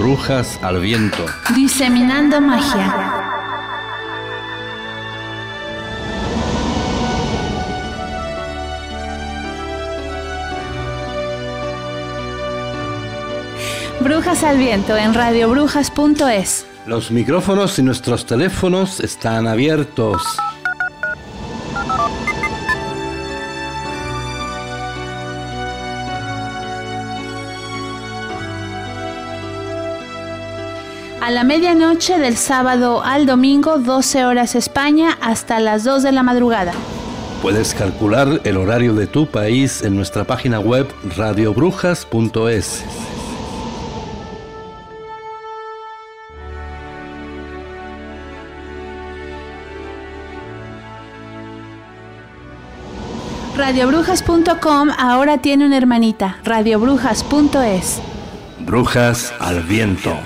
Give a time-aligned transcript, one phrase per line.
[0.00, 1.26] Brujas al viento.
[1.54, 3.12] Diseminando magia.
[14.00, 16.66] Brujas al viento en radiobrujas.es.
[16.86, 20.22] Los micrófonos y nuestros teléfonos están abiertos.
[31.30, 36.24] A la medianoche del sábado al domingo, 12 horas España, hasta las 2 de la
[36.24, 36.72] madrugada.
[37.40, 42.82] Puedes calcular el horario de tu país en nuestra página web radiobrujas.es.
[53.56, 58.00] Radiobrujas.com ahora tiene una hermanita, radiobrujas.es.
[58.66, 60.16] Brujas al viento.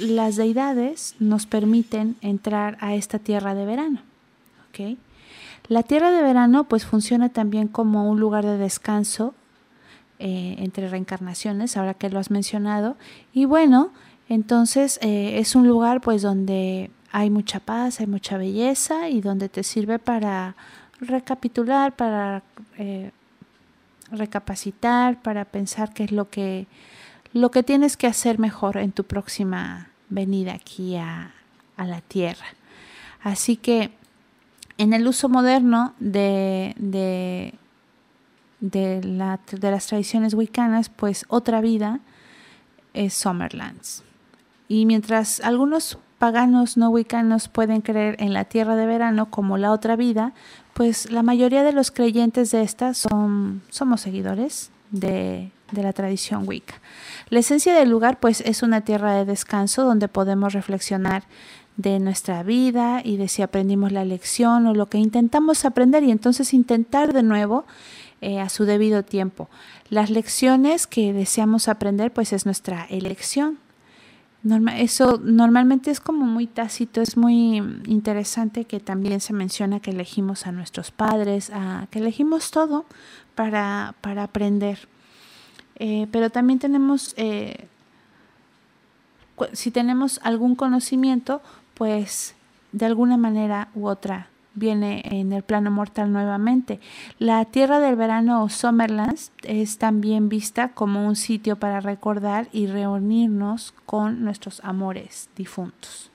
[0.00, 4.02] Las deidades nos permiten entrar a esta tierra de verano.
[5.68, 9.34] La tierra de verano pues funciona también como un lugar de descanso
[10.18, 12.96] eh, entre reencarnaciones, ahora que lo has mencionado.
[13.32, 13.90] Y bueno,
[14.28, 19.48] entonces eh, es un lugar pues donde hay mucha paz, hay mucha belleza y donde
[19.48, 20.56] te sirve para
[21.00, 22.42] recapitular, para
[22.78, 23.10] eh,
[24.10, 26.66] recapacitar, para pensar qué es lo que
[27.32, 31.32] lo que tienes que hacer mejor en tu próxima venida aquí a,
[31.78, 32.44] la tierra.
[33.22, 33.90] Así que
[34.76, 37.54] en el uso moderno de, de,
[38.60, 42.00] de, las tradiciones wiccanas, pues otra vida
[42.92, 44.04] es Summerlands.
[44.68, 49.72] Y mientras algunos paganos no wiccanos pueden creer en la tierra de verano como la
[49.72, 50.34] otra vida,
[50.74, 56.46] pues la mayoría de los creyentes de esta son, somos seguidores de, de la tradición
[56.46, 56.80] Wicca.
[57.28, 61.24] La esencia del lugar pues es una tierra de descanso donde podemos reflexionar
[61.76, 66.10] de nuestra vida y de si aprendimos la lección o lo que intentamos aprender y
[66.10, 67.64] entonces intentar de nuevo
[68.20, 69.48] eh, a su debido tiempo.
[69.88, 73.58] Las lecciones que deseamos aprender pues es nuestra elección.
[74.76, 77.56] eso normalmente es como muy tácito, es muy
[77.86, 82.84] interesante que también se menciona que elegimos a nuestros padres, a, que elegimos todo
[83.34, 84.86] para, para aprender.
[85.82, 87.66] Eh, pero también tenemos, eh,
[89.54, 91.40] si tenemos algún conocimiento,
[91.72, 92.34] pues
[92.72, 96.80] de alguna manera u otra viene en el plano mortal nuevamente.
[97.18, 102.66] La Tierra del Verano o Summerlands es también vista como un sitio para recordar y
[102.66, 106.10] reunirnos con nuestros amores difuntos.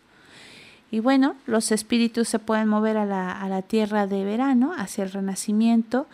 [0.91, 5.03] Y bueno, los espíritus se pueden mover a la, a la Tierra de Verano, hacia
[5.03, 6.05] el Renacimiento,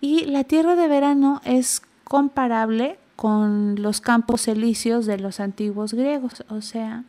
[0.00, 6.44] y la Tierra de Verano es comparable con los campos elíseos de los antiguos griegos,
[6.48, 7.04] o sea,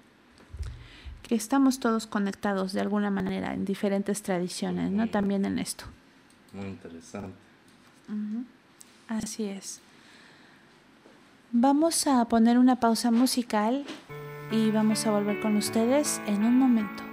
[1.23, 5.07] que estamos todos conectados de alguna manera en diferentes tradiciones, ¿no?
[5.07, 5.85] También en esto.
[6.53, 7.35] Muy interesante.
[9.07, 9.81] Así es.
[11.51, 13.85] Vamos a poner una pausa musical
[14.51, 17.03] y vamos a volver con ustedes en un momento.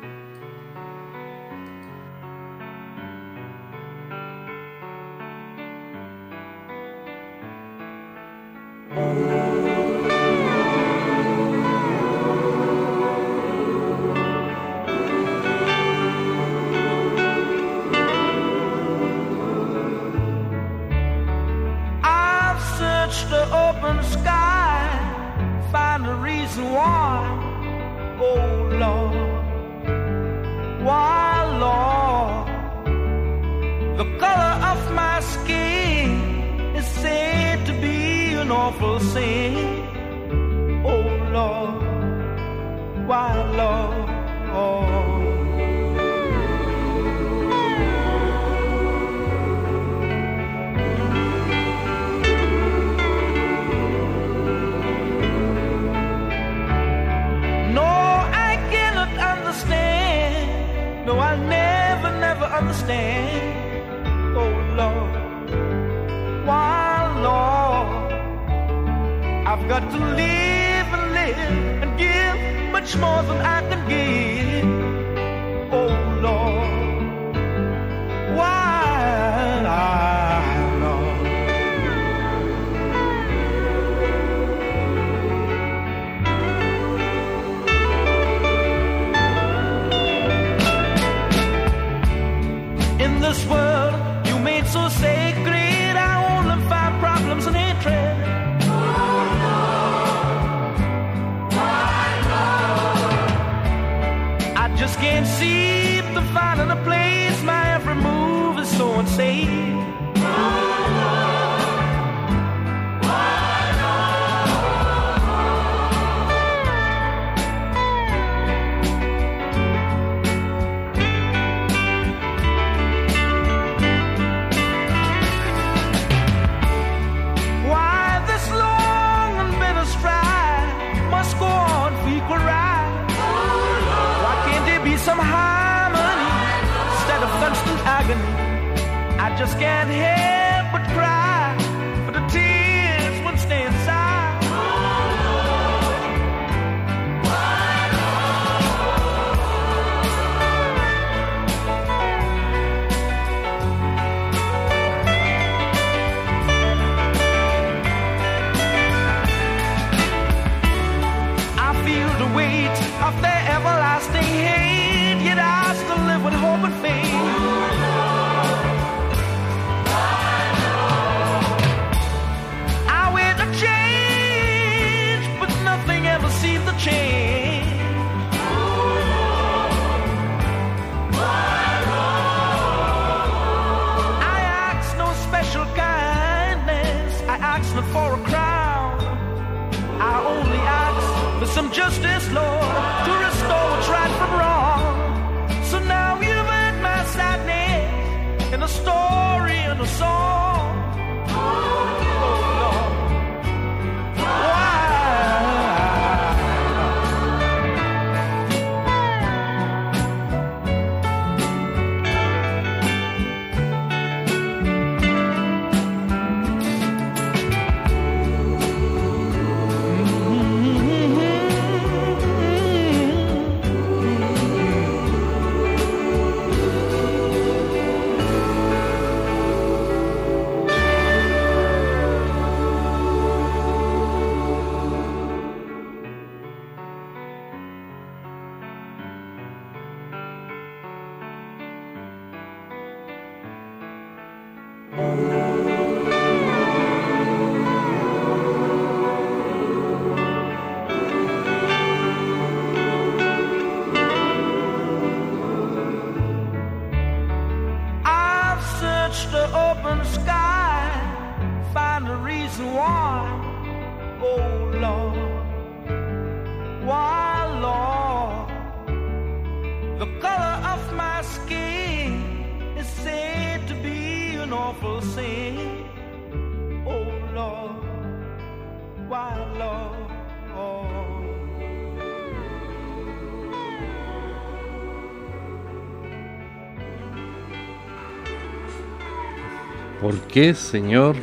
[290.33, 291.15] qué Señor?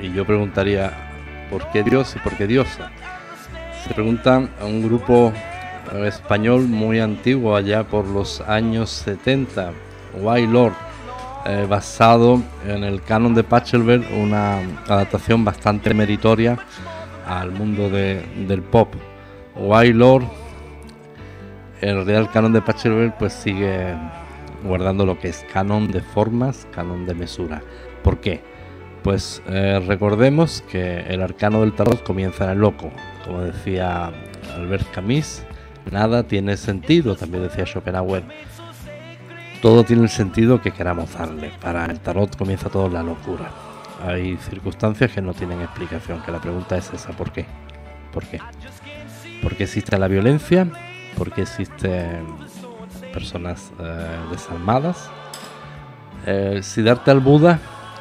[0.00, 0.92] Y yo preguntaría,
[1.50, 2.90] ¿por qué Dios y por qué Diosa?
[3.84, 5.32] Se preguntan a un grupo
[5.92, 9.72] eh, español muy antiguo allá por los años 70,
[10.20, 10.74] Why Lord,
[11.44, 16.56] eh, basado en el canon de Pachelbel, una adaptación bastante meritoria
[17.26, 18.94] al mundo del pop.
[19.56, 20.24] Why Lord,
[21.80, 23.92] el real canon de Pachelbel, pues sigue
[24.62, 27.60] guardando lo que es canon de formas, canon de mesura.
[28.04, 28.42] ¿Por qué?
[29.02, 32.92] Pues eh, recordemos que el arcano del tarot comienza en el loco.
[33.24, 34.12] Como decía
[34.54, 35.42] Albert Camus,
[35.90, 38.22] nada tiene sentido, también decía Schopenhauer.
[39.62, 41.50] Todo tiene el sentido que queramos darle.
[41.60, 43.50] Para el tarot comienza todo la locura.
[44.06, 47.46] Hay circunstancias que no tienen explicación, que la pregunta es esa, ¿por qué?
[48.12, 48.38] ¿Por qué?
[49.42, 50.68] ¿Por qué existe la violencia?
[51.16, 52.26] ¿Por qué existen
[53.14, 55.08] personas eh, desarmadas?
[56.26, 57.60] Eh, si darte al Buda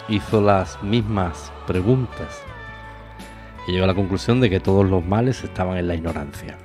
[0.09, 2.41] hizo las mismas preguntas
[3.67, 6.57] y llegó a la conclusión de que todos los males estaban en la ignorancia.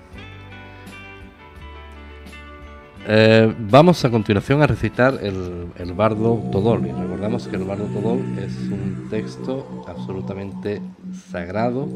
[3.10, 6.86] Eh, vamos a continuación a recitar el, Bardo Todol.
[6.86, 10.82] Y recordamos que el Bardo Todol es un texto absolutamente
[11.30, 11.88] sagrado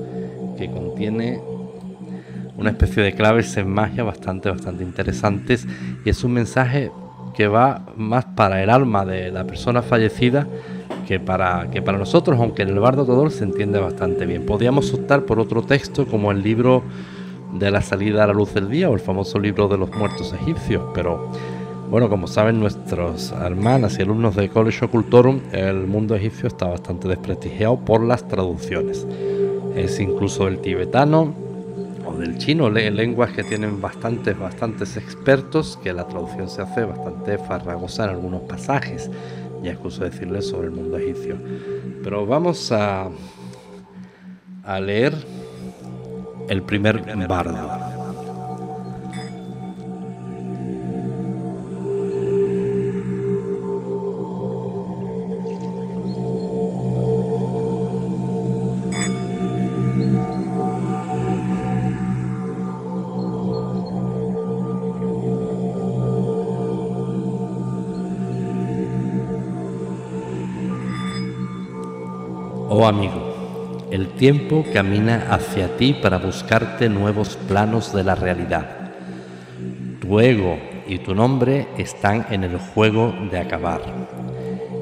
[0.56, 1.38] que contiene
[2.56, 5.66] una especie de claves en magia bastante, bastante interesantes
[6.04, 6.90] y es un mensaje
[7.34, 10.46] que va más para el alma de la persona fallecida
[11.06, 14.46] que para, que para nosotros, aunque en el Bardo Todol se entiende bastante bien.
[14.46, 16.82] Podríamos optar por otro texto como el libro
[17.52, 20.32] de la salida a la luz del día o el famoso libro de los muertos
[20.32, 21.30] egipcios, pero
[21.90, 27.06] bueno, como saben nuestros hermanas y alumnos de College Occultorum, el mundo egipcio está bastante
[27.06, 29.06] desprestigiado por las traducciones.
[29.76, 31.34] Es incluso el tibetano
[32.06, 37.36] o del chino, lenguas que tienen bastantes, bastantes expertos, que la traducción se hace bastante
[37.36, 39.10] farragosa en algunos pasajes.
[39.62, 41.36] Ya excuso decirles sobre el mundo egipcio.
[42.02, 43.08] Pero vamos a,
[44.64, 45.14] a leer
[46.48, 47.91] el primer bardo.
[72.92, 78.66] Amigo, el tiempo camina hacia ti para buscarte nuevos planos de la realidad.
[80.00, 83.80] Tu ego y tu nombre están en el juego de acabar.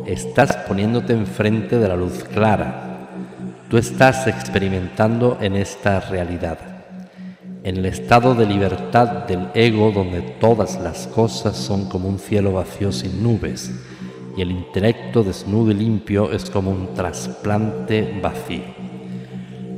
[0.06, 3.08] Estás poniéndote enfrente de la luz clara.
[3.68, 6.58] Tú estás experimentando en esta realidad,
[7.62, 12.54] en el estado de libertad del ego donde todas las cosas son como un cielo
[12.54, 13.70] vacío sin nubes
[14.36, 18.80] y el intelecto desnudo y limpio es como un trasplante vacío.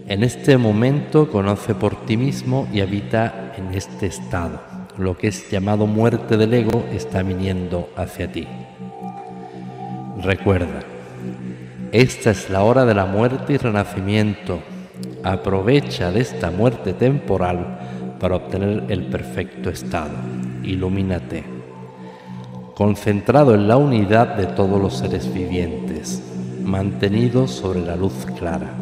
[0.08, 4.60] En este momento conoce por ti mismo y habita en este estado.
[4.98, 8.46] Lo que es llamado muerte del ego está viniendo hacia ti.
[10.22, 10.80] Recuerda,
[11.92, 14.60] esta es la hora de la muerte y renacimiento.
[15.22, 17.78] Aprovecha de esta muerte temporal
[18.20, 20.12] para obtener el perfecto estado.
[20.62, 21.51] Ilumínate.
[22.82, 26.20] Concentrado en la unidad de todos los seres vivientes,
[26.64, 28.74] mantenido sobre la luz clara.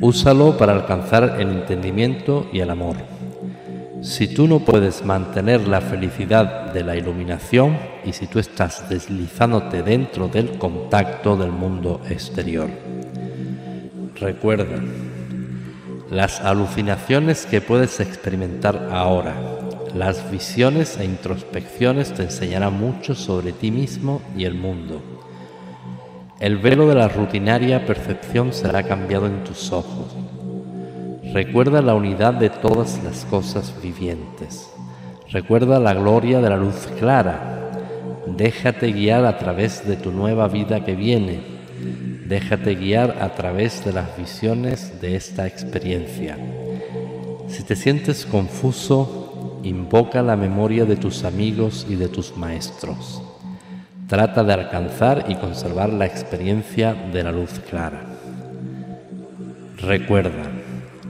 [0.00, 2.94] Úsalo para alcanzar el entendimiento y el amor.
[4.02, 9.82] Si tú no puedes mantener la felicidad de la iluminación y si tú estás deslizándote
[9.82, 12.70] dentro del contacto del mundo exterior.
[14.14, 14.80] Recuerda,
[16.08, 19.55] las alucinaciones que puedes experimentar ahora,
[19.96, 25.00] las visiones e introspecciones te enseñarán mucho sobre ti mismo y el mundo.
[26.38, 30.14] El velo de la rutinaria percepción será cambiado en tus ojos.
[31.32, 34.70] Recuerda la unidad de todas las cosas vivientes.
[35.30, 37.70] Recuerda la gloria de la luz clara.
[38.26, 41.40] Déjate guiar a través de tu nueva vida que viene.
[42.26, 46.36] Déjate guiar a través de las visiones de esta experiencia.
[47.48, 49.25] Si te sientes confuso,
[49.68, 53.22] invoca la memoria de tus amigos y de tus maestros.
[54.06, 58.04] Trata de alcanzar y conservar la experiencia de la luz clara.
[59.78, 60.50] Recuerda,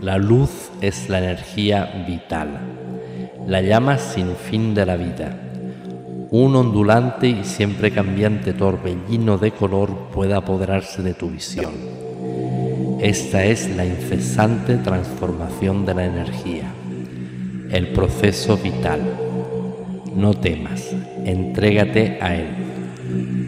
[0.01, 2.59] la luz es la energía vital,
[3.47, 5.37] la llama sin fin de la vida.
[6.31, 11.73] Un ondulante y siempre cambiante torbellino de color puede apoderarse de tu visión.
[13.01, 16.73] Esta es la incesante transformación de la energía,
[17.71, 19.01] el proceso vital.
[20.15, 20.95] No temas,
[21.25, 22.49] entrégate a él.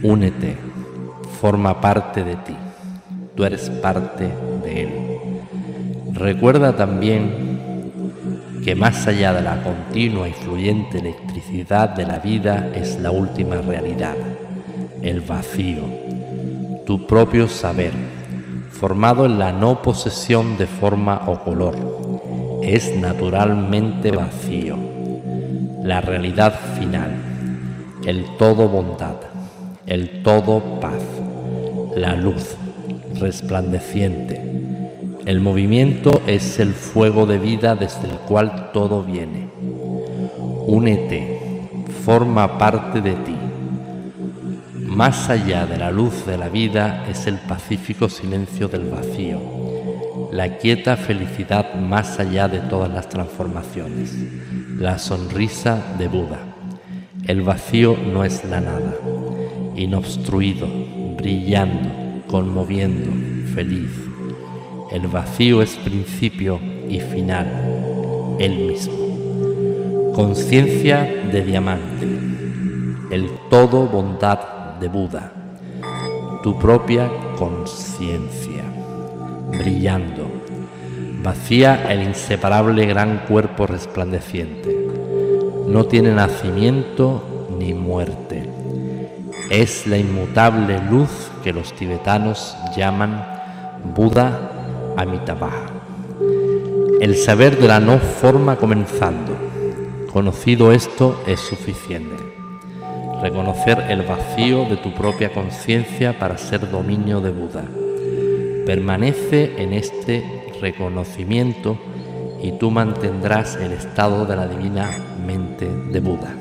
[0.03, 0.57] Únete,
[1.41, 2.57] forma parte de ti,
[3.37, 4.29] tú eres parte
[4.65, 4.91] de Él.
[6.13, 7.49] Recuerda también
[8.65, 13.57] que más allá de la continua y fluyente electricidad de la vida es la última
[13.57, 14.17] realidad,
[15.03, 15.83] el vacío,
[16.85, 17.93] tu propio saber,
[18.71, 21.77] formado en la no posesión de forma o color,
[22.63, 24.77] es naturalmente vacío,
[25.83, 27.11] la realidad final,
[28.05, 29.17] el todo bondad
[29.89, 31.03] el todo paz,
[31.97, 32.57] la luz
[33.19, 34.39] resplandeciente.
[35.25, 39.49] El movimiento es el fuego de vida desde el cual todo viene.
[40.67, 41.41] únete,
[42.05, 43.37] forma parte de ti.
[44.75, 49.41] Más allá de la luz de la vida es el pacífico silencio del vacío,
[50.31, 54.15] la quieta felicidad más allá de todas las transformaciones,
[54.79, 56.39] la sonrisa de Buda.
[57.27, 58.95] El vacío no es la nada,
[59.77, 60.67] inobstruido,
[61.17, 63.11] brillando, conmoviendo,
[63.55, 63.91] feliz.
[64.93, 67.47] El vacío es principio y final,
[68.39, 70.13] el mismo.
[70.15, 72.07] Conciencia de diamante,
[73.11, 74.39] el todo bondad
[74.81, 75.33] de Buda,
[76.43, 78.48] tu propia conciencia,
[79.51, 80.31] brillando,
[81.23, 84.77] vacía el inseparable gran cuerpo resplandeciente.
[85.67, 88.49] No tiene nacimiento ni muerte.
[89.51, 93.25] Es la inmutable luz que los tibetanos llaman
[93.95, 95.51] Buda Amitabha.
[97.01, 99.37] El saber de la no forma comenzando.
[100.13, 102.17] Conocido esto es suficiente.
[103.23, 107.65] Reconocer el vacío de tu propia conciencia para ser dominio de Buda.
[108.69, 110.23] Permanece en este
[110.61, 111.79] reconocimiento
[112.43, 114.91] y tú mantendrás el estado de la divina
[115.27, 116.35] mente de Buda.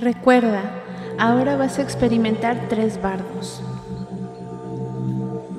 [0.00, 0.62] Recuerda,
[1.18, 3.62] ahora vas a experimentar tres bardos.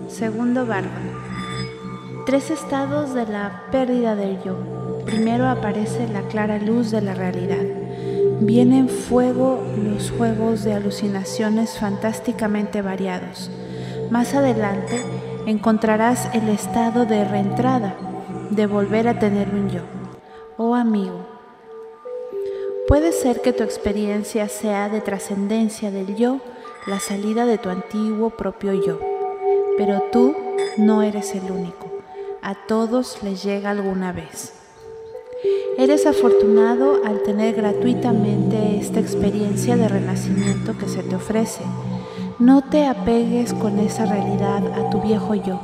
[0.08, 0.90] Segundo bardo.
[2.26, 4.58] Tres estados de la pérdida del yo.
[5.06, 7.81] Primero aparece la clara luz de la realidad.
[8.42, 13.50] Vienen fuego los juegos de alucinaciones fantásticamente variados.
[14.10, 15.02] Más adelante
[15.46, 17.96] encontrarás el estado de reentrada,
[18.50, 19.82] de volver a tener un yo.
[20.58, 21.26] Oh amigo,
[22.88, 26.42] puede ser que tu experiencia sea de trascendencia del yo,
[26.86, 29.12] la salida de tu antiguo propio yo
[29.78, 30.36] pero tú
[30.78, 31.90] no eres el único.
[32.42, 34.61] A todos les llega alguna vez.
[35.78, 41.64] Eres afortunado al tener gratuitamente esta experiencia de renacimiento que se te ofrece.
[42.40, 45.60] No te apegues con esa realidad a tu viejo yo.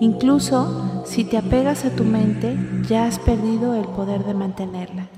[0.00, 2.56] Incluso si te apegas a tu mente,
[2.88, 5.08] ya has perdido el poder de mantenerla.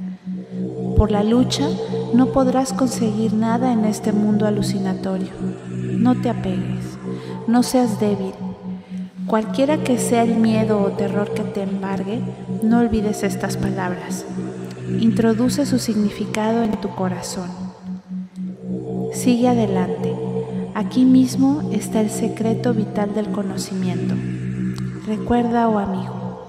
[0.96, 1.68] Por la lucha
[2.14, 5.30] no podrás conseguir nada en este mundo alucinatorio.
[5.68, 6.92] No te apegues
[7.46, 8.32] no seas débil.
[9.32, 12.20] Cualquiera que sea el miedo o terror que te embargue,
[12.62, 14.26] no olvides estas palabras.
[15.00, 17.48] Introduce su significado en tu corazón.
[19.14, 20.14] Sigue adelante.
[20.74, 24.14] Aquí mismo está el secreto vital del conocimiento.
[25.06, 26.46] Recuerda, oh amigo,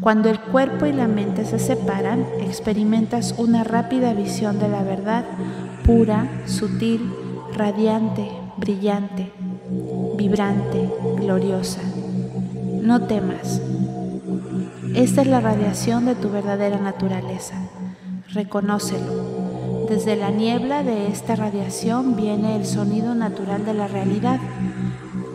[0.00, 5.26] cuando el cuerpo y la mente se separan, experimentas una rápida visión de la verdad
[5.84, 7.12] pura, sutil,
[7.54, 9.30] radiante, brillante,
[10.16, 11.82] vibrante, gloriosa.
[12.84, 13.62] No temas.
[14.94, 17.54] Esta es la radiación de tu verdadera naturaleza.
[18.34, 19.86] Reconócelo.
[19.88, 24.38] Desde la niebla de esta radiación viene el sonido natural de la realidad,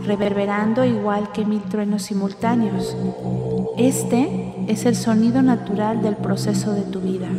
[0.06, 2.96] reverberando igual que mil truenos simultáneos.
[3.78, 7.30] Este es el sonido natural del proceso de tu vida.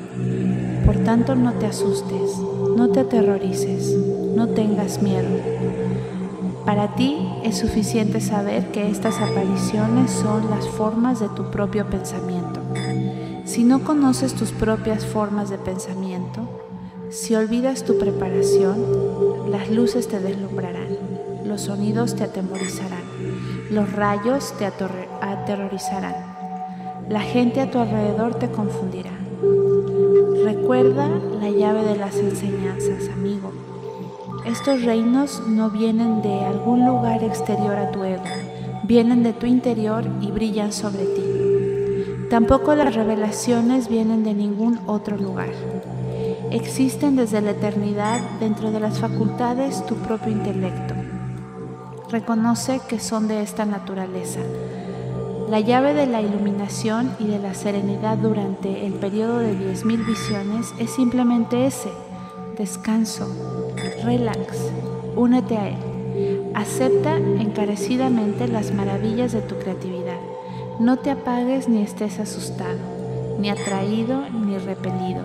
[0.87, 2.37] Por tanto, no te asustes,
[2.77, 3.97] no te aterrorices,
[4.35, 5.29] no tengas miedo.
[6.67, 12.61] Para ti es suficiente saber que estas apariciones son las formas de tu propio pensamiento.
[13.45, 16.49] Si no conoces tus propias formas de pensamiento,
[17.11, 20.97] si olvidas tu preparación, las luces te deslumbrarán,
[21.45, 23.05] los sonidos te atemorizarán,
[23.71, 26.15] los rayos te aterrorizarán,
[27.09, 29.13] la gente a tu alrededor te confundirá.
[30.45, 31.09] Recuerda
[31.41, 33.70] la llave de las enseñanzas, amigo
[34.51, 38.25] estos reinos no vienen de algún lugar exterior a tu ego,
[38.83, 41.23] vienen de tu interior y brillan sobre ti.
[42.31, 45.51] Tampoco las revelaciones vienen de ningún otro lugar.
[46.51, 50.95] Existen desde la eternidad dentro de las facultades tu propio intelecto.
[52.11, 54.41] Reconoce que son de esta naturaleza.
[55.49, 60.75] La llave de la iluminación y de la serenidad durante el periodo de 10.000 visiones
[60.79, 61.91] es simplemente ese,
[62.57, 63.29] descanso,
[64.03, 64.59] relax,
[65.17, 66.53] únete a Él.
[66.55, 70.19] Acepta encarecidamente las maravillas de tu creatividad.
[70.79, 72.79] No te apagues ni estés asustado,
[73.39, 75.23] ni atraído ni repelido.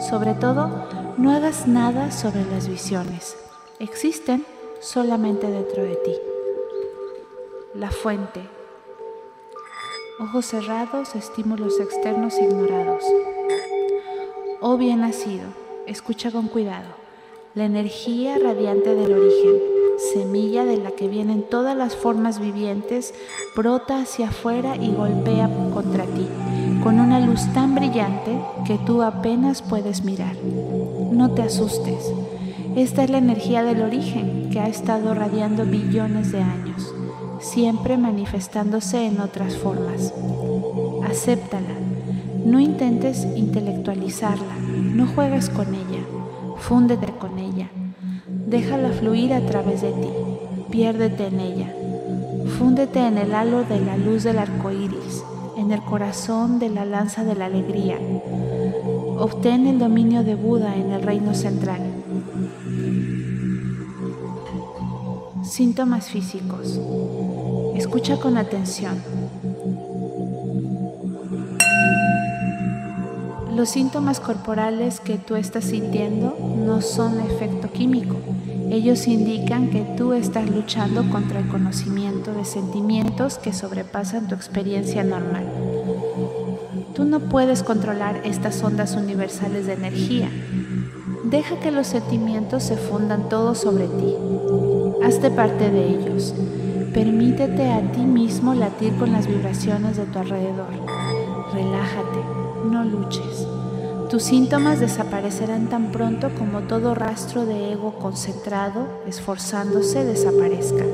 [0.00, 0.70] Sobre todo,
[1.18, 3.36] no hagas nada sobre las visiones.
[3.78, 4.44] Existen
[4.80, 6.14] solamente dentro de ti.
[7.74, 8.40] La fuente.
[10.20, 13.04] Ojos cerrados, estímulos externos ignorados.
[14.60, 15.48] Oh bien nacido,
[15.86, 17.01] escucha con cuidado
[17.54, 19.52] la energía radiante del origen,
[20.14, 23.12] semilla de la que vienen todas las formas vivientes,
[23.54, 26.26] brota hacia afuera y golpea contra ti,
[26.82, 30.34] con una luz tan brillante que tú apenas puedes mirar.
[31.12, 32.10] No te asustes.
[32.74, 36.94] Esta es la energía del origen que ha estado radiando billones de años,
[37.38, 40.14] siempre manifestándose en otras formas.
[41.04, 41.68] Acéptala.
[42.46, 46.00] No intentes intelectualizarla, no juegues con ella,
[46.58, 47.41] fúndete con ella
[48.52, 50.10] Déjala fluir a través de ti.
[50.70, 51.74] Piérdete en ella.
[52.58, 55.24] Fúndete en el halo de la luz del arco iris,
[55.56, 57.98] en el corazón de la lanza de la alegría.
[59.18, 61.80] Obtén el dominio de Buda en el reino central.
[65.42, 66.78] Síntomas físicos.
[67.74, 69.02] Escucha con atención.
[73.56, 76.36] Los síntomas corporales que tú estás sintiendo
[76.66, 78.16] no son efecto químico.
[78.72, 85.04] Ellos indican que tú estás luchando contra el conocimiento de sentimientos que sobrepasan tu experiencia
[85.04, 85.44] normal.
[86.94, 90.30] Tú no puedes controlar estas ondas universales de energía.
[91.24, 94.14] Deja que los sentimientos se fundan todos sobre ti.
[95.04, 96.34] Hazte parte de ellos.
[96.94, 100.70] Permítete a ti mismo latir con las vibraciones de tu alrededor.
[101.52, 103.51] Relájate no luches.
[104.12, 110.84] Tus síntomas desaparecerán tan pronto como todo rastro de ego concentrado, esforzándose, desaparezca.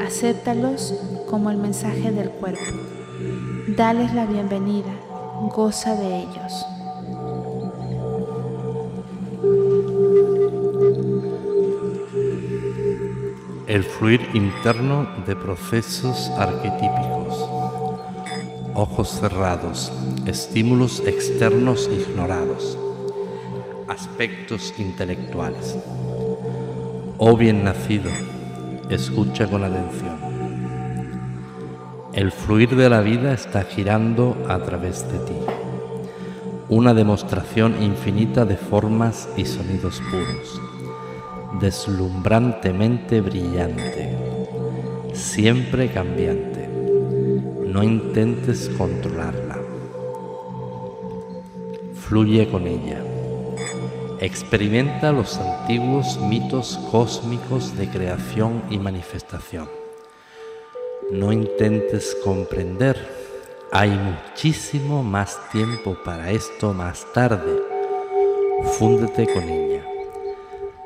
[0.00, 0.94] Acéptalos
[1.28, 2.60] como el mensaje del cuerpo.
[3.76, 4.92] Dales la bienvenida,
[5.52, 6.66] goza de ellos.
[13.66, 17.49] El fluir interno de procesos arquetípicos
[18.80, 19.92] ojos cerrados,
[20.24, 22.78] estímulos externos ignorados,
[23.88, 25.76] aspectos intelectuales.
[27.18, 28.10] Oh bien nacido,
[28.88, 30.16] escucha con atención.
[32.14, 35.36] El fluir de la vida está girando a través de ti.
[36.70, 40.58] Una demostración infinita de formas y sonidos puros,
[41.60, 44.16] deslumbrantemente brillante,
[45.12, 46.69] siempre cambiante
[47.72, 49.56] no intentes controlarla.
[51.94, 53.00] Fluye con ella.
[54.18, 59.68] Experimenta los antiguos mitos cósmicos de creación y manifestación.
[61.12, 62.96] No intentes comprender.
[63.70, 67.62] Hay muchísimo más tiempo para esto más tarde.
[68.78, 69.84] Fúndete con ella.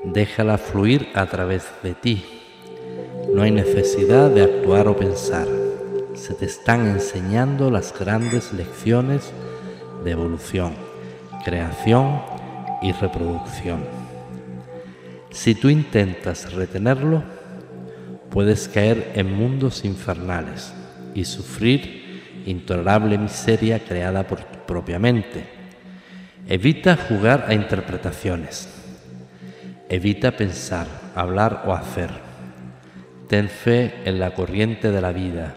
[0.05, 2.25] Déjala fluir a través de ti.
[3.33, 5.63] No hay necesidad de actuar o pensar
[6.14, 9.33] se te están enseñando las grandes lecciones
[10.05, 10.74] de evolución,
[11.44, 12.22] creación
[12.83, 13.85] y reproducción.
[15.31, 17.24] Si tú intentas retenerlo,
[18.31, 20.72] puedes caer en mundos infernales
[21.14, 25.44] y sufrir intolerable miseria creada por tu propia mente.
[26.46, 28.68] Evita jugar a interpretaciones.
[29.88, 32.11] Evita pensar, hablar o hacer.
[33.29, 35.57] Ten fe en la corriente de la vida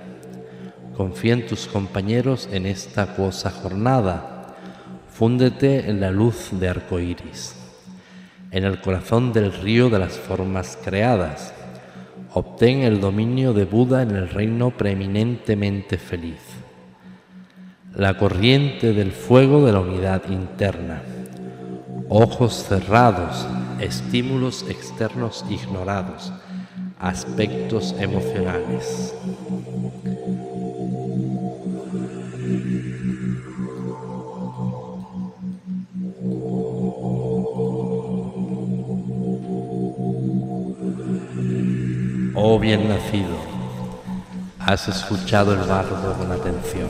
[0.98, 4.56] Confía en tus compañeros en esta cosa jornada.
[5.08, 7.56] Fúndete en la luz de arco iris,
[8.50, 11.54] en el corazón del río de las formas creadas.
[12.34, 16.42] Obtén el dominio de Buda en el reino preeminentemente feliz.
[17.94, 21.04] La corriente del fuego de la unidad interna.
[22.10, 23.48] Ojos cerrados,
[23.80, 26.34] estímulos externos ignorados,
[26.98, 29.14] aspectos emocionales.
[42.40, 43.36] Oh bien nacido,
[44.60, 46.88] has escuchado el bardo con atención.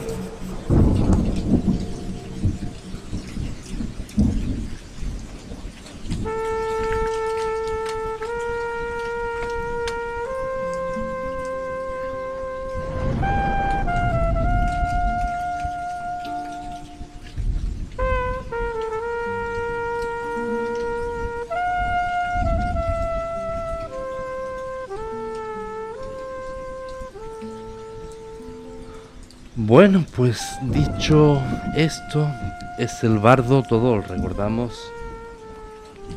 [30.27, 31.41] Pues dicho
[31.73, 32.29] esto,
[32.77, 34.01] es el bardo todo.
[34.01, 34.73] Recordamos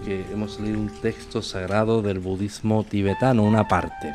[0.05, 4.13] que hemos leído un texto sagrado del budismo tibetano, una parte,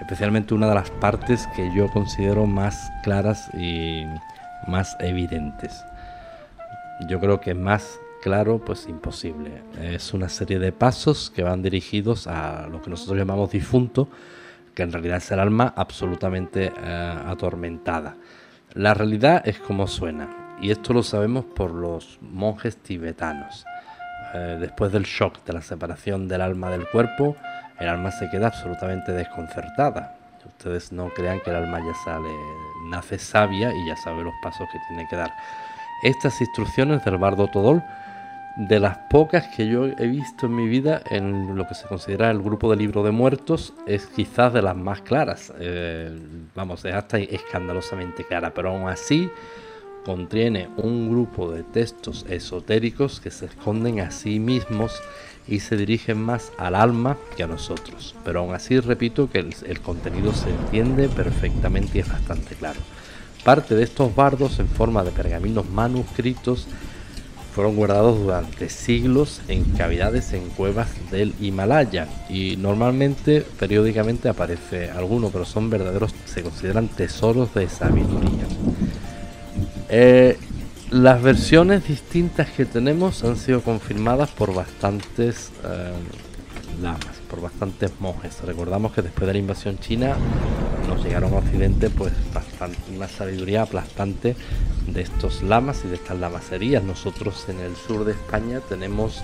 [0.00, 4.04] especialmente una de las partes que yo considero más claras y
[4.68, 5.84] más evidentes.
[7.08, 9.62] Yo creo que más claro, pues imposible.
[9.82, 14.08] Es una serie de pasos que van dirigidos a lo que nosotros llamamos difunto,
[14.76, 18.16] que en realidad es el alma absolutamente eh, atormentada.
[18.78, 20.28] La realidad es como suena,
[20.60, 23.66] y esto lo sabemos por los monjes tibetanos.
[24.32, 27.34] Eh, después del shock de la separación del alma del cuerpo,
[27.80, 30.14] el alma se queda absolutamente desconcertada.
[30.46, 32.28] Ustedes no crean que el alma ya sale,
[32.88, 35.34] nace sabia y ya sabe los pasos que tiene que dar.
[36.04, 37.82] Estas instrucciones del bardo Todol,
[38.58, 42.28] de las pocas que yo he visto en mi vida en lo que se considera
[42.32, 45.52] el grupo de libro de muertos, es quizás de las más claras.
[45.60, 46.18] Eh,
[46.56, 49.30] vamos, es hasta escandalosamente clara, pero aún así
[50.04, 55.00] contiene un grupo de textos esotéricos que se esconden a sí mismos
[55.46, 58.16] y se dirigen más al alma que a nosotros.
[58.24, 62.80] Pero aún así repito que el, contenido se entiende perfectamente y es bastante claro.
[63.44, 66.66] Parte de estos bardos en forma de pergaminos manuscritos
[67.58, 75.30] fueron guardados durante siglos en cavidades en cuevas del Himalaya y normalmente periódicamente aparece alguno,
[75.30, 78.46] pero son verdaderos, se consideran tesoros de sabiduría.
[79.88, 80.38] Eh,
[80.92, 85.94] las versiones distintas que tenemos han sido confirmadas por bastantes eh,
[86.80, 88.40] lamas, por bastantes monjes.
[88.42, 90.16] Recordamos que después de la invasión china
[90.88, 92.12] nos llegaron a Occidente pues
[92.94, 94.36] una sabiduría aplastante
[94.86, 96.82] de estos lamas y de estas lamaserías.
[96.82, 99.22] Nosotros en el sur de España tenemos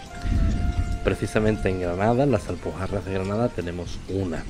[1.05, 4.43] precisamente en Granada, en las Alpujarras de Granada tenemos una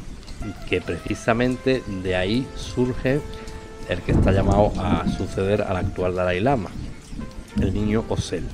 [0.69, 3.21] que precisamente de ahí surge
[3.88, 6.71] el que está llamado a suceder al actual Dalai Lama,
[7.61, 8.45] el niño Osel.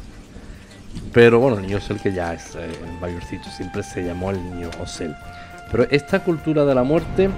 [1.12, 2.68] Pero bueno, el niño Osel que ya es eh,
[3.00, 5.14] mayorcito, siempre se llamó el niño Osel.
[5.70, 7.30] Pero esta cultura de la muerte,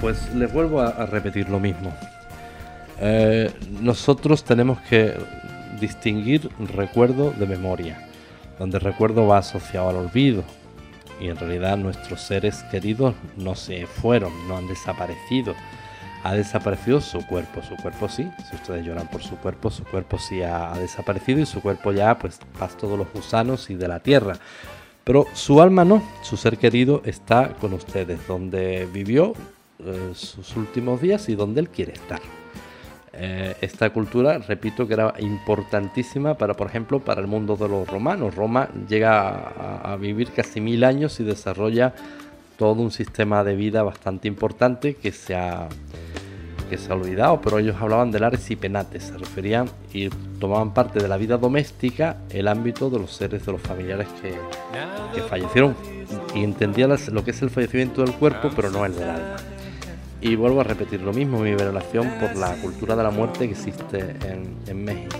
[0.00, 1.92] pues les vuelvo a, repetir lo mismo.
[3.00, 5.14] Eh, nosotros tenemos que
[5.80, 7.98] distinguir recuerdo de memoria,
[8.58, 10.42] donde recuerdo va asociado al olvido.
[11.20, 15.54] Y en realidad nuestros seres queridos no se fueron, no han desaparecido
[16.26, 17.62] ha desaparecido su cuerpo.
[17.62, 21.46] Su cuerpo sí, si ustedes lloran por su cuerpo, su cuerpo sí ha, desaparecido y
[21.46, 24.36] su cuerpo ya pues pasa todos los gusanos y de la tierra.
[25.04, 29.34] Pero su alma no, su ser querido está con ustedes, donde vivió
[29.78, 32.20] eh, sus últimos días y donde él quiere estar.
[33.12, 37.86] Eh, esta cultura, repito, que era importantísima para, por ejemplo, para el mundo de los
[37.86, 38.34] romanos.
[38.34, 41.94] Roma llega a, a vivir casi mil años y desarrolla
[42.56, 45.68] todo un sistema de vida bastante importante que se ha,
[46.68, 50.08] que se ha olvidado, pero ellos hablaban del ares y penates, se referían y
[50.40, 54.34] tomaban parte de la vida doméstica el ámbito de los seres, de los familiares que,
[55.14, 55.76] que fallecieron
[56.34, 59.36] y entendían lo que es el fallecimiento del cuerpo, pero no el del alma.
[60.20, 63.52] Y vuelvo a repetir lo mismo, mi relación por la cultura de la muerte que
[63.52, 65.16] existe en, en México.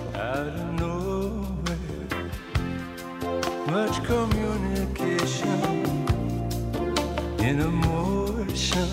[7.46, 8.88] In emotion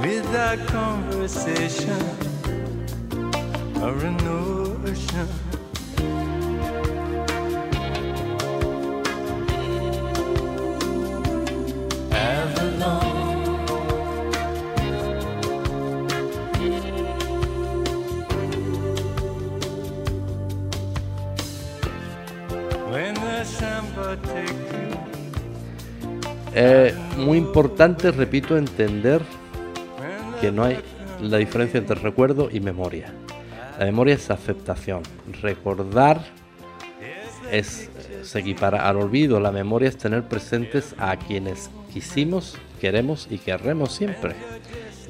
[0.00, 2.00] without conversation
[3.82, 5.28] or a notion.
[22.92, 24.16] When the samba
[26.54, 29.20] Es muy importante, repito, entender
[30.40, 30.78] que no hay
[31.20, 33.12] la diferencia entre recuerdo y memoria.
[33.78, 35.02] La memoria es aceptación.
[35.42, 36.20] Recordar
[37.50, 37.90] es,
[38.22, 39.40] se equipara al olvido.
[39.40, 44.34] La memoria es tener presentes a quienes quisimos, queremos y querremos siempre.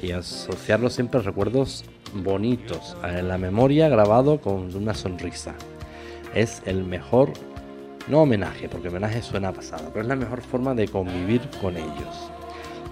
[0.01, 2.95] Y asociarlo siempre a recuerdos bonitos.
[3.03, 5.55] En la memoria grabado con una sonrisa.
[6.33, 7.33] Es el mejor
[8.09, 12.31] no homenaje, porque homenaje suena pasado, pero es la mejor forma de convivir con ellos.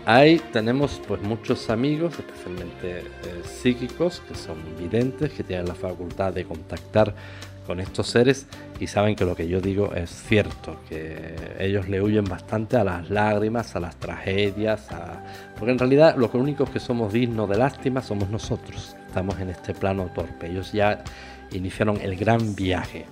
[0.05, 3.03] Ahí tenemos pues muchos amigos, especialmente eh,
[3.43, 7.13] psíquicos, que son videntes, que tienen la facultad de contactar
[7.65, 8.47] con estos seres
[8.79, 12.85] y saben que lo que yo digo es cierto, que ellos le huyen bastante a
[12.85, 14.87] las lágrimas, a las tragedias,
[15.59, 19.73] porque en realidad los únicos que somos dignos de lástima somos nosotros, estamos en este
[19.73, 21.03] plano torpe, ellos ya
[21.51, 23.05] iniciaron el gran viaje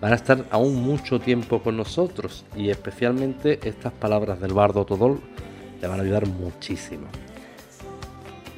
[0.00, 5.20] van a estar aún mucho tiempo con nosotros y especialmente estas palabras del bardo Todol
[5.80, 7.06] le van a ayudar muchísimo.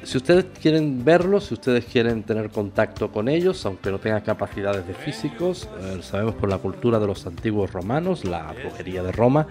[0.03, 4.87] Si ustedes quieren verlos, si ustedes quieren tener contacto con ellos, aunque no tengan capacidades
[4.87, 9.47] de físicos, eh, sabemos por la cultura de los antiguos romanos, la brujería de Roma,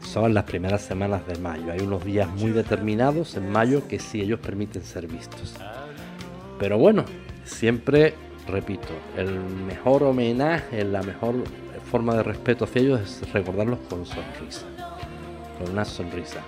[0.00, 1.72] son las primeras semanas de mayo.
[1.72, 5.54] Hay unos días muy determinados en mayo que sí ellos permiten ser vistos.
[6.58, 7.04] Pero bueno,
[7.44, 8.14] siempre
[8.48, 11.44] repito, el mejor homenaje, la mejor
[11.90, 14.66] forma de respeto hacia ellos es recordarlos con sonrisa,
[15.58, 16.40] con una sonrisa.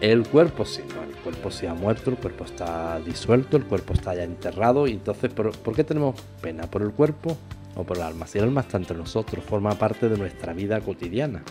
[0.00, 4.14] El cuerpo sí, el cuerpo sí ha muerto, el cuerpo está disuelto, el cuerpo está
[4.14, 4.86] ya enterrado.
[4.86, 6.62] Y entonces, ¿por, ¿por qué tenemos pena?
[6.70, 7.36] ¿Por el cuerpo
[7.74, 8.26] o por el alma?
[8.26, 11.42] Si el alma está entre nosotros, forma parte de nuestra vida cotidiana.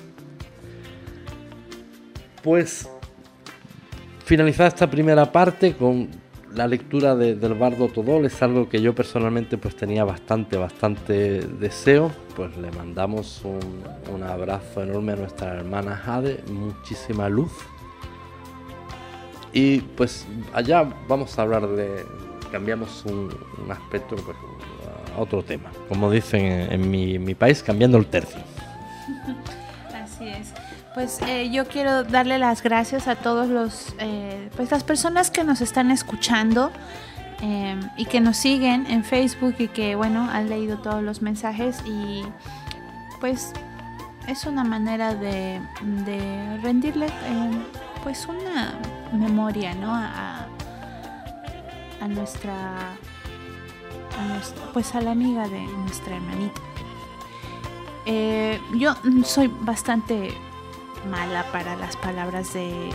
[2.41, 2.89] Pues
[4.25, 6.07] finalizada esta primera parte con
[6.53, 12.11] la lectura del Bardo Todol es algo que yo personalmente pues tenía bastante, bastante deseo.
[12.35, 17.51] Pues le mandamos un, abrazo enorme a nuestra hermana Jade, muchísima luz
[19.53, 22.05] y pues allá vamos a hablar de,
[22.51, 23.29] cambiamos un,
[23.71, 24.37] aspecto pues,
[25.15, 28.39] a otro tema, como dicen en, mi, país, cambiando el tercio.
[30.99, 35.45] Pues eh, yo quiero darle las gracias a todos los, eh, pues las personas que
[35.45, 36.73] nos están escuchando
[37.41, 41.81] eh, y que nos siguen en Facebook y que bueno han leído todos los mensajes
[41.85, 42.23] y
[43.21, 43.53] pues
[44.27, 45.61] es una manera de,
[46.61, 47.07] rendirle
[48.03, 48.73] pues una
[49.13, 49.95] memoria, ¿no?
[49.95, 50.47] A,
[52.09, 52.97] nuestra,
[54.73, 56.61] pues a la amiga de nuestra hermanita.
[58.77, 60.33] Yo soy bastante
[61.09, 62.89] mala para las palabras de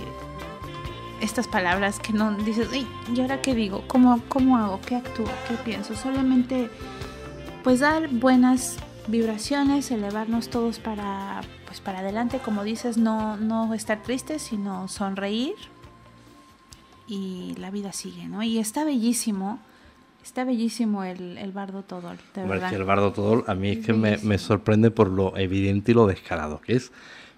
[1.21, 3.85] estas palabras que no dices, ¿y ahora qué digo?
[3.87, 4.81] ¿Cómo, ¿Cómo hago?
[4.87, 5.29] ¿Qué actúo?
[5.49, 5.95] ¿Qué pienso?
[5.95, 6.69] Solamente
[7.62, 14.03] pues dar buenas vibraciones, elevarnos todos para pues para adelante, como dices, no, no estar
[14.03, 15.55] tristes, sino sonreír
[17.09, 18.43] y la vida sigue, ¿no?
[18.43, 19.59] Y está bellísimo,
[20.23, 22.73] está bellísimo el, el Bardo Todol, de verdad.
[22.73, 26.07] el Bardo Todol a mí es, que me, me, sorprende por lo evidente y lo
[26.07, 26.93] descarado que es,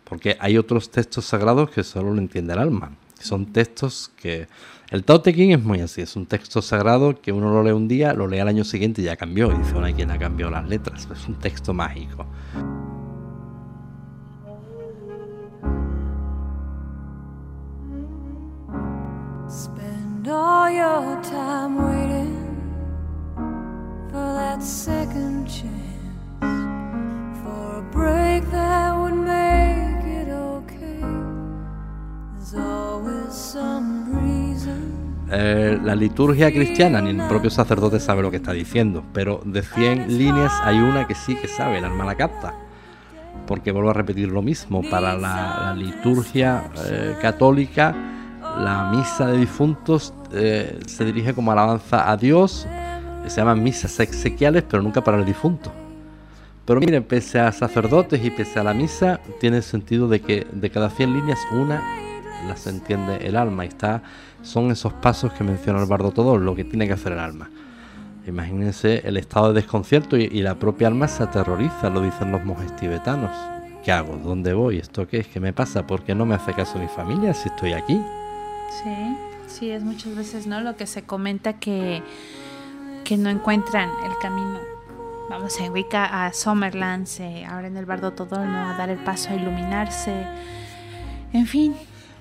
[0.09, 2.93] porque hay otros textos sagrados que solo lo entiende el alma.
[3.21, 4.47] Son textos que...
[4.91, 7.73] El Tao Te Ching es muy así, es un texto sagrado que uno lo lee
[7.73, 9.53] un día, lo lee al año siguiente y ya cambió.
[9.53, 11.09] Y dice, una quien ha cambiado las letras.
[11.13, 12.25] Es un texto mágico.
[20.29, 22.35] all your time waiting
[24.11, 26.43] for that second chance
[27.41, 29.96] for a break that would make
[35.29, 39.63] Eh, la liturgia cristiana, ni el propio sacerdote sabe lo que está diciendo, pero de
[39.63, 42.55] 100 líneas hay una que sí que sabe, la hermana capta
[43.47, 47.95] porque vuelvo a repetir lo mismo, para la, la liturgia eh, católica
[48.59, 52.67] la misa de difuntos eh, se dirige como alabanza a Dios,
[53.27, 55.73] se llaman misas exequiales, pero nunca para el difunto.
[56.65, 60.71] Pero miren, pese a sacerdotes y pese a la misa, tiene sentido de que de
[60.71, 61.83] cada 100 líneas una
[62.47, 64.03] las entiende el alma y está,
[64.43, 67.51] son esos pasos que menciona el bardo todo, lo que tiene que hacer el alma.
[68.27, 72.45] Imagínense el estado de desconcierto y, y la propia alma se aterroriza, lo dicen los
[72.45, 73.31] monjes tibetanos.
[73.85, 74.17] ¿Qué hago?
[74.17, 74.79] ¿Dónde voy?
[74.79, 75.29] ¿Esto qué es?
[75.29, 75.87] ¿Qué me pasa?
[75.87, 78.03] ¿Por qué no me hace caso mi familia si estoy aquí?
[78.83, 80.61] Sí, sí, es muchas veces, ¿no?
[80.61, 82.03] Lo que se comenta que,
[83.05, 84.59] que no encuentran el camino.
[85.31, 87.07] Vamos, se ubica a Summerland,
[87.49, 88.71] ahora en el Bardo todo, ¿no?
[88.71, 90.27] A dar el paso a iluminarse.
[91.33, 91.77] En fin.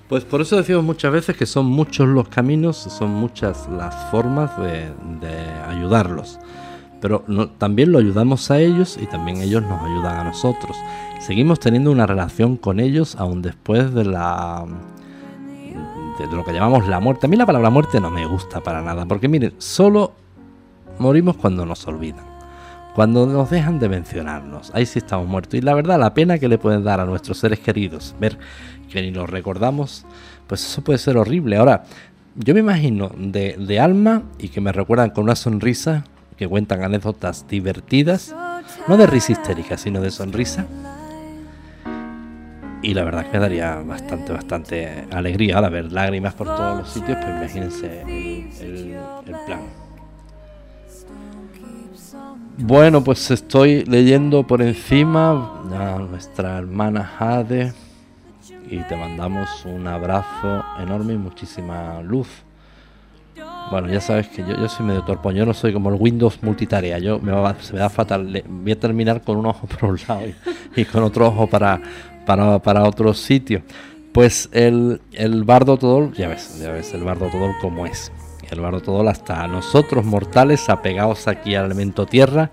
[0.08, 4.50] Pues por eso decimos muchas veces que son muchos los caminos, son muchas las formas
[4.58, 4.88] de,
[5.68, 6.38] ayudarlos.
[7.00, 7.24] Pero
[7.58, 10.76] también lo ayudamos a ellos y también ellos nos ayudan a nosotros.
[11.20, 14.64] Seguimos teniendo una relación con ellos aún después de la
[16.18, 17.26] de, lo que llamamos la muerte.
[17.26, 20.12] A mí la palabra muerte no me gusta para nada, porque miren, solo
[20.98, 22.24] morimos cuando nos olvidan,
[22.94, 24.70] cuando nos dejan de mencionarnos.
[24.72, 25.54] Ahí sí estamos muertos.
[25.54, 28.38] Y la verdad, la pena que le pueden dar a nuestros seres queridos, ver
[28.90, 30.04] que ni los recordamos,
[30.46, 31.56] pues eso puede ser horrible.
[31.56, 31.84] Ahora,
[32.36, 36.04] yo me imagino de, de alma y que me recuerdan con una sonrisa,
[36.36, 38.34] que cuentan anécdotas divertidas,
[38.88, 40.66] no de risa histérica, sino de sonrisa
[42.86, 45.56] y la verdad que me daría bastante, bastante alegría.
[45.56, 48.02] Ahora ver lágrimas por todos los sitios, pues imagínense
[48.60, 48.96] el,
[49.44, 49.60] plan.
[52.58, 57.72] Bueno, pues estoy leyendo por encima a nuestra hermana Jade
[58.70, 62.28] y te mandamos un abrazo enorme y muchísima luz.
[63.70, 66.42] Bueno, ya sabes que yo, yo soy medio torpón, yo no soy como el Windows
[66.42, 68.42] multitarea, yo me se me da fatal.
[68.48, 70.22] voy a terminar con un ojo por un lado
[70.74, 71.80] y con otro ojo para,
[72.24, 73.62] para, para otros sitios.
[74.12, 78.10] Pues el, el bardo todol, ya ves, ya ves el bardo todol como es.
[78.50, 82.50] El bardo todol hasta nosotros mortales apegados aquí al elemento tierra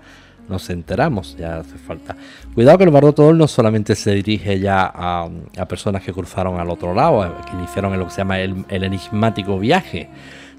[0.48, 2.16] nos enteramos, ya hace falta.
[2.54, 5.28] Cuidado que el bardo todol no solamente se dirige ya a,
[5.68, 8.84] personas que cruzaron al otro lado, que iniciaron en lo que se llama el, el
[8.84, 10.08] enigmático viaje,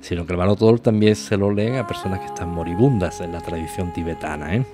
[0.01, 3.41] sino que el Manotol también se lo leen a personas que están moribundas en la
[3.41, 4.55] tradición tibetana.
[4.55, 4.65] ¿eh?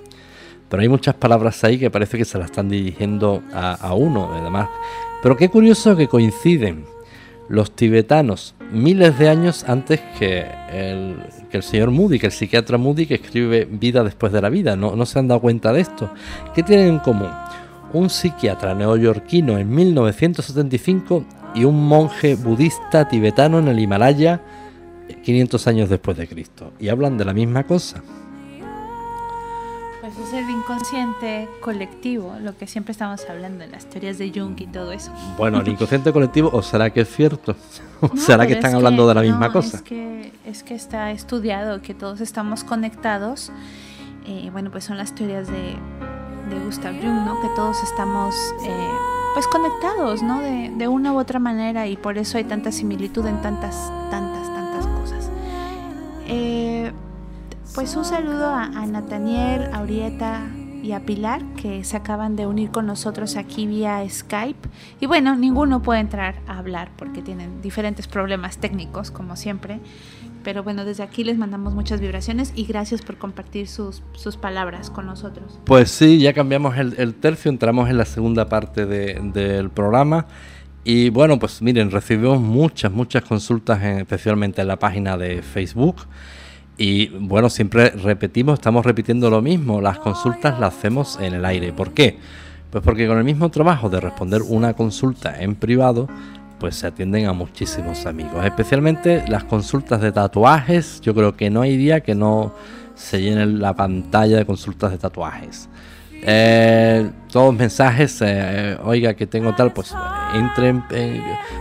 [0.68, 4.68] Pero hay muchas palabras ahí que parece que se las están dirigiendo a, uno, además.
[5.22, 6.84] Pero qué curioso que coinciden
[7.48, 11.16] los tibetanos miles de años antes que el,
[11.50, 14.76] que el señor Moody, que el psiquiatra Moody que escribe Vida después de la vida.
[14.76, 16.10] No, no se han dado cuenta de esto.
[16.54, 17.30] ¿Qué tienen en común?
[17.92, 21.24] Un psiquiatra neoyorquino en 1975
[21.54, 24.40] y un monje budista tibetano en el Himalaya
[25.22, 26.72] 500 años después de Cristo.
[26.80, 28.02] Y hablan de la misma cosa.
[30.22, 34.54] Pues es el inconsciente colectivo, lo que siempre estamos hablando en las teorías de Jung
[34.60, 35.12] y todo eso.
[35.36, 37.56] Bueno, el inconsciente colectivo, ¿o será que es cierto?
[38.00, 39.78] ¿O será que están hablando de la misma cosa?
[39.78, 43.50] Es que, es que está estudiado que todos estamos conectados.
[44.24, 45.74] Eh, bueno, pues son las teorías de,
[46.50, 47.40] de Gustav Jung, ¿no?
[47.40, 48.32] Que todos estamos...
[48.64, 48.88] Eh,
[49.34, 50.40] pues conectados, ¿no?
[50.40, 54.46] De, de, una u otra manera y por eso hay tanta similitud en tantas, tantas,
[54.54, 55.30] tantas cosas.
[56.28, 56.92] Eh,
[57.74, 60.42] pues un saludo a, a Nathaniel, a Urieta
[60.82, 64.68] y a Pilar que se acaban de unir con nosotros aquí vía Skype.
[65.00, 69.80] Y bueno, ninguno puede entrar a hablar porque tienen diferentes problemas técnicos, como siempre.
[70.42, 74.90] Pero bueno, desde aquí les mandamos muchas vibraciones y gracias por compartir sus, sus palabras
[74.90, 75.60] con nosotros.
[75.64, 80.26] Pues sí, ya cambiamos el, tercio, entramos en la segunda parte del programa.
[80.84, 86.08] Y bueno, pues miren, recibimos muchas, muchas consultas, especialmente en la página de Facebook.
[86.78, 91.72] Y bueno, siempre repetimos, estamos repitiendo lo mismo, las consultas las hacemos en el aire.
[91.72, 92.18] ¿Por qué?
[92.70, 96.08] Pues porque con el mismo trabajo de responder una consulta en privado,
[96.58, 98.44] pues se atienden a muchísimos amigos.
[98.44, 102.54] Especialmente las consultas de tatuajes, yo creo que no hay día que no
[102.94, 105.68] se llene la pantalla de consultas de tatuajes.
[106.24, 109.94] Eh, todos mensajes, eh, oiga que tengo tal, pues
[110.34, 110.84] entren,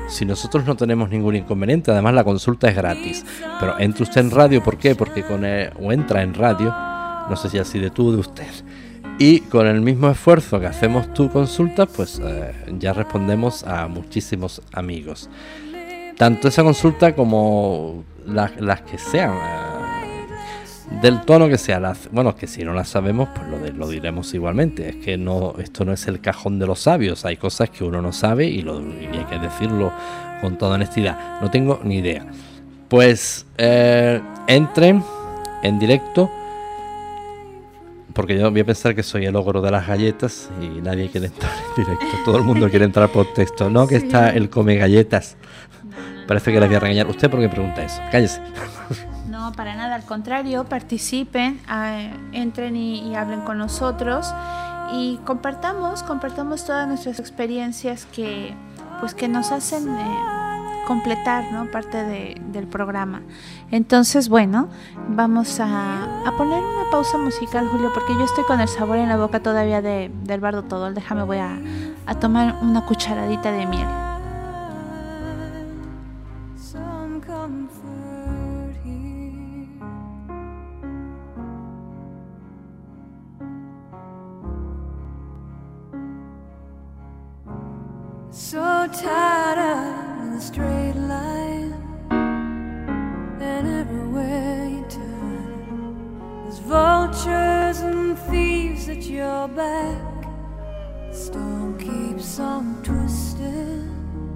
[0.07, 3.25] si nosotros no tenemos ningún inconveniente, además la consulta es gratis,
[3.59, 4.93] pero entre usted en radio, ¿por qué?
[4.93, 6.73] Porque con o entra en radio,
[7.29, 8.47] no sé si así de tú, de usted,
[9.21, 14.63] y con el mismo esfuerzo que hacemos tu consulta, pues eh, ya respondemos a muchísimos
[14.73, 15.29] amigos.
[16.17, 20.00] Tanto esa consulta como las que sean, eh,
[21.01, 21.79] del tono que sea.
[21.79, 24.89] Las, bueno, que si no las sabemos, pues lo, lo, diremos igualmente.
[24.89, 27.25] Es que no, esto no es el cajón de los sabios.
[27.25, 29.91] Hay cosas que uno no sabe y, lo, hay que decirlo
[30.41, 31.39] con toda honestidad.
[31.41, 32.25] No tengo ni idea.
[32.89, 35.03] Pues eh, entren
[35.63, 36.29] en directo
[38.13, 41.27] porque yo voy a pensar que soy el ogro de las galletas y nadie quiere
[41.27, 42.05] entrar en directo.
[42.25, 43.69] Todo el mundo quiere entrar por texto.
[43.69, 45.37] No, que está el come galletas.
[46.27, 47.07] Parece que la voy a regañar.
[47.07, 48.01] ¿Usted por qué pregunta eso?
[48.11, 48.41] Cállese.
[49.41, 49.95] No, para nada.
[49.95, 54.31] Al contrario, participen, ah, entren y, hablen con nosotros
[54.93, 58.53] y compartamos, compartamos todas nuestras experiencias que,
[58.99, 59.89] pues, que nos hacen.
[59.97, 60.19] Eh,
[60.87, 61.71] completar ¿no?
[61.71, 63.21] parte de, del programa.
[63.69, 64.67] Entonces, bueno,
[65.07, 69.07] vamos a, a, poner una pausa musical, Julio, porque yo estoy con el sabor en
[69.07, 70.91] la boca todavía de, del bardo todo.
[70.91, 71.57] Déjame, voy a,
[72.07, 74.10] a tomar una cucharadita de miel.
[88.81, 91.75] So tired of the straight line,
[92.09, 100.25] and everywhere you turn, there's vultures and thieves at your back.
[101.11, 103.87] The storm keeps on twisting.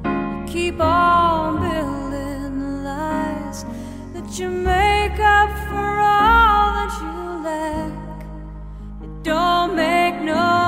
[0.05, 3.65] You keep on building the lies
[4.13, 7.13] that you make up for all that you
[7.49, 8.25] lack.
[9.01, 10.64] It don't make no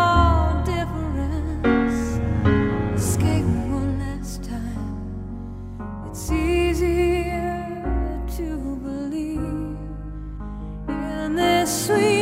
[11.68, 12.17] sweet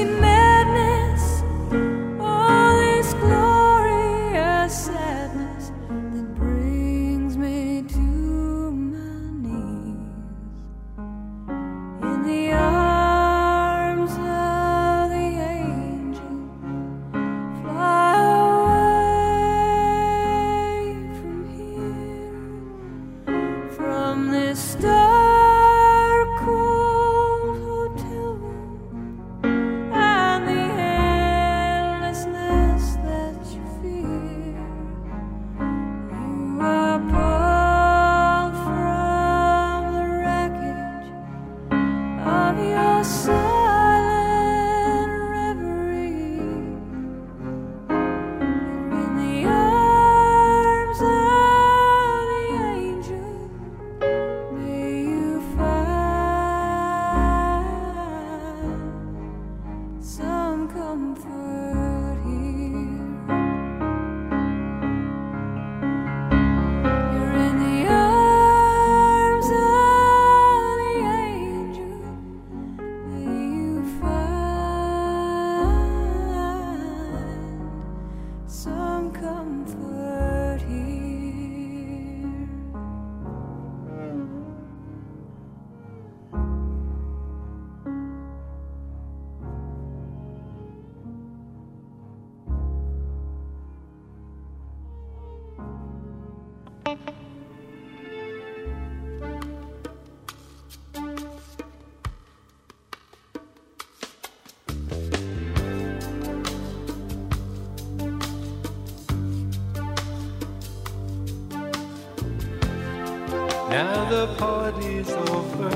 [113.76, 115.70] Now the party's over.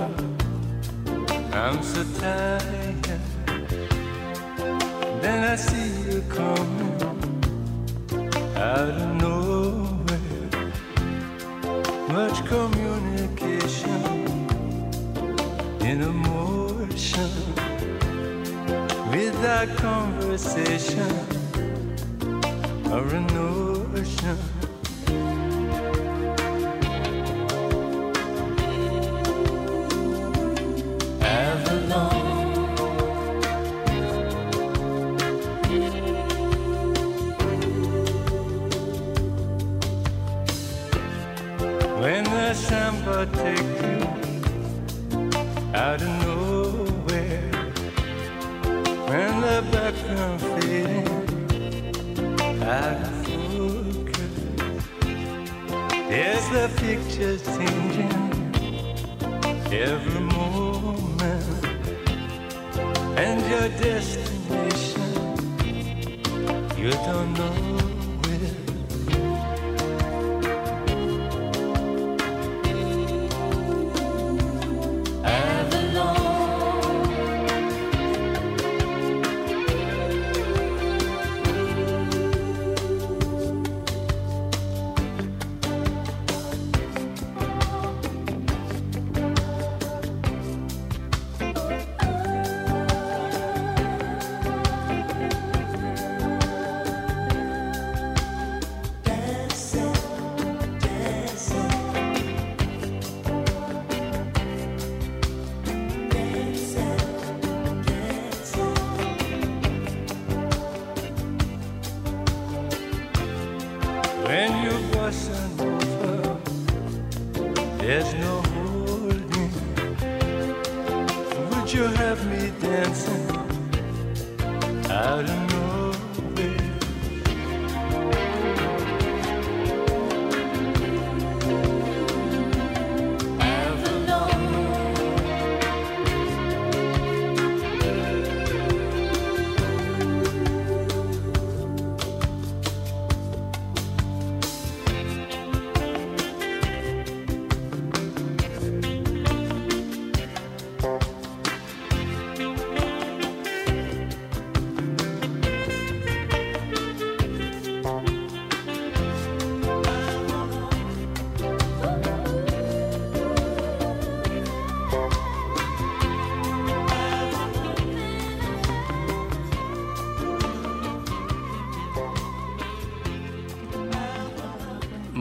[1.51, 3.03] I'm so tired.
[5.21, 6.95] Then I see you coming
[8.55, 10.71] out of nowhere.
[12.07, 14.01] Much communication
[15.81, 17.31] in emotion
[19.11, 21.11] without conversation
[22.93, 24.59] or a notion.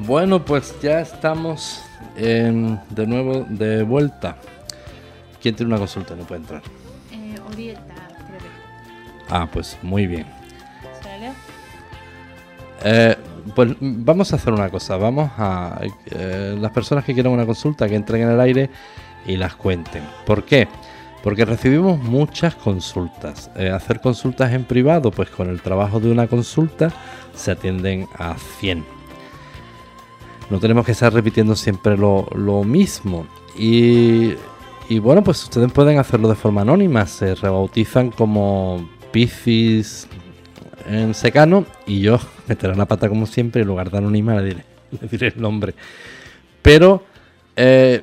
[0.08, 1.82] Bueno, pues ya estamos
[2.16, 4.36] en- de nuevo de vuelta.
[5.42, 6.16] ¿Quién tiene una consulta?
[6.16, 6.62] No puede entrar.
[7.12, 7.82] Eh, Orieta.
[9.28, 10.26] Ah, pues muy bien.
[12.84, 13.16] Eh,
[13.54, 14.96] pues vamos a hacer una cosa.
[14.96, 18.70] Vamos a eh, las personas que quieran una consulta que entren en el aire
[19.26, 20.02] y las cuenten.
[20.24, 20.68] ¿Por qué?
[21.22, 23.50] Porque recibimos muchas consultas.
[23.56, 26.90] Eh, hacer consultas en privado, pues con el trabajo de una consulta
[27.34, 28.97] se atienden a 100.
[30.50, 33.26] No tenemos que estar repitiendo siempre lo, lo mismo.
[33.56, 34.34] Y,
[34.88, 37.06] y bueno, pues ustedes pueden hacerlo de forma anónima.
[37.06, 40.08] Se rebautizan como Piscis
[40.88, 42.18] en secano y yo
[42.48, 44.64] meteré la pata como siempre en lugar de anónima le diré,
[45.10, 45.74] diré el nombre.
[46.62, 47.04] Pero,
[47.56, 48.02] eh,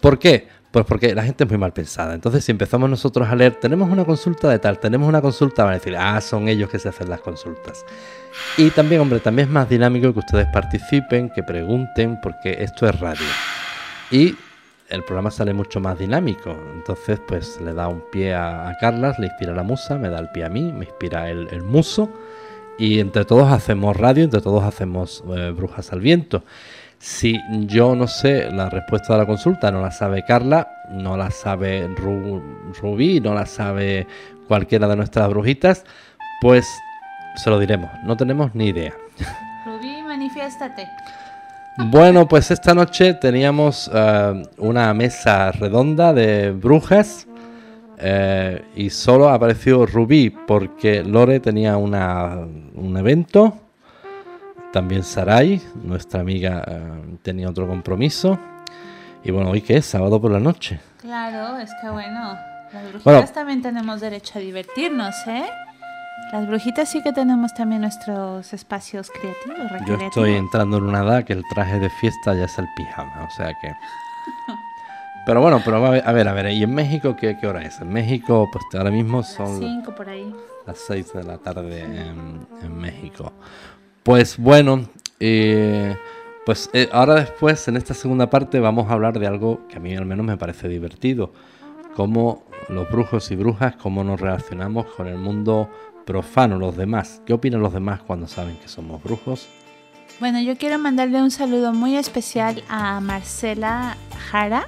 [0.00, 0.48] ¿por qué?
[0.78, 2.14] Pues porque la gente es muy mal pensada.
[2.14, 5.72] Entonces, si empezamos nosotros a leer, tenemos una consulta de tal, tenemos una consulta, van
[5.72, 7.84] a decir, ah, son ellos que se hacen las consultas.
[8.56, 13.00] Y también, hombre, también es más dinámico que ustedes participen, que pregunten, porque esto es
[13.00, 13.26] radio.
[14.12, 14.36] Y
[14.88, 16.56] el programa sale mucho más dinámico.
[16.72, 20.20] Entonces, pues le da un pie a, a Carlas, le inspira la musa, me da
[20.20, 22.08] el pie a mí, me inspira el, muso.
[22.78, 26.44] Y entre todos hacemos radio, entre todos hacemos eh, Brujas al Viento.
[26.98, 31.30] Si yo no sé la respuesta de la consulta, no la sabe Carla, no la
[31.30, 32.42] sabe Ru-
[32.80, 34.06] Rubí, no la sabe
[34.48, 35.84] cualquiera de nuestras brujitas,
[36.40, 36.66] pues
[37.36, 37.90] se lo diremos.
[38.04, 38.92] No tenemos ni idea.
[39.64, 40.88] Rubí, manifiéstate.
[41.86, 47.28] Bueno, pues esta noche teníamos eh, una mesa redonda de brujas
[47.98, 52.38] eh, y solo apareció Rubí porque Lore tenía una-
[52.74, 53.56] un evento.
[54.72, 58.38] También Sarai, nuestra amiga, eh, tenía otro compromiso.
[59.24, 60.78] Y bueno, hoy que es sábado por la noche.
[61.00, 62.34] Claro, es que bueno,
[62.72, 63.24] las brujitas Bueno.
[63.32, 65.46] también tenemos derecho a divertirnos, ¿eh?
[66.32, 70.02] Las brujitas sí que tenemos también nuestros espacios creativos, Yo recreativos.
[70.08, 73.30] estoy entrando en una edad que el traje de fiesta ya es el pijama, o
[73.30, 73.72] sea que...
[75.26, 77.60] Pero bueno, pero a ver, a ver, a ver, ¿y en México qué, qué hora
[77.62, 77.80] es?
[77.82, 79.58] En México, pues ahora mismo son...
[79.58, 80.34] Cinco por ahí.
[80.66, 83.34] las 6 de la tarde en, en México.
[84.08, 84.88] Pues bueno,
[85.20, 85.94] eh,
[86.46, 89.80] pues eh, ahora después, en esta segunda parte, vamos a hablar de algo que a
[89.80, 91.34] mí al menos me parece divertido.
[91.94, 95.68] Cómo los brujos y brujas, cómo nos relacionamos con el mundo
[96.06, 97.20] profano, los demás.
[97.26, 99.46] ¿Qué opinan los demás cuando saben que somos brujos?
[100.20, 103.98] Bueno, yo quiero mandarle un saludo muy especial a Marcela
[104.30, 104.66] Jara,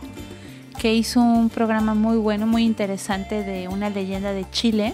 [0.79, 4.93] que hizo un programa muy bueno, muy interesante de una leyenda de Chile.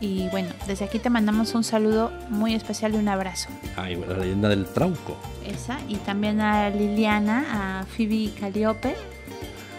[0.00, 3.48] Y bueno, desde aquí te mandamos un saludo muy especial y un abrazo.
[3.76, 5.16] Ay, la leyenda del trauco.
[5.46, 8.94] Esa, y también a Liliana, a Phoebe Calliope,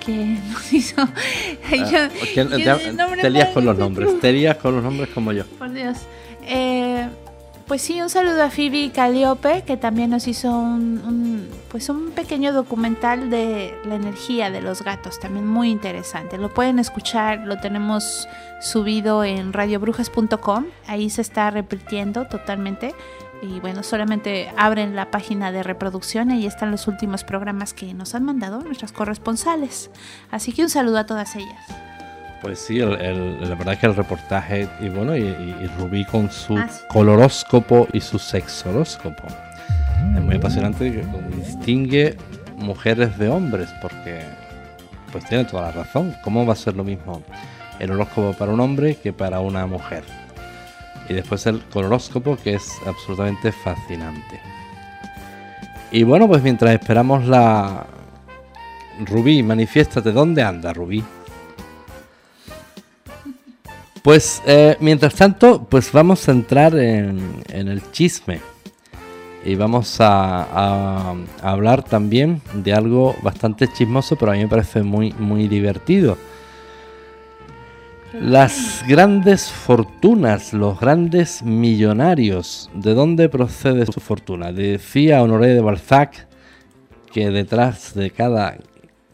[0.06, 0.16] que
[0.52, 0.96] nos hizo.
[1.02, 4.84] Yo- Ah, ¿quién- yo te, te lías con los no nombres, te lías con los
[4.84, 5.46] nombres como yo.
[5.60, 5.98] Por Dios.
[6.44, 7.08] Eh,
[7.68, 12.12] pues sí, un saludo a Phoebe Calliope, que también nos hizo un, un, pues un
[12.12, 16.38] pequeño documental de la energía de los gatos, también muy interesante.
[16.38, 18.28] Lo pueden escuchar, lo tenemos
[18.62, 22.94] subido en radiobrujas.com, ahí se está repitiendo totalmente.
[23.42, 28.16] Y bueno, solamente abren la página de reproducción ahí están los últimos programas que nos
[28.16, 29.92] han mandado nuestras corresponsales.
[30.32, 31.95] Así que un saludo a todas ellas.
[32.46, 36.06] Pues sí, el- el- la verdad es que el reportaje, y bueno, y, y- Rubí
[36.06, 36.82] con su Ah, sí.
[36.90, 39.24] coloróscopo y su sexoróscopo.
[40.16, 41.04] Es muy apasionante que
[41.36, 42.16] distingue
[42.58, 44.22] mujeres de hombres, porque
[45.12, 46.16] pues tiene toda la razón.
[46.24, 47.24] ¿Cómo va a ser lo mismo
[47.80, 50.04] el horóscopo para un hombre que para una mujer?
[51.10, 54.40] Y después el coloróscopo, que es absolutamente fascinante.
[55.92, 57.86] Y bueno, pues mientras esperamos la...
[59.04, 61.04] Rubí, manifiéstate, ¿dónde anda Rubí?
[64.06, 68.40] Pues eh, mientras tanto, pues vamos a entrar en, el chisme
[69.44, 74.48] y vamos a, a- a hablar también de algo bastante chismoso, pero a mí me
[74.48, 76.20] parece muy, muy divertido.
[78.14, 84.52] Las grandes fortunas, los grandes millonarios, ¿de dónde procede su fortuna?
[84.52, 86.28] Decía Honoré de Balzac
[87.12, 88.58] que detrás de cada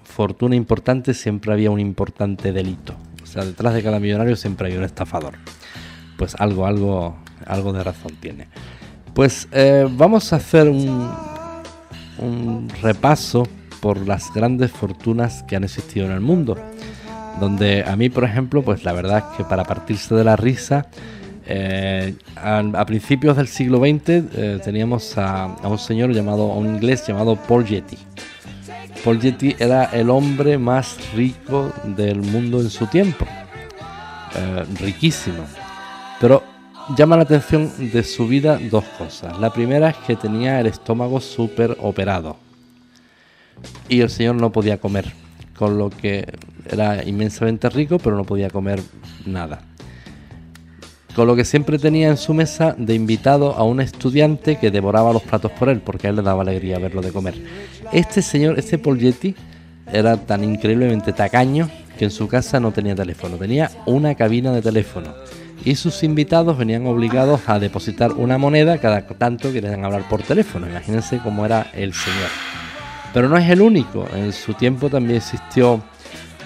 [0.04, 2.94] fortuna importante siempre había un importante delito.
[3.32, 5.36] Sea, detrás de cada millonario siempre hay un estafador.
[6.18, 8.48] Pues algo, algo, algo de razón tiene.
[9.14, 11.10] Pues eh, vamos a hacer un,
[12.18, 13.48] un repaso
[13.80, 16.58] por las grandes fortunas que han existido en el mundo.
[17.40, 20.88] Donde a mí, por ejemplo, pues la verdad es que para partirse de la risa,
[21.46, 26.56] eh, a, a principios del siglo XX eh, teníamos a, a un señor llamado, a
[26.56, 27.98] un inglés llamado Paul Getty.
[29.04, 29.20] Paul
[29.60, 33.26] era el hombre más rico del mundo en su tiempo.
[34.36, 35.44] Eh, riquísimo.
[36.20, 36.44] Pero
[36.96, 39.40] llama la atención de su vida dos cosas.
[39.40, 42.38] La primera es que tenía el estómago súper operado.
[43.90, 45.12] Y el señor no podía comer.
[45.58, 46.32] Con lo que
[46.70, 48.82] era inmensamente rico, pero no podía comer
[49.26, 49.62] nada.
[51.16, 55.12] Con lo que siempre tenía en su mesa de invitado a un estudiante que devoraba
[55.12, 57.36] los platos por él, porque a él le daba alegría verlo de comer.
[57.92, 59.36] Este señor, este Paul Getty,
[59.92, 64.62] era tan increíblemente tacaño que en su casa no tenía teléfono, tenía una cabina de
[64.62, 65.14] teléfono.
[65.66, 70.68] Y sus invitados venían obligados a depositar una moneda cada tanto querían hablar por teléfono.
[70.68, 72.30] Imagínense cómo era el señor.
[73.14, 74.08] Pero no es el único.
[74.16, 75.84] En su tiempo también existió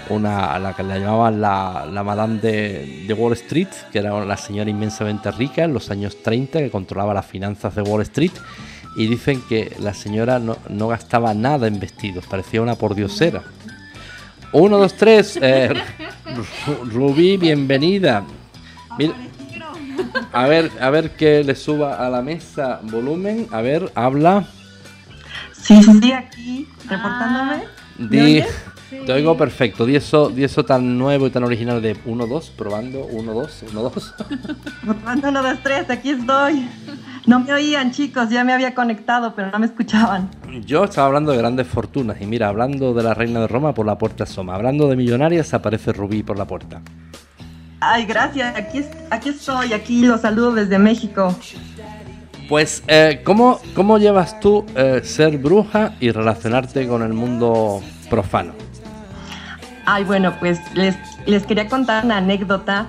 [0.10, 4.24] una a la que la llamaban la, la Madame de, de Wall Street, que era
[4.26, 8.32] la señora inmensamente rica en los años 30 que controlaba las finanzas de Wall Street.
[8.97, 13.43] Y dicen que la señora no, no gastaba nada en vestidos, parecía una pordiosera.
[14.53, 15.38] Uno, dos, tres.
[15.41, 15.70] eh,
[16.26, 18.24] Ru- Rubí, bienvenida.
[18.97, 19.14] Mira,
[20.32, 23.47] a ver, a ver que le suba a la mesa volumen.
[23.51, 24.45] A ver, habla.
[25.51, 27.64] Sí, sí, aquí reportándome.
[27.97, 28.43] ¿Me Di?
[29.06, 29.86] Te oigo perfecto.
[29.86, 34.14] Di eso, di eso tan nuevo y tan original de 1-2, probando 1-2, 1-2.
[34.84, 36.68] Probando uno, dos, tres, aquí estoy.
[37.28, 40.30] No me oían, chicos, ya me había conectado, pero no me escuchaban.
[40.66, 43.86] Yo estaba hablando de grandes fortunas y mira, hablando de la reina de Roma por
[43.86, 44.56] la puerta asoma.
[44.56, 46.82] Hablando de millonarias aparece Rubí por la puerta.
[47.80, 51.36] Ay, gracias, aquí, aquí estoy, aquí los saludo desde México.
[52.48, 58.54] Pues, eh, ¿cómo, ¿cómo llevas tú eh, ser bruja y relacionarte con el mundo profano?
[59.86, 62.88] Ay, bueno, pues les, les quería contar una anécdota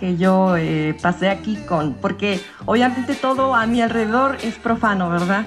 [0.00, 5.44] que yo eh, pasé aquí con, porque obviamente todo a mi alrededor es profano, ¿verdad?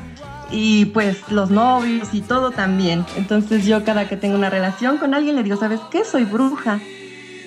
[0.52, 3.06] Y pues los novios y todo también.
[3.18, 6.06] Entonces yo cada que tengo una relación con alguien le digo, ¿sabes qué?
[6.06, 6.80] Soy bruja.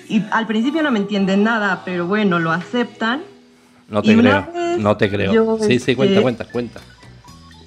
[0.09, 3.21] Y al principio no me entienden nada, pero bueno, lo aceptan.
[3.87, 4.47] No te creo,
[4.79, 5.33] no te creo.
[5.33, 6.81] yo, sí, sí, cuenta, este, cuenta, cuenta.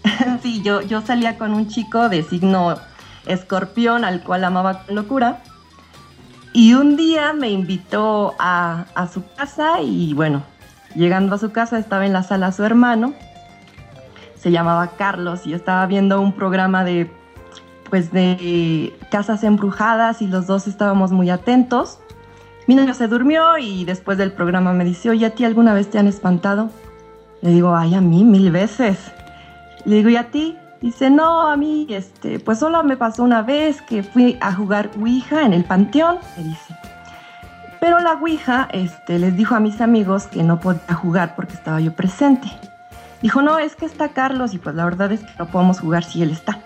[0.42, 2.76] Sí, yo, yo salía con un chico de signo
[3.26, 5.42] escorpión al cual amaba con locura.
[6.52, 10.42] Y un día me invitó a, a su casa y bueno,
[10.94, 13.14] llegando a su casa estaba en la sala su hermano.
[14.36, 17.10] Se llamaba Carlos y estaba viendo un programa de
[17.90, 21.98] pues de casas embrujadas y los dos estábamos muy atentos.
[22.66, 25.90] Mi novio se durmió y después del programa me dice, oye, ¿a ti alguna vez
[25.90, 26.70] te han espantado?
[27.42, 28.96] Le digo, ay, a mí mil veces.
[29.84, 30.56] Le digo, ¿y a ti?
[30.80, 34.90] Dice, no, a mí, este, pues solo me pasó una vez que fui a jugar
[34.98, 36.74] Ouija en el panteón, me dice.
[37.80, 41.80] Pero la Ouija, este, les dijo a mis amigos que no podía jugar porque estaba
[41.80, 42.48] yo presente.
[43.20, 46.02] Dijo, no, es que está Carlos y pues la verdad es que no podemos jugar
[46.04, 46.58] si él está.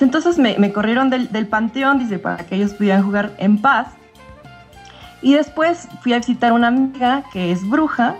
[0.00, 3.88] Entonces me, me corrieron del, del panteón, dice, para que ellos pudieran jugar en paz.
[5.22, 8.16] Y después fui a visitar a una amiga que es bruja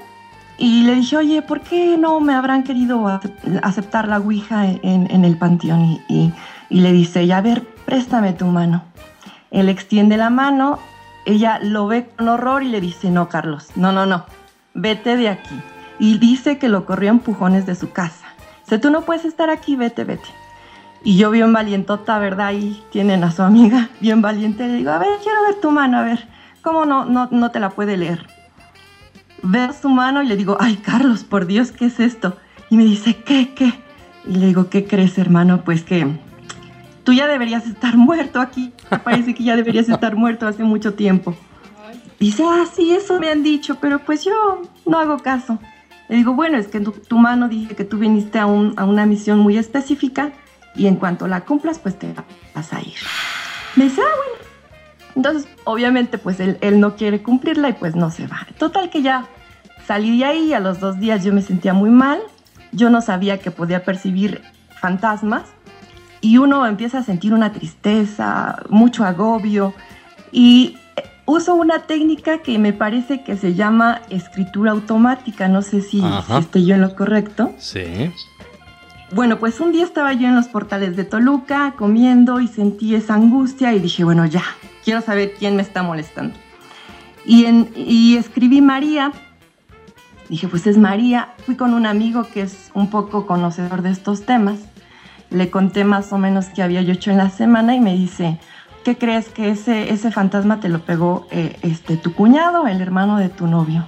[0.60, 5.10] y le dije, oye, ¿por qué no me habrán querido acep- aceptar la Ouija en,
[5.10, 5.80] en el panteón?
[5.84, 6.32] Y, y-
[6.68, 8.84] y le dice, ella, a ver, préstame tu mano.
[9.50, 10.78] Él extiende la mano,
[11.26, 14.24] ella lo ve con horror y le dice, no, Carlos, no, no, no,
[14.74, 15.60] vete de aquí.
[15.98, 18.26] Y dice que lo corrió a empujones de su casa.
[18.64, 20.28] Dice, tú no puedes estar aquí, vete, vete.
[21.02, 22.48] Y yo bien valientota, ¿verdad?
[22.48, 24.68] Ahí tienen a su amiga, bien valiente.
[24.68, 26.28] Le digo, a ver, quiero ver tu mano, a ver,
[26.62, 28.26] ¿cómo no, no, no te la puede leer?
[29.42, 32.36] Veo su mano y le digo, ay, Carlos, por Dios, ¿qué es esto?
[32.68, 33.72] Y me dice, ¿qué, qué?
[34.26, 35.62] Y le digo, ¿qué crees, hermano?
[35.64, 36.06] Pues que
[37.04, 38.72] tú ya deberías estar muerto aquí.
[38.90, 41.34] Me parece que ya deberías estar muerto hace mucho tiempo.
[42.18, 45.58] Dice, ah, sí, eso me han dicho, pero pues yo no hago caso.
[46.10, 49.06] Le digo, bueno, es que tu, mano dice que tú viniste a, un- a una
[49.06, 50.32] misión muy específica
[50.76, 52.12] y en cuanto la cumplas, pues te
[52.54, 52.94] vas a ir.
[53.76, 54.39] Me dice, ah, bueno.
[55.16, 58.46] Entonces, obviamente, pues él, él no quiere cumplirla y pues no se va.
[58.58, 59.26] Total que ya
[59.86, 62.20] salí de ahí, a los dos días yo me sentía muy mal,
[62.72, 64.42] yo no sabía que podía percibir
[64.80, 65.42] fantasmas
[66.20, 69.74] y uno empieza a sentir una tristeza, mucho agobio
[70.32, 70.76] y
[71.26, 76.32] uso una técnica que me parece que se llama escritura automática, no sé si, si
[76.38, 77.52] estoy yo en lo correcto.
[77.58, 78.12] Sí.
[79.12, 83.14] Bueno, pues un día estaba yo en los portales de Toluca comiendo y sentí esa
[83.14, 84.44] angustia y dije, bueno, ya,
[84.84, 86.34] quiero saber quién me está molestando.
[87.24, 89.12] Y, en- y escribí María.
[90.28, 91.30] Dije, pues es María.
[91.44, 94.58] Fui con un amigo que es un poco conocedor de estos temas.
[95.30, 98.38] Le conté más o menos qué había yo hecho en la semana y me dice,
[98.84, 103.18] ¿qué crees que ese, ese fantasma te lo pegó eh, este, tu cuñado, el hermano
[103.18, 103.84] de tu novio?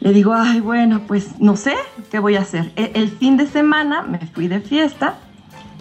[0.00, 1.74] Le digo, ay, bueno, pues no sé
[2.10, 2.72] qué voy a hacer.
[2.76, 5.14] E- El, fin de semana me fui de fiesta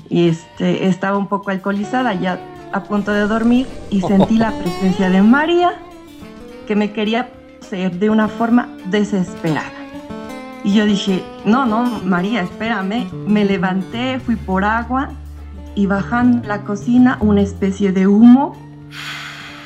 [0.10, 2.40] y este, estaba un poco alcoholizada, ya
[2.74, 5.74] a punto de dormir, y sentí la presencia de María
[6.68, 9.72] que me quería poseer de una forma desesperada.
[10.64, 13.10] Y yo dije, no, no, María, espérame.
[13.28, 15.10] Me levanté, fui por agua
[15.76, 18.56] y bajando la cocina una especie de humo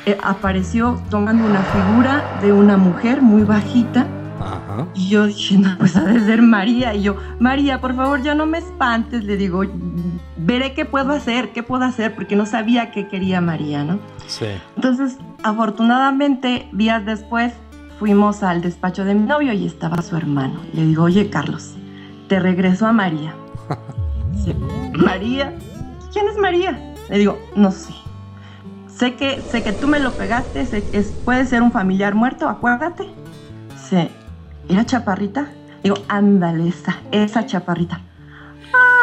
[0.06, 4.06] eh, apareció tomando una figura de una mujer muy bajita
[4.40, 4.86] Ajá.
[4.94, 6.94] y yo dije, no, pues ha de ser María.
[6.94, 9.24] Y yo, María, por favor, ya no me espantes.
[9.24, 9.62] Le digo,
[10.36, 13.98] veré qué puedo hacer, qué puedo hacer, porque no sabía qué quería María, ¿no?
[14.26, 14.46] Sí.
[14.76, 17.52] Entonces, afortunadamente, días después,
[17.98, 20.60] fuimos al despacho de mi novio y estaba su hermano.
[20.72, 21.74] Le digo, oye, Carlos,
[22.28, 23.34] te regreso a María.
[24.32, 24.54] Dice,
[24.94, 25.54] María,
[26.12, 26.94] ¿quién es María?
[27.08, 27.92] Le digo, no sé.
[28.88, 32.14] Sé que, sé que tú me lo pegaste, sé que es, puede ser un familiar
[32.14, 33.08] muerto, acuérdate.
[33.72, 34.10] Dice,
[34.68, 35.48] ¿era chaparrita?
[35.82, 38.00] Digo, ándale, esa, esa chaparrita.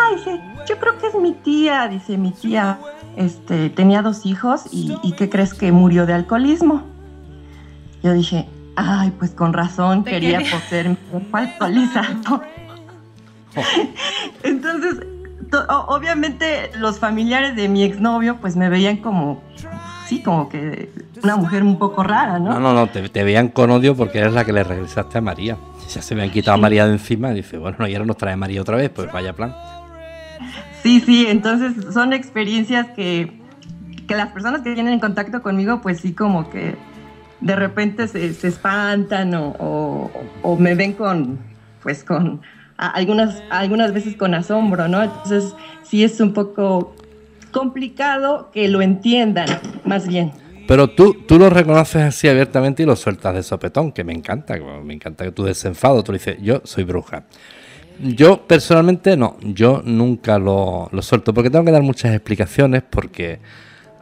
[0.07, 2.77] Ay, dice, yo creo que es mi tía, dice, mi tía
[3.15, 6.83] este, tenía dos hijos y, y ¿qué crees que murió de alcoholismo?
[8.03, 10.53] Yo dije, ay, pues con razón Te quería quería.
[10.53, 10.97] poseer
[11.31, 12.41] alcoholizado.
[14.43, 14.97] Entonces,
[15.87, 19.41] obviamente los familiares de mi exnovio pues me veían como,
[20.05, 20.89] sí, como que
[21.23, 22.53] una mujer un poco rara, ¿no?
[22.53, 25.21] No, no, no, te, te veían con odio porque eres la que le regresaste a
[25.21, 25.57] María.
[25.93, 28.35] Ya se habían quitado a María de encima y dice, bueno, y ahora nos trae
[28.35, 29.53] María otra vez, pues vaya plan.
[30.83, 33.39] Sí, sí, entonces son experiencias que,
[34.07, 36.75] que las personas que tienen contacto conmigo, pues sí, como que
[37.41, 40.11] de repente se, se espantan o, o-
[40.43, 41.39] o me ven con,
[41.81, 42.41] pues con,
[42.77, 45.01] a- algunas, algunas veces con asombro, ¿no?
[45.03, 46.95] Entonces sí es un poco
[47.55, 49.47] complicado que lo entiendan,
[49.85, 50.33] más bien.
[50.67, 54.57] Pero tú, tú lo reconoces así abiertamente y lo sueltas de sopetón, que me encanta,
[54.83, 57.23] me encanta que tú desenfado, tú le dices, yo soy bruja.
[57.97, 63.39] Yo personalmente no, yo nunca lo, lo suelto, porque tengo que dar muchas explicaciones, porque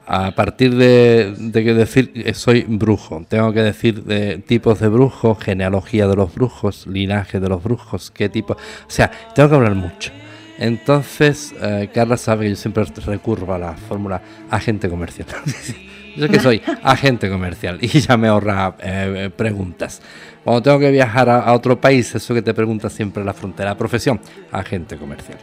[0.07, 4.87] a partir de, de que decir eh, soy brujo, tengo que decir de tipos de
[4.87, 9.55] brujos, genealogía de los brujos, linaje de los brujos, qué tipo, o sea, tengo que
[9.55, 10.11] hablar mucho.
[10.57, 15.27] Entonces, eh, Carla sabe que yo siempre recurro a la fórmula agente comercial.
[16.15, 20.01] yo que soy agente comercial y ya me ahorra eh, preguntas.
[20.43, 23.75] Cuando tengo que viajar a, a otro país, eso que te pregunta siempre la frontera,
[23.77, 24.19] profesión,
[24.51, 25.37] agente comercial.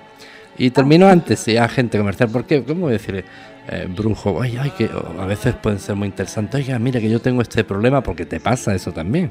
[0.60, 2.28] Y termino antes, sí, agente comercial.
[2.28, 2.62] ¿Por qué?
[2.62, 3.24] ¿Cómo voy a decir
[3.68, 4.32] eh, brujo?
[4.32, 6.60] Oye, ay, que a veces pueden ser muy interesantes.
[6.60, 9.30] Oiga, mira que yo tengo este problema porque te pasa eso también.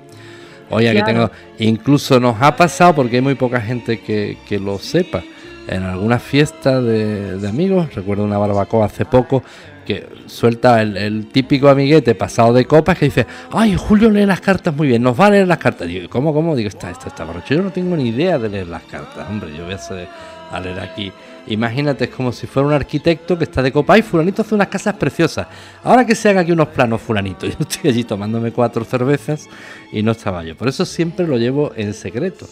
[0.72, 1.28] Oye, que tengo.
[1.28, 1.32] Claro.
[1.60, 5.24] Incluso nos ha pasado porque hay muy poca gente que, que lo sepa.
[5.70, 9.44] En alguna fiesta de, amigos, recuerdo una barbacoa hace poco,
[9.86, 14.76] que suelta el, típico amiguete pasado de copas que dice, ay, Julio lee las cartas
[14.76, 15.88] muy bien, nos va a leer las cartas.
[15.88, 16.56] Digo, ¿cómo, cómo?
[16.56, 17.54] Digo, está, está, está borracho.
[17.54, 21.12] Yo no tengo ni idea de leer las cartas, hombre, yo voy a, leer aquí.
[21.46, 23.94] Imagínate, es como si fuera un arquitecto que está de copa.
[23.94, 25.46] Ay, fulanito hace unas casas preciosas.
[25.84, 27.46] Ahora que se haga aquí unos planos, fulanito.
[27.46, 29.48] Yo estoy allí tomándome cuatro cervezas
[29.92, 30.58] y no estaba yo.
[30.58, 32.48] Por eso siempre lo llevo en secreto.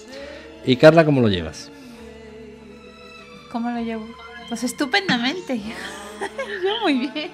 [0.67, 1.71] ¿Y Carla, cómo lo llevas?
[3.57, 4.05] ¿Cómo lo llevo?
[4.49, 5.57] Pues estupendamente.
[6.63, 7.31] Yo muy bien.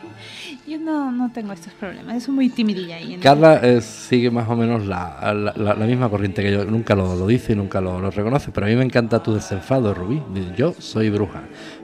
[0.65, 2.15] Yo no, no tengo estos problemas.
[2.15, 3.15] Es muy timidilla ahí.
[3.15, 6.63] en- Carla eh, sigue más o menos la, la- la- la misma corriente que yo.
[6.63, 8.51] Nunca lo, lo dice y nunca lo, lo reconoce.
[8.51, 10.21] Pero a mí me encanta tu desenfado, Rubí.
[10.55, 11.41] Yo soy bruja.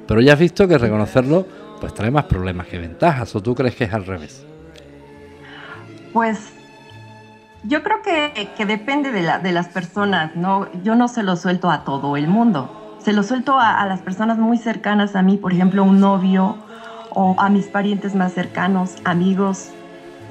[0.07, 1.45] Pero ya has visto que reconocerlo
[1.81, 3.35] pues trae más problemas que ventajas.
[3.35, 4.45] ¿O tú crees que es al revés?
[6.13, 6.39] Pues
[7.65, 10.69] yo creo que, que depende de, la- de las personas, ¿no?
[10.83, 12.77] Yo no se lo suelto a todo el mundo.
[13.03, 16.57] Se lo suelto a, a las personas muy cercanas a mí, por ejemplo, un novio
[17.11, 19.69] o a mis parientes más cercanos, amigos.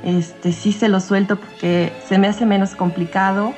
[0.04, 3.52] Este, sí se lo suelto porque se me hace menos complicado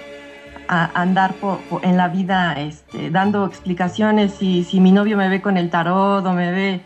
[0.68, 4.32] a- andar por- por- en la vida este, dando explicaciones.
[4.34, 6.80] Si, si mi novio me ve con el tarot o me ve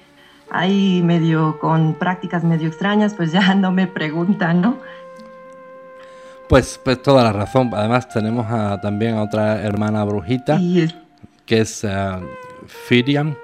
[0.51, 4.77] ahí medio con prácticas medio extrañas, pues ya no me preguntan, ¿no?
[6.49, 7.70] Pues, pues toda la razón.
[7.75, 10.57] Además tenemos a- también a otra hermana brujita.
[10.59, 10.95] Y es-
[11.47, 11.90] que es eh,
[12.66, 13.34] Firiam,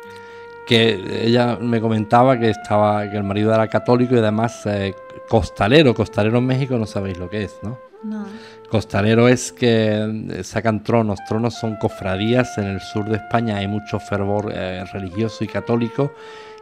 [0.66, 4.94] que ella me comentaba que estaba que el marido era católico y además eh,
[5.28, 5.94] costalero.
[5.94, 7.78] Costalero en México no sabéis lo que es, ¿no?
[8.03, 8.24] No.
[8.70, 11.18] Costalero es que eh, sacan tronos.
[11.28, 13.57] Tronos son cofradías en el sur de España.
[13.57, 16.12] Hay mucho fervor eh, religioso y católico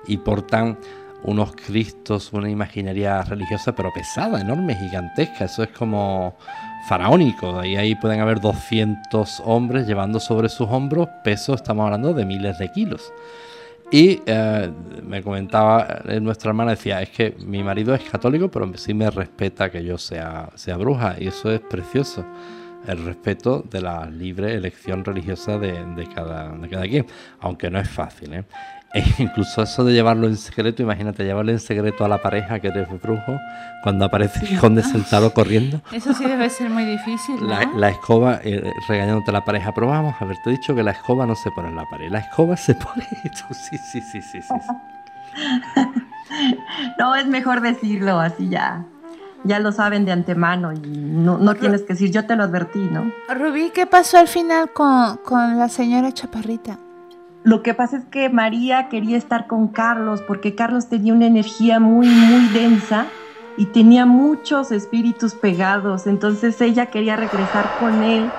[0.07, 0.79] y portan
[1.25, 5.45] unos cristos, una imaginería religiosa, pero pesada, enorme, gigantesca.
[5.45, 6.37] Eso es como
[6.89, 7.63] faraónico.
[7.65, 12.59] Y ahí pueden haber 200 hombres llevando sobre sus hombros peso, estamos hablando de miles
[12.59, 13.13] de kilos.
[13.91, 14.71] Y eh,
[15.03, 19.11] me comentaba eh, nuestra hermana, decía, es que mi marido es católico, pero sí me
[19.11, 21.17] respeta que yo sea, sea bruja.
[21.19, 22.25] Y eso es precioso,
[22.87, 27.07] el respeto de la libre elección religiosa de, de cada, de cada quien.
[27.41, 28.45] Aunque no es fácil, ¿eh?
[28.95, 32.69] E incluso eso de llevarlo en secreto, imagínate, llevarlo en secreto a la pareja que
[32.69, 33.39] eres brujo,
[33.83, 37.49] cuando aparece el conde sentado corriendo, Eso sí debe ser muy difícil, ¿no?
[37.49, 41.27] la, la escoba eh, regañándote a la pareja, pero vamos, haberte dicho que la escoba
[41.27, 43.07] no se pone en la pared, la escoba se pone...
[43.69, 44.41] Sí, sí, sí, sí.
[44.43, 44.49] sí.
[46.99, 48.85] no, es mejor decirlo así ya.
[49.45, 52.81] Ya lo saben de antemano y no, no tienes que decir, yo te lo advertí,
[52.81, 53.13] ¿no?
[53.33, 56.79] Rubí, ¿qué pasó al final con, con la señora Chaparrita?
[57.49, 61.81] Lo que pasa es que María quería estar con Carlos porque Carlos tenía una energía
[61.81, 63.07] muy, muy densa
[63.57, 66.07] y tenía muchos espíritus pegados.
[66.07, 68.35] Entonces ella quería regresar con él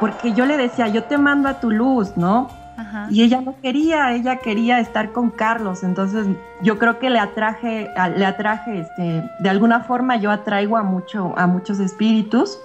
[0.00, 2.48] porque yo le decía, yo te mando a tu luz, ¿no?
[2.78, 3.06] Ajá.
[3.10, 5.84] Y ella no quería, ella quería estar con Carlos.
[5.84, 6.26] Entonces
[6.62, 11.34] yo creo que le atraje, le atraje, este, de alguna forma yo atraigo a, mucho,
[11.36, 12.58] a muchos espíritus.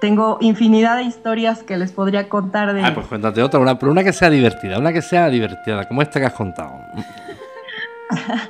[0.00, 2.84] Tengo infinidad de historias que les podría contar de...
[2.84, 6.02] Ah, pues cuéntate otra, una, pero una que sea divertida, una que sea divertida, como
[6.02, 6.72] esta que has contado.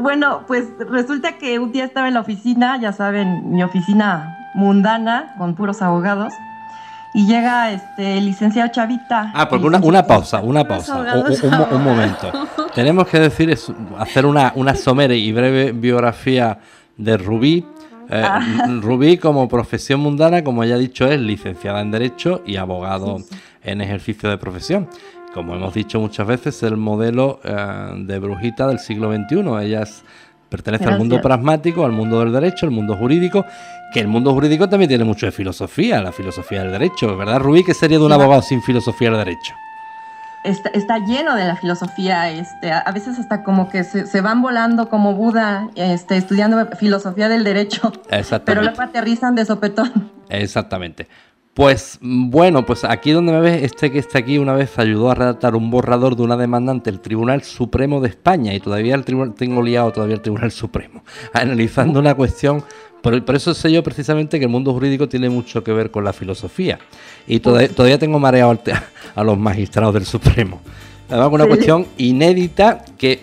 [0.00, 5.34] Bueno, pues resulta que un día estaba en la oficina, ya saben, mi oficina mundana,
[5.38, 6.32] con puros abogados,
[7.14, 9.30] y llega este el licenciado Chavita.
[9.34, 10.94] Ah, porque una, una pausa, una pausa.
[10.96, 11.82] Un, abogados un- un- un abogados.
[11.84, 12.32] momento.
[12.74, 16.58] Tenemos que decir, es, hacer una, una somera y breve biografía
[16.96, 17.64] de Rubí.
[18.10, 18.40] Eh, Ah.
[18.80, 23.18] Rubí, como profesión mundana, como ya he dicho, es licenciada en Derecho y abogado
[23.64, 24.88] en ejercicio de profesión.
[25.34, 29.40] Como hemos dicho muchas veces, el modelo eh, de brujita del siglo XXI.
[29.66, 30.02] Ella es-
[30.48, 33.44] pertenece al mundo pragmático, al mundo del derecho, al mundo jurídico,
[33.92, 37.64] que el mundo jurídico también tiene mucho de filosofía, la filosofía del derecho, ¿verdad, Rubí?
[37.64, 39.52] ¿Qué sería de un Sí, abogado sin filosofía del derecho?
[40.46, 44.42] Está, está lleno de la filosofía, este, a, veces hasta como que se, se van
[44.42, 48.64] volando como Buda, este, estudiando filosofía del derecho, pero Exactamente.
[48.64, 50.10] luego aterrizan de sopetón.
[50.28, 51.08] Exactamente.
[51.56, 55.10] Pues mm, bueno, pues aquí donde me ves, este que está aquí una vez ayudó
[55.10, 58.94] a redactar un borrador de una demanda ante el Tribunal Supremo de España y todavía
[58.94, 61.02] el tribunal, tengo liado todavía el Tribunal Supremo,
[61.32, 62.62] analizando una cuestión,
[63.00, 66.04] por, por eso sé yo precisamente que el mundo jurídico tiene mucho que ver con
[66.04, 66.78] la filosofía
[67.26, 68.58] y toda- todavía tengo mareado
[69.14, 70.60] a los magistrados del Supremo.
[71.08, 73.22] Además, una cuestión inédita que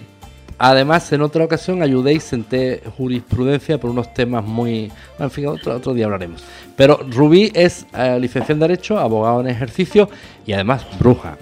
[0.57, 4.91] Además, en otra ocasión ayudé y senté jurisprudencia por unos temas muy...
[5.19, 6.43] En fin, otro, otro día hablaremos.
[6.75, 10.09] Pero Rubí es eh, licenciado en Derecho, abogado en ejercicio
[10.45, 11.37] y además bruja.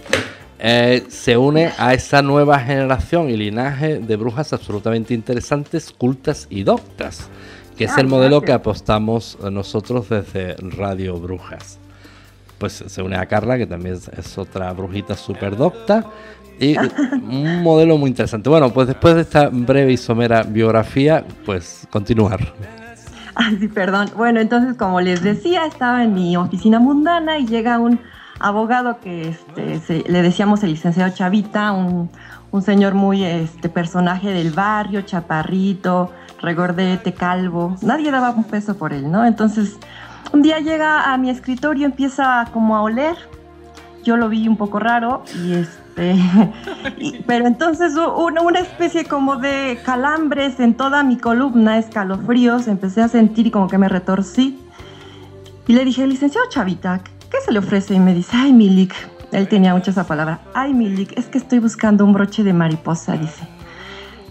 [0.60, 6.64] Eh, se une a esa nueva generación y linaje de brujas absolutamente interesantes, cultas y
[6.64, 7.30] doctas,
[7.78, 11.80] que es Ah, el modelo que apostamos nosotros desde Radio Brujas
[12.62, 16.06] pues se une a Carla, que también es, otra brujita súper docta.
[16.62, 18.50] Y un modelo muy interesante.
[18.50, 22.40] Bueno, pues después de esta breve y somera biografía, pues continuar.
[23.36, 24.10] Ay, sí, perdón.
[24.16, 28.00] Bueno, entonces, como les decía, estaba en mi oficina mundana y llega un
[28.40, 32.10] abogado que este, se- le decíamos el licenciado Chavita, un,
[32.52, 37.76] un señor muy este, personaje del barrio, chaparrito, regordete, calvo.
[37.82, 39.26] Nadie daba un peso por él, ¿no?
[39.26, 39.78] Entonces,
[40.34, 43.16] un día llega a mi escritorio, empieza como a oler.
[44.04, 45.81] Yo lo vi un poco raro y este,
[46.98, 53.08] y- pero entonces una especie como de calambres en toda mi columna, escalofríos, empecé a
[53.08, 54.60] sentir y como que me retorcí.
[55.68, 57.94] Y le dije, licenciado Chavita, ¿qué se le ofrece?
[57.94, 58.94] Y me dice, ay, Milik.
[59.32, 60.42] Él tenía mucho esa palabra.
[60.54, 63.48] Ay, Milik, es que estoy buscando un broche de mariposa, dice.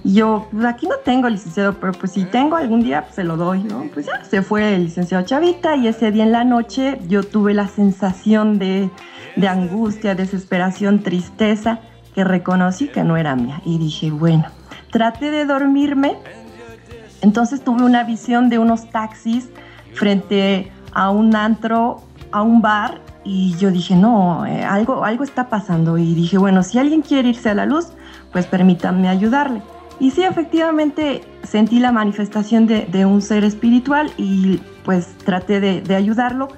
[0.05, 3.25] Y yo, pues aquí no tengo, licenciado, pero pues si tengo algún día, pues se
[3.25, 3.85] lo doy, ¿no?
[3.93, 7.55] Pues ya, se fue el licenciado Chavita y ese día en la noche yo tuve
[7.55, 8.91] la sensación de,
[9.41, 11.80] de angustia, desesperación, tristeza,
[12.14, 13.61] que reconocí que no era mía.
[13.64, 14.45] Y dije, bueno,
[14.91, 16.16] traté de dormirme,
[17.22, 19.49] entonces tuve una visión de unos taxis
[19.95, 25.49] frente a un antro, a un bar, y yo dije, no, eh, algo, algo está
[25.49, 25.99] pasando.
[25.99, 27.88] Y dije, bueno, si alguien quiere irse a la luz,
[28.32, 29.62] pues permítanme ayudarle.
[29.99, 36.49] Y sí, efectivamente sentí la manifestación de, un ser espiritual y pues traté de ayudarlo.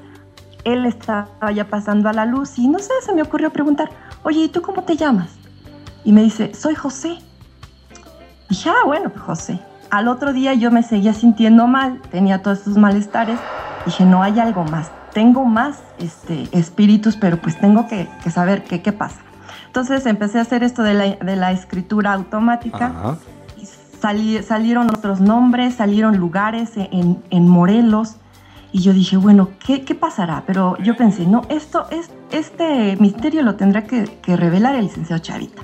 [0.64, 3.90] Él estaba ya pasando a la luz y no sé, se me ocurrió preguntar,
[4.22, 5.30] oye, ¿y tú cómo te llamas?
[6.04, 7.18] Y me dice, soy José.
[8.48, 9.58] Dije, ah, bueno, pues José.
[9.90, 13.38] Al otro día yo me seguía sintiendo mal, tenía todos estos malestares.
[13.86, 14.90] Dije, no hay algo más.
[15.12, 19.20] Tengo más este, espíritus, pero pues tengo que, que saber qué, qué pasa.
[19.66, 22.86] Entonces empecé a hacer esto de la, de la escritura automática.
[22.86, 23.16] Ajá.
[23.60, 28.16] y salí- salieron otros nombres, salieron lugares en, en Morelos.
[28.72, 30.44] Y yo dije, bueno, ¿qué, qué pasará?
[30.46, 35.20] Pero yo pensé, no, esto, es, este misterio lo tendrá que, que revelar el licenciado
[35.22, 35.62] Chavita.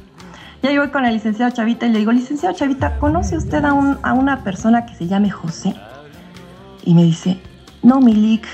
[0.62, 3.72] Ya yo voy con el licenciado Chavita y le digo, licenciado Chavita, ¿conoce usted a,
[3.72, 5.74] un- a una persona que se llame José?
[6.84, 7.40] Y me dice,
[7.82, 8.46] no, Milik.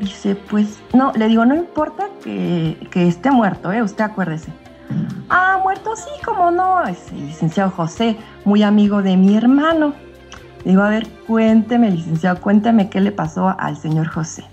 [0.00, 3.82] Dice, pues, no, le digo, no importa que, que esté muerto, ¿eh?
[3.82, 4.52] Usted acuérdese.
[5.30, 6.82] Ah, muerto, sí, cómo no.
[6.84, 9.94] Es el licenciado José, muy amigo de mi hermano.
[10.64, 14.44] Le digo, a ver, cuénteme, licenciado, cuénteme qué le pasó al señor José.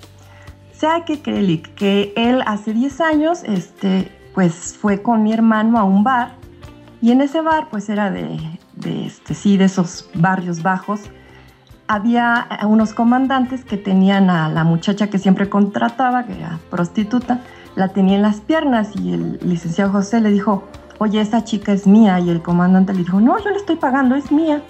[0.74, 1.62] ¿Sabe qué cree?
[1.62, 6.39] Que él hace 10 años, este, pues fue con mi hermano a un bar
[7.01, 8.39] y en ese bar, pues era de,
[8.76, 11.01] de, este, sí, de esos barrios bajos.
[11.88, 17.41] Había unos comandantes que tenían a la muchacha que siempre contrataba, que era prostituta,
[17.76, 20.66] la tenía en las piernas y el licenciado José le dijo,
[20.99, 22.20] oye, esa chica es mía.
[22.20, 24.62] Y el comandante le dijo, no, yo le estoy pagando, es mía.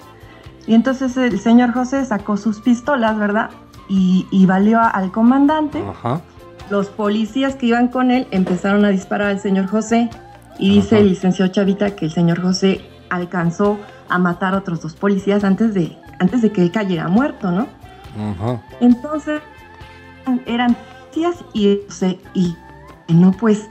[0.69, 3.49] Y entonces el señor José sacó sus pistolas, ¿verdad?
[3.87, 5.83] Y, y valió al comandante.
[5.83, 6.21] Ajá.
[6.69, 10.11] Los policías que iban con él empezaron a disparar al señor José.
[10.59, 14.93] Y dice el licenciado Chavita que el señor José alcanzó a matar a otros dos
[14.93, 17.65] policías antes de, antes de que él cayera muerto, ¿no?
[18.31, 18.61] Ajá.
[18.79, 19.41] Entonces
[20.45, 20.77] eran
[21.11, 22.55] tías y, José, y
[23.07, 23.67] no pues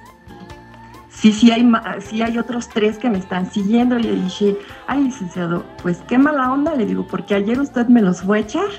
[1.19, 4.57] sí sí hay sí hay otros tres que me están siguiendo y le dije
[4.87, 8.41] ay licenciado pues qué mala onda le digo porque ayer usted me los fue a
[8.41, 8.71] echar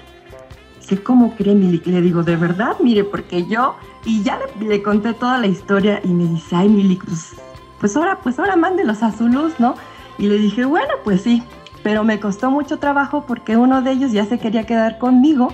[0.89, 1.55] dice, ¿cómo cree?
[1.55, 2.77] Le digo, ¿de verdad?
[2.81, 3.75] Mire, porque yo,
[4.05, 7.35] y ya le, conté toda la historia y me dice, ay, Milik, pues,
[7.79, 9.75] pues ahora, pues ahora mándelos a su luz, ¿no?
[10.17, 11.43] Y le dije, bueno, pues sí,
[11.83, 15.53] pero me costó mucho trabajo porque uno de ellos ya se quería quedar conmigo,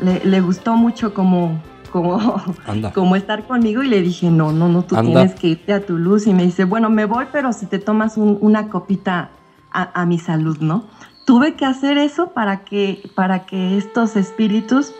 [0.00, 1.60] le, le gustó mucho como,
[1.92, 2.92] como, Anda.
[2.94, 5.20] como estar conmigo y le dije, no, no, no, tú Anda.
[5.20, 6.26] tienes que irte a tu luz.
[6.26, 9.28] Y me dice, bueno, me voy, pero si te tomas un- una copita
[9.70, 10.84] a, a mi salud, ¿no?
[11.24, 14.92] Tuve que hacer eso para que, para que estos espíritus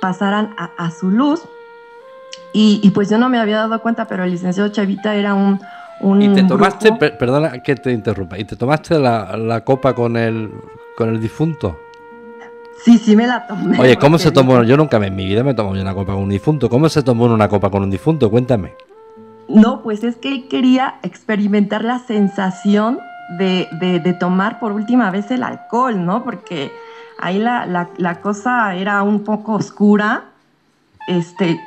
[0.00, 1.42] pasaran a, a su luz.
[2.52, 5.60] Y, y pues yo no me había dado cuenta, pero el licenciado Chavita era un...
[6.00, 9.94] un Y te tomaste, per- perdona que te interrumpa, y te tomaste la, la copa
[9.94, 10.50] con el,
[10.96, 11.78] con el difunto.
[12.84, 13.78] Sí, sí me la tomé.
[13.78, 14.62] Oye, ¿cómo se tomó?
[14.62, 16.68] Yo nunca en mi vida me tomé una copa con un difunto.
[16.70, 18.30] ¿Cómo se tomó una copa con un difunto?
[18.30, 18.72] Cuéntame.
[19.48, 22.98] No, pues es que quería experimentar la sensación
[23.38, 26.22] de, de- de tomar por última vez el alcohol, ¿no?
[26.24, 26.70] Porque
[27.18, 30.24] ahí la, la- la cosa era un poco oscura.
[31.08, 31.60] Este,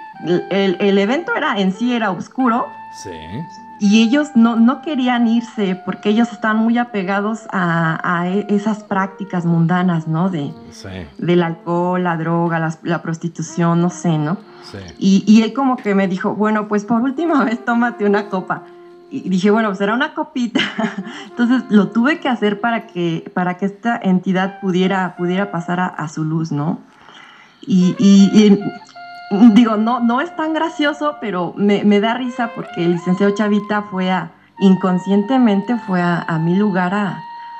[0.49, 2.67] el, el evento era en sí era oscuro
[3.03, 3.09] Sí.
[3.85, 8.83] Y ellos no, no querían irse porque ellos estaban muy apegados a, a e- esas
[8.83, 10.29] prácticas mundanas, ¿no?
[10.29, 14.37] De, Sí, del alcohol, la droga, la prostitución, no sé, ¿no?
[14.71, 14.77] sí.
[14.97, 18.63] Y, y él como que me dijo, bueno, pues por última vez tómate una copa.
[19.11, 20.59] Y dije, bueno, pues era una copita.
[21.29, 25.87] Entonces lo tuve que hacer para que, para que esta entidad pudiera, pudiera pasar a,
[25.87, 26.79] a su luz, ¿no?
[27.61, 28.59] Y, y- y,
[29.53, 33.83] digo, no, no es tan gracioso, pero me, me da risa porque el licenciado Chavita
[33.83, 37.17] fue a, inconscientemente fue a, a mi lugar a,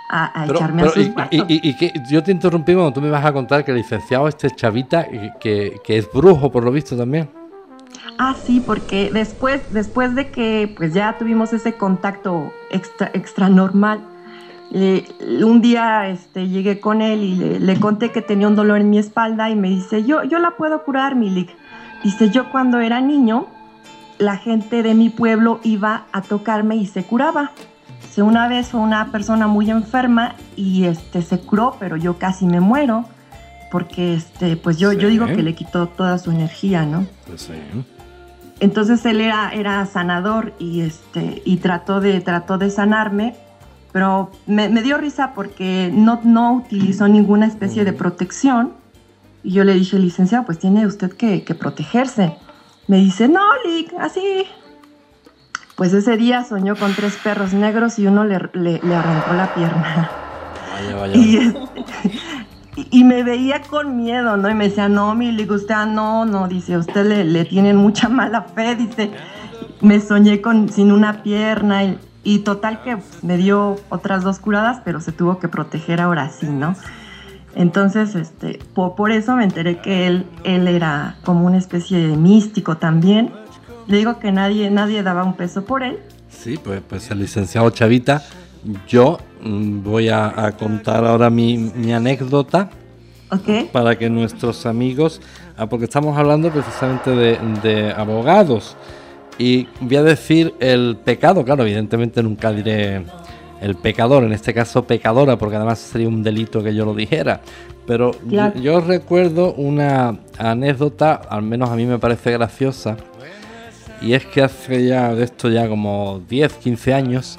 [0.09, 2.73] a- a Pero- echarme pero a sus y- y, y- y que yo te interrumpí
[2.73, 5.05] cuando tú me vas a contar que el licenciado este chavita,
[5.39, 7.29] que, que es brujo por lo visto también.
[8.19, 14.01] Ah, sí, porque después, después de que pues ya tuvimos ese contacto extra, extra normal,
[14.71, 15.05] eh,
[15.43, 18.89] un día este, llegué con él y le, le conté que tenía un dolor en
[18.89, 21.49] mi espalda y me dice, yo, yo la puedo curar, Milik.
[22.03, 23.47] Dice, yo cuando era niño,
[24.17, 27.51] la gente de mi pueblo iba a tocarme y se curaba.
[28.01, 32.45] Dice, una vez fue una persona muy enferma y este, se curó, pero yo casi
[32.45, 33.05] me muero
[33.73, 37.07] porque este, pues yo, yo digo que le quitó toda su energía, ¿no?
[37.25, 37.53] Pues sí.
[38.59, 43.35] Entonces él era, era sanador y, este, y trató, de, trató de sanarme,
[43.91, 48.73] pero me, me dio risa porque no, no utilizó ninguna especie de protección.
[49.43, 52.37] Y yo le dije, licenciado, pues tiene usted que, que protegerse.
[52.87, 54.45] Me dice, no, Lick, así.
[55.75, 59.53] Pues ese día soñó con tres perros negros y uno le, le- le arrancó la
[59.53, 60.11] pierna.
[60.71, 61.15] Vaya, vaya.
[61.17, 64.49] Y, este, me veía con miedo, ¿no?
[64.49, 67.75] Y me decía, no, mi, digo, usted, ah, no, no, dice, usted le, le tienen
[67.75, 69.11] mucha mala fe, dice,
[69.81, 74.39] me soñé con, sin una pierna y, y total que pues, me dio otras dos
[74.39, 76.75] curadas, pero se tuvo que proteger ahora sí, ¿no?
[77.55, 82.17] Entonces, este, por, por eso me enteré que él, él era como una especie de
[82.17, 83.31] místico también.
[83.87, 85.99] Le digo que nadie, nadie daba un peso por él.
[86.29, 88.23] Sí, pues, pues el licenciado Chavita,
[88.87, 92.69] yo mm, voy a, a contar ahora mi, mi anécdota
[93.29, 93.71] ¿Ok?
[93.71, 95.21] para que nuestros amigos,
[95.57, 98.75] ah, porque estamos hablando precisamente de, de abogados,
[99.37, 103.03] y voy a decir el pecado, claro, evidentemente nunca diré
[103.63, 107.41] el pecador, en este caso pecadora, porque además sería un delito que yo lo dijera.
[107.87, 112.97] Pero yo- yo, recuerdo una anécdota, al menos a mí me parece graciosa,
[114.01, 117.37] y es que hace ya de esto ya como 10, 15 años,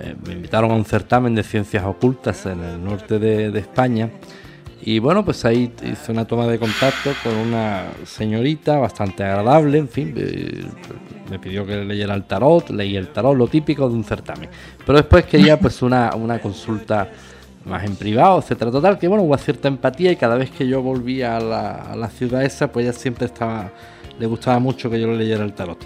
[0.00, 4.10] eh, me invitaron a un certamen de ciencias ocultas en el norte de, de España.
[4.84, 9.88] Y bueno, pues ahí hice una toma de contacto con una señorita bastante agradable, en
[9.88, 10.64] fin, eh,
[11.30, 14.50] me pidió que leyera el tarot, leí el tarot, lo típico de un certamen.
[14.84, 17.08] Pero después quería pues una, una consulta
[17.64, 18.72] más en privado, etcétera.
[18.72, 21.96] Total, que bueno, hubo cierta empatía y cada vez que yo volvía a la, a
[21.96, 23.70] la ciudad esa, pues ella siempre estaba,
[24.18, 25.78] le gustaba mucho que yo le leyera el tarot.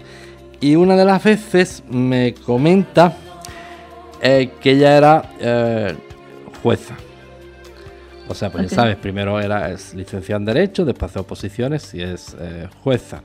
[0.60, 3.14] Y una de las veces me comenta
[4.22, 5.94] eh, que ella era eh,
[6.62, 6.94] jueza.
[8.28, 12.02] O sea, pues ya sabes, primero era es licenciada en Derecho, después hace oposiciones y
[12.02, 13.22] es eh, jueza.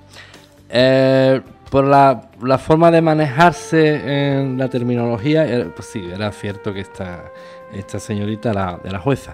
[0.69, 6.73] Eh, por la, la forma de manejarse en la terminología, eh, pues sí, era cierto
[6.73, 7.23] que esta,
[7.73, 9.33] esta señorita era, era jueza.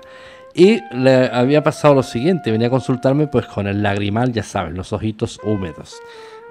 [0.54, 4.74] Y le había pasado lo siguiente, venía a consultarme pues con el lagrimal, ya sabes,
[4.74, 5.96] los ojitos húmedos.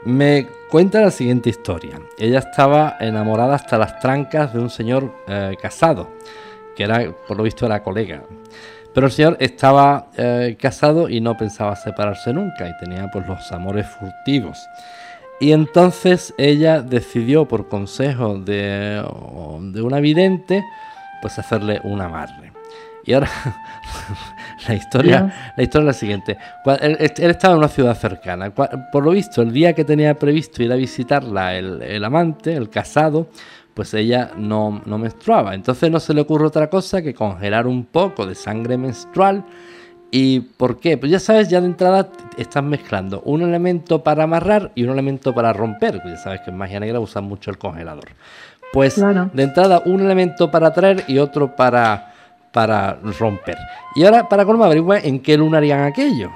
[0.05, 2.01] Me cuenta la siguiente historia.
[2.19, 6.11] Ella estaba enamorada hasta las trancas de un señor eh, casado,
[6.77, 8.23] que era, por lo visto, era colega.
[8.97, 13.53] Pero el señor estaba eh, casado y no pensaba separarse nunca y tenía pues los
[13.53, 14.59] amores furtivos.
[15.39, 19.05] Y entonces ella decidió, por consejo de,
[19.61, 20.65] de una vidente,
[21.21, 22.53] pues hacerle un amarre.
[23.05, 23.29] Y ahora
[24.67, 26.39] la historia, la historia es la siguiente.
[26.81, 28.51] Él, él estaba en una ciudad cercana.
[28.51, 32.71] Por lo visto, el día que tenía previsto ir a visitarla el, el amante, el
[32.71, 33.29] casado,
[33.77, 35.55] pues ella no, no menstruaba.
[35.55, 39.45] Entonces no se le ocurre otra cosa que congelar un poco de sangre menstrual.
[40.11, 40.97] ¿Y por qué?
[40.97, 42.09] Pues ya sabes, ya de entrada
[42.39, 46.01] estás mezclando un elemento para amarrar y un elemento para romper.
[46.07, 48.07] Ya sabes que en magia negra usan mucho el congelador.
[48.73, 49.29] Pues Claro.
[49.35, 52.15] de entrada un elemento para traer y otro para,
[52.53, 53.59] para romper.
[53.95, 56.31] Y ahora, para colmo, averigua en qué luna harían aquello.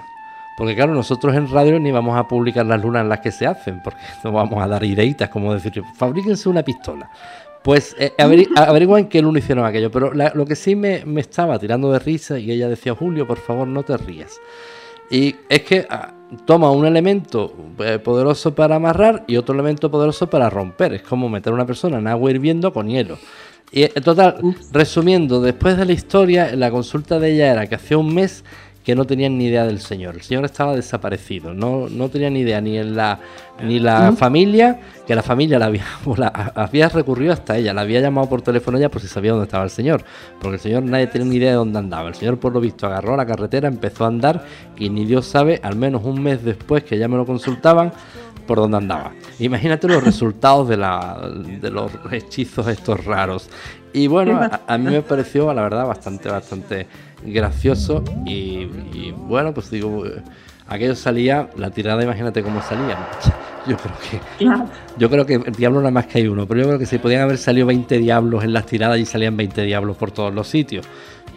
[0.57, 3.47] Porque claro, nosotros en radio ni vamos a publicar las lunas en las que se
[3.47, 7.11] hacen, porque no vamos a dar ideitas, como decir, fabríquense una pistola.
[7.63, 9.91] Pues eh, averi- averigua en qué luna hicieron aquello.
[9.91, 13.27] Pero la- lo que sí me, me estaba tirando de risa y ella decía, Julio,
[13.27, 14.39] por favor, no te rías.
[15.11, 16.13] Y es que ah,
[16.47, 20.95] toma un elemento eh, poderoso para amarrar y otro elemento poderoso para romper.
[20.95, 23.19] Es como meter a una persona en agua hirviendo con hielo.
[23.73, 24.37] Y en total,
[24.73, 28.45] resumiendo, después de la historia, la consulta de ella era que hacía un mes
[28.85, 30.15] que no tenían ni idea del señor.
[30.15, 33.19] El señor estaba desaparecido, no, no tenía ni idea ni en la
[33.63, 35.85] ni la familia, que la familia la había,
[36.17, 39.45] la- había recurrido hasta ella, la había llamado por teléfono ya por si sabía dónde
[39.45, 40.03] estaba el señor,
[40.41, 42.09] porque el señor nadie tenía ni idea de dónde andaba.
[42.09, 44.45] El señor por lo visto agarró la carretera, empezó a andar
[44.79, 47.93] y ni Dios sabe, al menos un mes después que ya me lo consultaban,
[48.47, 49.13] por dónde andaba.
[49.39, 51.21] Imagínate los resultados de, la,
[51.61, 53.49] de los hechizos estos raros.
[53.93, 56.87] Y bueno, a, a mí me pareció, la verdad, bastante, bastante
[57.25, 58.05] gracioso.
[58.27, 60.23] Y, y bueno, pues digo, eh,
[60.69, 62.97] aquello salía, la tirada, imagínate cómo salía.
[63.67, 64.47] Yo creo que
[64.97, 66.99] yo creo que el diablo nada más que hay uno, pero yo creo que se
[66.99, 70.49] podían haber salido 20 diablos en las tiradas y salían 20 diablos por todos los
[70.49, 70.87] sitios.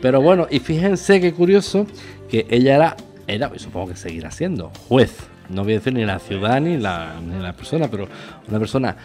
[0.02, 1.86] Pero bueno, y fíjense qué curioso
[2.30, 2.98] que ella era,
[3.28, 5.18] era y supongo que seguirá siendo, juez.
[5.50, 8.08] No voy a decir ni la ciudad ni la, ni la persona, pero
[8.48, 8.96] una persona.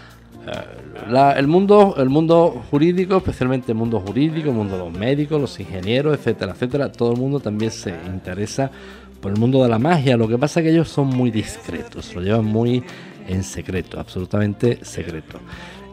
[0.53, 4.93] Eh, la- el, mundo, el mundo jurídico, especialmente el mundo jurídico, el mundo de los
[4.99, 8.70] médicos, los ingenieros, etcétera, etcétera, todo el mundo también se interesa
[9.20, 10.16] por el mundo de la magia.
[10.16, 12.83] Lo que pasa es que ellos son muy discretos, lo llevan muy
[13.29, 15.39] en secreto, absolutamente secreto.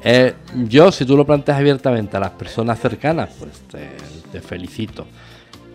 [0.03, 0.33] Eh,
[0.69, 3.89] yo, si tú lo planteas abiertamente a las personas cercanas, pues te,
[4.31, 5.05] te felicito.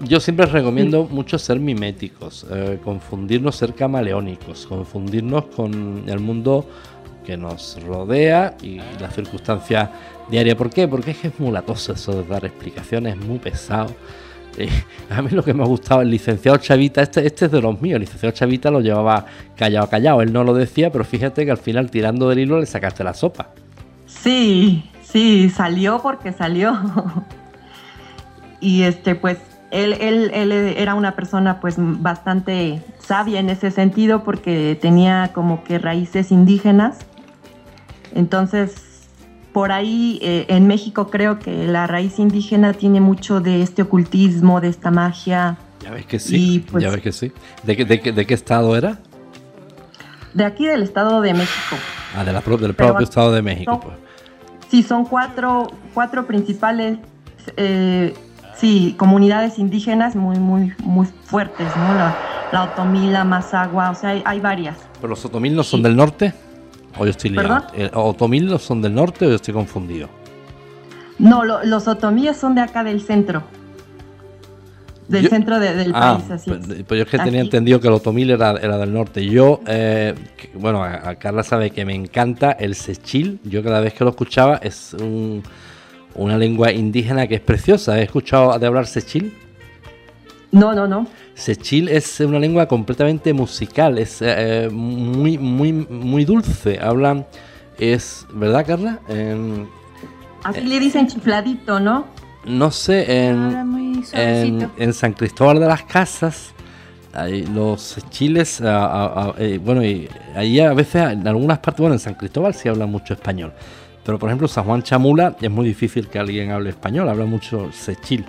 [0.02, 6.65] Yo siempre recomiendo mucho ser miméticos, eh, confundirnos, ser camaleónicos, confundirnos con el mundo
[7.24, 9.88] que nos rodea y las circunstancias
[10.30, 10.56] diarias.
[10.56, 10.88] ¿Por qué?
[10.88, 13.94] Porque es que es muy latoso eso de dar explicaciones, es muy pesado.
[14.56, 14.68] Eh,
[15.10, 17.80] a mí lo que me ha gustado, el licenciado Chavita, este, este es de los
[17.80, 19.26] míos, el licenciado Chavita lo llevaba
[19.56, 22.66] callado, callado, él no lo decía, pero fíjate que al final tirando del hilo le
[22.66, 23.51] sacaste la sopa.
[24.06, 26.76] Sí, sí, salió porque salió.
[28.60, 29.38] y este, pues,
[29.70, 35.62] él, él, él era una persona pues bastante sabia en ese sentido porque tenía como
[35.62, 36.98] que raíces indígenas.
[38.15, 38.74] Entonces,
[39.53, 44.61] por ahí eh, en México creo que la raíz indígena tiene mucho de este ocultismo,
[44.61, 45.59] de esta magia.
[45.82, 47.32] Ya ves que sí, Y, pues- ya ves que sí.
[47.62, 48.99] ¿De qué, de qué- de qué estado era?
[50.35, 51.77] De aquí del Estado de México.
[52.16, 53.81] Ah, de la pro- del Pero propio estado de México.
[53.81, 53.97] Pues.
[54.70, 56.99] Sí, son cuatro, cuatro principales,
[57.57, 58.15] eh,
[58.57, 61.95] sí, comunidades indígenas muy, muy, muy fuertes, ¿no?
[61.95, 62.15] La,
[62.53, 64.77] la Otomí, la Mazagua, o sea, hay, hay varias.
[65.01, 66.32] ¿Pero los otomil no son del norte?
[66.99, 67.49] ¿O yo estoy liado?
[67.49, 67.62] ¿Perdón?
[67.77, 70.09] ¿El ¿Otomil no son del norte o yo estoy confundido?
[71.19, 73.43] No, lo- los otomíes son de acá del centro.
[75.09, 76.51] Del Yo- centro de- del Ah, país, así.
[76.51, 79.27] pues, pues yo es que tenía entendido que el otomil era, era del norte.
[79.27, 83.41] Yo, eh, que- bueno, a, a Carla sabe que me encanta el sechil.
[83.45, 85.43] Yo cada vez que lo escuchaba es un-
[86.15, 87.99] una lengua indígena que es preciosa.
[87.99, 89.37] ¿He escuchado de hablar sechil?
[90.52, 91.06] No, no, no.
[91.35, 96.78] Sechil es una lengua completamente musical, es eh, muy, muy, muy dulce.
[96.81, 97.27] Hablan,
[97.78, 98.98] es, ¿verdad, Carla?
[99.09, 99.68] En-
[100.43, 102.06] Así le dicen chifladito, ¿no?
[102.47, 106.52] no sé, en, en, en San Cristóbal de las Casas,
[107.12, 111.81] hay los chiles, ah, ah, ah, eh, bueno, y ahí a veces en algunas partes,
[111.81, 113.52] bueno, en San Cristóbal sí hablan mucho español,
[114.05, 117.70] pero por ejemplo San Juan Chamula es muy difícil que alguien hable español, habla mucho
[117.72, 118.24] sechil.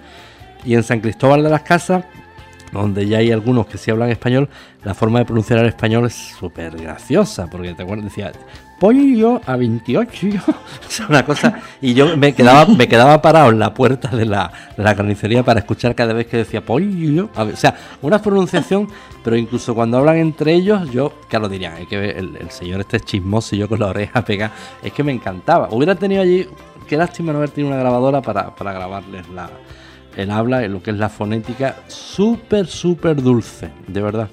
[0.63, 2.05] Y en San Cristóbal de las Casas,
[2.71, 4.49] donde ya hay algunos que sí hablan español,
[4.83, 8.31] la forma de pronunciar el español es súper graciosa, porque te acuerdas, decía,
[8.79, 10.27] pollo a 28,
[10.89, 14.51] es una cosa, y yo me quedaba, me quedaba parado en la puerta de la,
[14.77, 18.87] carnicería para escuchar cada vez que decía pollo, o sea, una pronunciación,
[19.23, 23.05] pero incluso cuando hablan entre ellos, yo, claro, dirían, hay que el, señor este es
[23.05, 26.47] chismoso y yo con la oreja pegada, es que me encantaba, hubiera tenido allí,
[26.87, 29.49] qué lástima no haber tenido una grabadora para grabarles la
[30.15, 34.29] el habla, lo que es la fonética, súper, súper dulce, de verdad.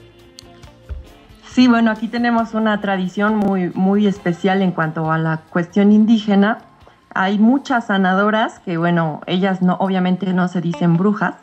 [1.51, 6.59] Sí, bueno, aquí tenemos una tradición muy, muy especial en cuanto a la cuestión indígena.
[7.15, 11.35] Hay muchas sanadoras que, bueno, ellas no, obviamente no se dicen brujas,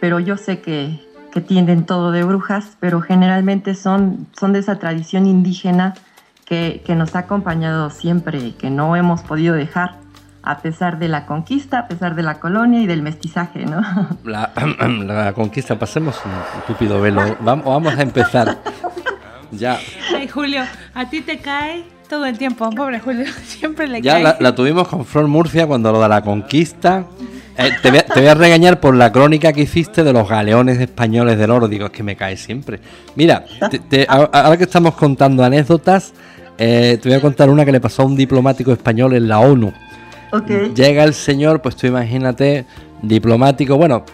[0.00, 1.00] pero yo sé que,
[1.32, 5.94] que tienen todo de brujas, pero generalmente son, son de esa tradición indígena
[6.44, 10.03] que, que nos ha acompañado siempre y que no hemos podido dejar
[10.46, 13.80] a pesar de la conquista, a pesar de la colonia y del mestizaje, ¿no?
[14.24, 14.52] La,
[15.04, 17.36] la conquista, pasemos un estúpido velo.
[17.40, 18.58] Vamos, vamos a empezar.
[19.50, 19.78] Ya,
[20.16, 20.62] Ay, Julio,
[20.94, 24.22] a ti te cae todo el tiempo, pobre Julio, siempre le ya cae.
[24.24, 27.04] la, la tuvimos con Flor Murcia cuando lo de la conquista.
[27.56, 30.28] Eh, te, voy a, te voy a regañar por la crónica que hiciste de los
[30.28, 31.68] galeones españoles del oro.
[31.68, 32.80] Digo, es que me cae siempre.
[33.14, 36.14] Mira, te- te- a- ahora que estamos contando anécdotas,
[36.58, 39.38] eh, te voy a contar una que le pasó a un diplomático español en la
[39.38, 39.72] ONU.
[40.74, 42.66] Llega el señor, pues tú imagínate,
[43.02, 44.04] diplomático, bueno,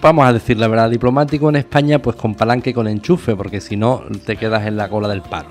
[0.00, 3.60] vamos a decir la verdad, diplomático en España, pues con palanque y con enchufe, porque
[3.60, 5.48] si no te quedas en la cola del paro.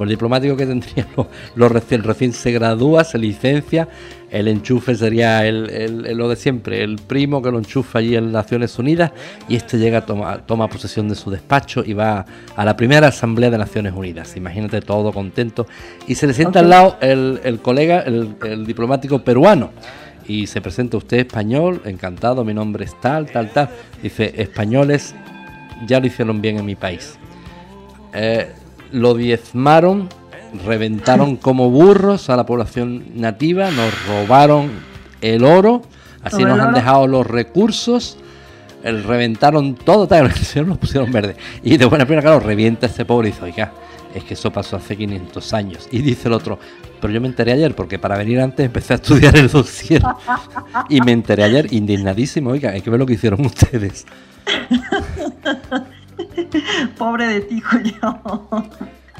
[0.00, 3.86] Pues el diplomático que tendría lo, lo recién, recién se gradúa, se licencia,
[4.30, 8.16] el enchufe sería el, el- el- lo de siempre, el primo que lo enchufa allí
[8.16, 9.12] en Naciones Unidas,
[9.46, 12.24] y este llega, toma, toma posesión de su despacho y va
[12.56, 14.34] a la primera asamblea de Naciones Unidas.
[14.38, 15.66] Imagínate todo contento.
[16.06, 19.70] Y se le sienta al lado el, el colega, el, el diplomático peruano
[20.26, 23.68] y se presenta usted español, encantado, mi nombre es tal, tal, tal.
[24.02, 25.14] Dice, españoles
[25.86, 27.18] ya lo hicieron bien en mi país.
[28.14, 28.50] Eh,
[28.92, 30.08] lo diezmaron,
[30.64, 34.70] reventaron como burros a la población nativa, nos robaron
[35.20, 35.82] el oro,
[36.22, 38.16] así nos han dejado los recursos.
[38.82, 40.32] El reventaron todo, tal,
[40.66, 41.36] nos pusieron verde.
[41.62, 43.72] Y de buena primera, claro, revienta este pobre y dice, oiga,
[44.14, 45.88] es que eso pasó hace 500 años.
[45.92, 46.58] Y dice el otro,
[47.00, 50.02] pero yo me enteré ayer, porque para venir antes empecé a estudiar el dossier.
[50.88, 54.06] Y me enteré ayer indignadísimo, oiga, hay que ver lo que hicieron ustedes.
[56.98, 58.48] Pobre de ti, Julio.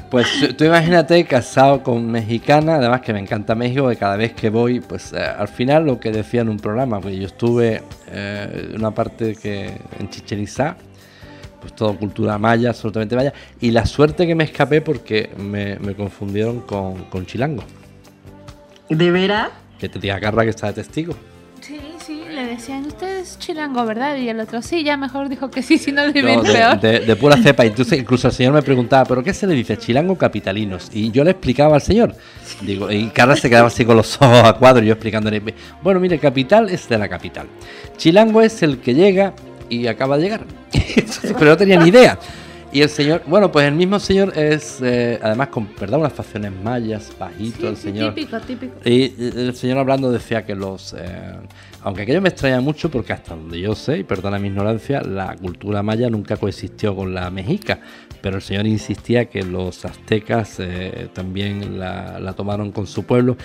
[0.09, 0.27] Pues
[0.57, 4.81] tú- imagínate casado con mexicana, además que me encanta México, que cada vez que voy,
[4.81, 8.75] pues eh, al final lo que decía en un programa, pues yo estuve eh, en
[8.77, 10.75] una parte que en Chichen Itzá,
[11.61, 13.31] pues todo cultura maya, absolutamente maya,
[13.61, 17.63] y la suerte que me escapé porque me, me confundieron con, con chilango,
[18.89, 19.49] ¿De veras?
[19.79, 21.13] que te diga Carra que está de testigo.
[21.61, 24.15] Sí, sí, le decían, usted es chilango, ¿verdad?
[24.17, 26.79] Y el otro, sí, ya mejor dijo que sí, si no le No, de, peor.
[26.79, 27.65] de- de pura cepa.
[27.65, 29.77] Entonces, incluso el señor me preguntaba, ¿pero qué se le dice?
[29.77, 30.89] Chilango capitalinos.
[30.93, 32.15] Y yo le explicaba al señor.
[32.61, 35.41] Digo, y Carla se quedaba así con los ojos a cuadro, y yo explicándole.
[35.83, 37.47] Bueno, mire, capital es de la capital.
[37.97, 39.33] Chilango es el que llega
[39.69, 40.41] y acaba de llegar.
[41.37, 42.17] Pero no tenía ni idea.
[42.73, 45.99] Y el señor, bueno, pues el mismo señor es, eh, además, con, ¿verdad?
[45.99, 48.15] Unas facciones mayas, bajito, Sí, el señor.
[48.15, 48.75] típico, típico.
[48.85, 50.93] Y el señor hablando decía que los...
[50.97, 51.33] eh,
[51.83, 55.35] aunque aquello me extraña mucho porque hasta donde yo sé, y perdona mi ignorancia, la
[55.35, 57.79] cultura maya nunca coexistió con la mexica.
[58.21, 63.35] Pero el señor insistía que los aztecas eh, también la, tomaron con su pueblo.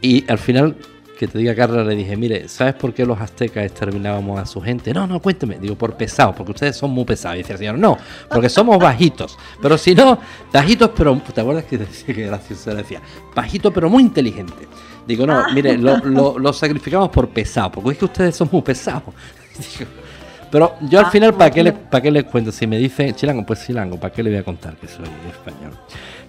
[0.00, 0.74] Y al final,
[1.18, 4.62] que te diga Carla, le dije, mire, ¿sabes por qué los aztecas exterminábamos a su
[4.62, 4.94] gente?
[4.94, 5.58] No, no, cuénteme.
[5.58, 7.36] Digo, por pesados, porque ustedes son muy pesados.
[7.36, 7.98] Y dice el señor, no,
[8.30, 9.36] porque somos bajitos.
[9.60, 10.18] Pero si no,
[10.50, 11.20] bajitos, pero...
[11.34, 13.02] ¿Te acuerdas que que gracioso decía?
[13.34, 14.66] Bajito, pero muy inteligente.
[15.06, 18.62] Digo, no, mire, lo, lo- lo sacrificamos por pesado, porque es que ustedes son muy
[18.62, 19.02] pesados.
[19.78, 19.90] Digo,
[20.50, 21.72] pero yo al Ah, final, ¿para qué, le.
[21.72, 22.52] ¿para qué les cuento?
[22.52, 25.72] Si me dicen chilango, pues chilango, ¿para qué le voy a contar que soy español?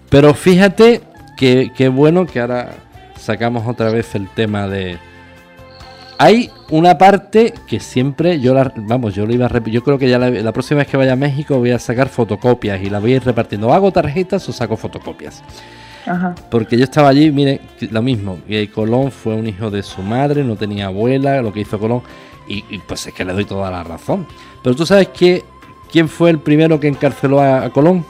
[0.10, 1.02] Pero fíjate
[1.36, 2.74] que, que bueno que ahora
[3.20, 4.98] sacamos otra vez el tema de...
[6.20, 10.08] Hay una parte que siempre yo la, vamos, yo lo iba a yo creo que
[10.08, 13.02] ya la, la próxima vez que vaya a México voy a sacar fotocopias y las
[13.02, 13.74] voy a ir repartiendo.
[13.74, 15.44] Hago tarjetas o saco fotocopias.
[16.06, 16.36] Ajá.
[16.50, 17.62] Porque yo estaba allí, mire,
[17.92, 21.62] lo mismo, que Colón fue un hijo de su madre, no tenía abuela, lo que
[21.62, 22.02] hizo Colón,
[22.48, 24.28] y, y pues es que le doy toda la razón.
[24.62, 25.44] Pero tú sabes que,
[25.92, 28.06] quién fue el primero que encarceló a, a Colón?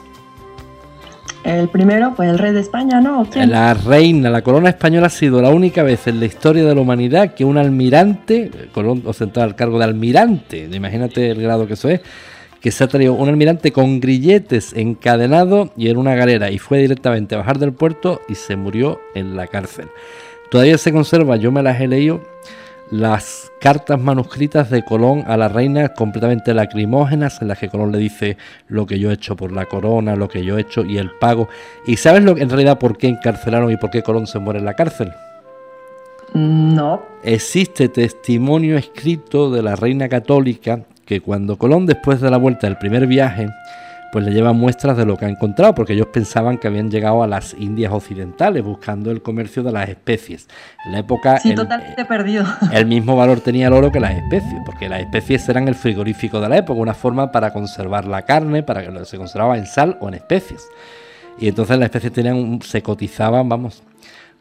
[1.44, 3.28] El primero, pues el rey de España, ¿no?
[3.36, 6.80] La reina, la corona española ha sido la única vez en la historia de la
[6.80, 11.90] humanidad que un almirante, Colón ostentaba el cargo de almirante, imagínate el grado que eso
[11.90, 12.00] es,
[12.64, 16.78] que se ha traído un almirante con grilletes encadenado y en una galera y fue
[16.78, 19.90] directamente a bajar del puerto y se murió en la cárcel.
[20.50, 22.22] Todavía se conserva, yo me las he leído,
[22.90, 27.98] las cartas manuscritas de Colón a la reina completamente lacrimógenas en las que Colón le
[27.98, 28.38] dice
[28.70, 31.12] lo que yo he hecho por la corona, lo que yo he hecho y el
[31.12, 31.50] pago.
[31.86, 34.60] ¿Y sabes lo que en realidad por qué encarcelaron y por qué Colón se muere
[34.60, 35.12] en la cárcel?
[36.34, 37.02] No.
[37.24, 42.78] Existe testimonio escrito de la reina católica que cuando Colón después de la vuelta del
[42.78, 43.50] primer viaje
[44.12, 47.24] pues le lleva muestras de lo que ha encontrado, porque ellos pensaban que habían llegado
[47.24, 50.48] a las Indias occidentales buscando el comercio de las especies.
[50.86, 52.46] En la época Sí, el- totalmente perdido.
[52.72, 56.40] el mismo valor tenía el oro que las especies, porque las especies eran el frigorífico
[56.40, 59.98] de la época, una forma para conservar la carne, para que se conservaba en sal
[60.00, 60.64] o en especies.
[61.40, 63.82] Y entonces las especies tenían un- se cotizaban, vamos,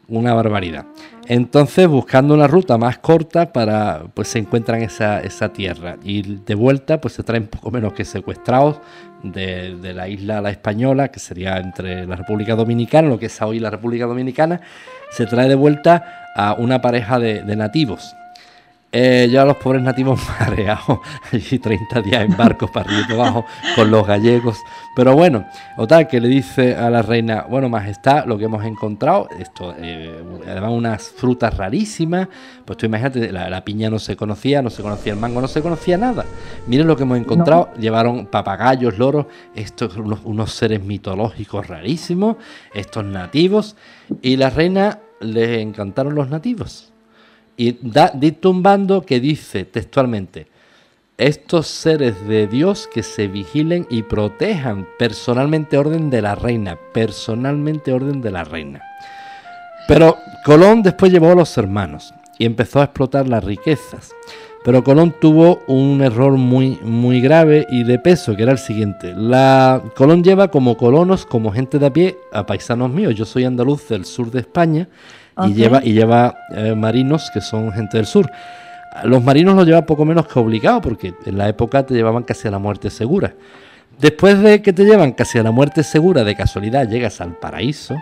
[0.07, 0.85] una barbaridad.
[1.27, 6.55] Entonces, buscando una ruta más corta para, pues se encuentran esa, esa tierra y de
[6.55, 8.79] vuelta, pues se traen poco menos que secuestrados
[9.23, 13.41] de, de la isla La Española, que sería entre la República Dominicana, lo que es
[13.41, 14.61] hoy la República Dominicana,
[15.11, 18.13] se trae de vuelta a una pareja de, de nativos.
[18.95, 20.99] Eh, ya los pobres nativos mareados,
[21.31, 23.45] allí 30 días en barcos para arriba y abajo
[23.75, 24.59] con los gallegos.
[24.95, 25.47] Pero bueno,
[25.77, 29.73] o tal que le dice a la reina, bueno, majestad, lo que hemos encontrado, esto,
[29.79, 32.27] eh, además unas frutas rarísimas,
[32.65, 35.47] pues tú imagínate, la, la piña no se conocía, no se conocía el mango, no
[35.47, 36.23] se conocía nada.
[36.67, 39.25] Miren lo que hemos encontrado, llevaron papagayos, loros,
[39.55, 42.35] estos unos, unos seres mitológicos rarísimos,
[42.75, 43.75] estos nativos,
[44.21, 46.92] y la reina les encantaron los nativos.
[47.55, 48.13] Y da,
[48.55, 50.47] bando que dice textualmente,
[51.17, 57.93] estos seres de Dios que se vigilen y protejan personalmente orden de la reina, personalmente
[57.93, 58.81] orden de la reina.
[59.87, 64.11] Pero Colón después llevó a los hermanos y empezó a explotar las riquezas.
[64.63, 69.13] Pero Colón tuvo un error muy, muy grave y de peso, que era el siguiente.
[69.15, 73.13] La Colón lleva como colonos, como gente de a pie, a paisanos míos.
[73.13, 74.87] Yo soy andaluz del sur de España
[75.45, 78.29] y lleva, y lleva eh, marinos que son gente del sur.
[79.03, 82.47] Los marinos los lleva poco menos que obligado, porque en la época te llevaban casi
[82.47, 83.33] a la muerte segura.
[83.99, 87.95] Después de que te llevan casi a la muerte segura, de casualidad llegas al paraíso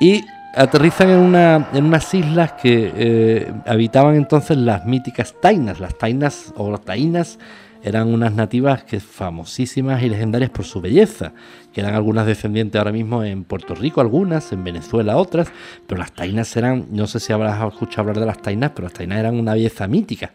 [0.00, 0.24] y
[0.54, 5.80] aterrizan en, una, en unas islas que eh, habitaban entonces las míticas tainas.
[5.80, 7.38] Las tainas o las taínas
[7.82, 11.32] eran unas nativas que famosísimas y legendarias por su belleza.
[11.72, 15.48] Quedan algunas descendientes ahora mismo en Puerto Rico, algunas, en Venezuela otras,
[15.86, 18.94] pero las tainas eran, no sé si habrás escuchado hablar de las tainas, pero las
[18.94, 20.32] tainas eran una belleza mítica.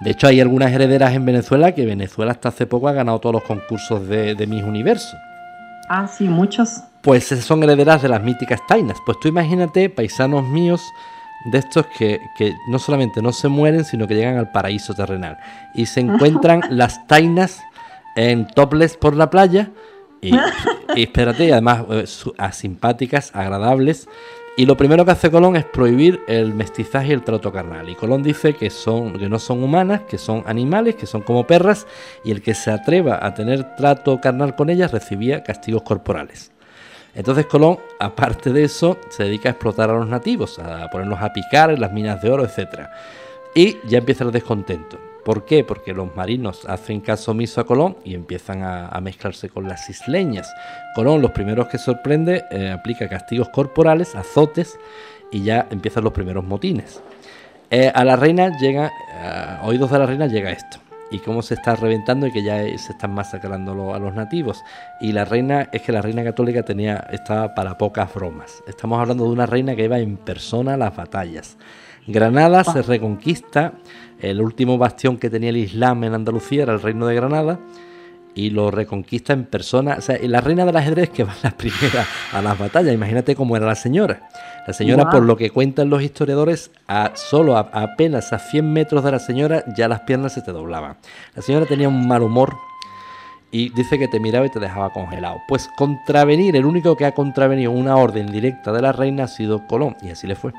[0.00, 3.34] De hecho, hay algunas herederas en Venezuela que Venezuela hasta hace poco ha ganado todos
[3.34, 5.16] los concursos de, de Miss Universo.
[5.88, 6.82] Ah, sí, muchos.
[7.02, 8.98] Pues son herederas de las míticas tainas.
[9.04, 10.82] Pues tú imagínate, paisanos míos,
[11.50, 15.38] de estos que, que no solamente no se mueren, sino que llegan al paraíso terrenal.
[15.74, 17.60] Y se encuentran las tainas
[18.16, 19.70] en topless por la playa.
[20.20, 20.34] Y,
[20.96, 24.08] y espérate, y además eh, su- a simpáticas, agradables.
[24.56, 27.88] Y lo primero que hace Colón es prohibir el mestizaje y el trato carnal.
[27.88, 31.46] Y Colón dice que, son, que no son humanas, que son animales, que son como
[31.46, 31.86] perras,
[32.24, 36.50] y el que se atreva a tener trato carnal con ellas recibía castigos corporales.
[37.14, 41.32] Entonces Colón, aparte de eso, se dedica a explotar a los nativos, a ponerlos a
[41.32, 42.88] picar en las minas de oro, etc.
[43.54, 44.98] Y ya empieza el descontento.
[45.24, 45.62] ¿Por qué?
[45.64, 50.50] Porque los marinos hacen caso omiso a Colón y empiezan a, mezclarse con las isleñas.
[50.94, 54.78] Colón, los primeros que sorprende, eh, aplica castigos corporales, azotes,
[55.30, 57.02] y ya empiezan los primeros motines.
[57.70, 58.90] Eh, a la reina llega,
[59.22, 60.78] a oídos de la reina llega esto.
[61.10, 64.62] Y cómo se está reventando y que ya se están masacrando a los nativos.
[65.00, 68.62] Y la reina, es que la reina católica tenía, estaba para pocas bromas.
[68.66, 71.56] Estamos hablando de una reina que iba en persona a las batallas.
[72.06, 73.74] Granada se reconquista,
[74.18, 77.60] el último bastión que tenía el Islam en Andalucía era el reino de Granada.
[78.34, 79.96] Y lo reconquista en persona.
[79.98, 82.94] O sea, y la reina del ajedrez que va la primera a las batallas.
[82.94, 84.28] Imagínate cómo era la señora.
[84.68, 88.70] La señora, por lo que cuentan los historiadores, a solo a, a apenas a 100
[88.70, 90.98] metros de la señora ya las piernas se te doblaban.
[91.34, 92.54] La señora tenía un mal humor
[93.50, 95.38] y dice que te miraba y te dejaba congelado.
[95.48, 99.66] Pues contravenir, el único que ha contravenido una orden directa de la reina ha sido
[99.66, 100.52] Colón y así le fue.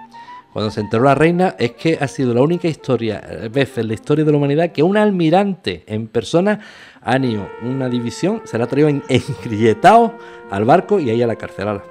[0.53, 3.89] Cuando se enteró la reina es que ha sido la única historia, eh, vez en
[3.89, 6.61] la historia de la humanidad que un almirante en persona
[7.03, 10.13] ha ido una división, se la ha traído en, engrilletados
[10.49, 11.81] al barco y ahí a la cárcel.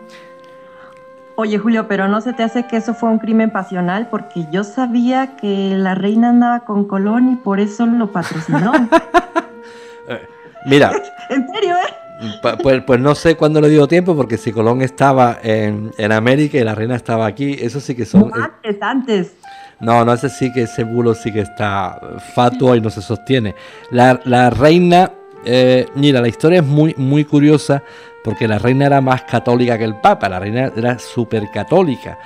[1.41, 4.09] Oye, Julio, pero ¿no se te hace que eso fue un crimen pasional?
[4.11, 8.73] Porque yo sabía que la reina andaba con Colón y por eso lo patrocinó.
[10.67, 10.91] Mira,
[11.31, 12.35] en serio, ¿eh?
[12.61, 16.59] Pues, pues no sé cuándo le dio tiempo, porque si Colón estaba en, en América
[16.59, 18.31] y la reina estaba aquí, eso sí que son.
[18.31, 19.33] No, antes, antes.
[19.79, 22.01] No, no, ese sí que ese bulo sí que está
[22.35, 23.55] fatuo y no se sostiene.
[23.93, 25.13] La, la reina,
[25.45, 27.85] eh, mira, la historia es muy, muy curiosa
[28.29, 32.19] porque la reina era más católica que el papa, la reina era súper católica.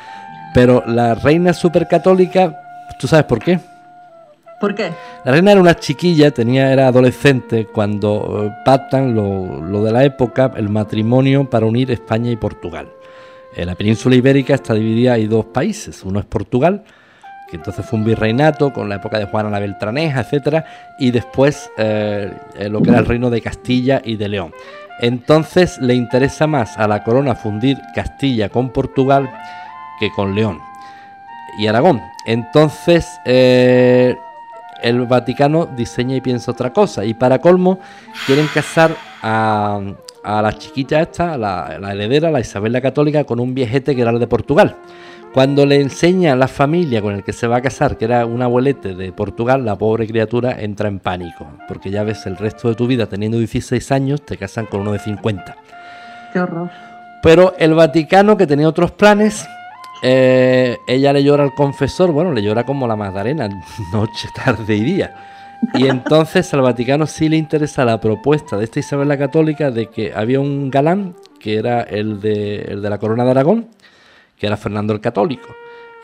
[0.53, 2.61] Pero la reina súper católica,
[2.99, 3.61] ¿tú sabes por qué?
[4.61, 4.91] ¿Por qué?
[5.25, 10.03] La reina era una chiquilla, tenía, era adolescente cuando eh, pactan lo, lo de la
[10.03, 12.89] época, el matrimonio para unir España y Portugal.
[13.55, 16.83] En la península ibérica está dividida en dos países, uno es Portugal,
[17.49, 20.65] que entonces fue un virreinato con la época de Juana la Beltraneja, etcétera,
[20.99, 24.53] y después eh, eh, lo que era el reino de Castilla y de León.
[25.03, 29.29] Entonces le interesa más a la corona fundir Castilla con Portugal
[29.99, 30.61] que con León
[31.59, 32.01] y Aragón.
[32.25, 34.17] Entonces, eh,
[34.83, 37.05] el Vaticano diseña y piensa otra cosa.
[37.05, 37.81] Y para colmo,
[38.27, 39.81] quieren casar a,
[40.23, 43.95] a la chiquita esta, a la, la heredera, la Isabel la Católica, con un viejete
[43.95, 44.77] que era el de Portugal.
[45.33, 48.27] Cuando le enseña a la familia con el que se va a casar, que era
[48.27, 52.69] un abuelete de Portugal, la pobre criatura entra en pánico, porque ya ves, el resto
[52.69, 55.57] de tu vida teniendo 16 años, te casan con uno de 50.
[56.35, 56.71] Qué horror.
[57.23, 59.47] Pero el Vaticano, que tenía otros planes,
[60.03, 63.49] eh, ella le llora al confesor, bueno, le llora como la Magdalena,
[63.93, 65.15] noche, tarde y día.
[65.75, 69.87] Y entonces al Vaticano sí le interesa la propuesta de esta Isabel la Católica de
[69.87, 73.69] que había un galán, que era el de, el de la Corona de Aragón,
[74.43, 75.55] que era Fernando el Católico.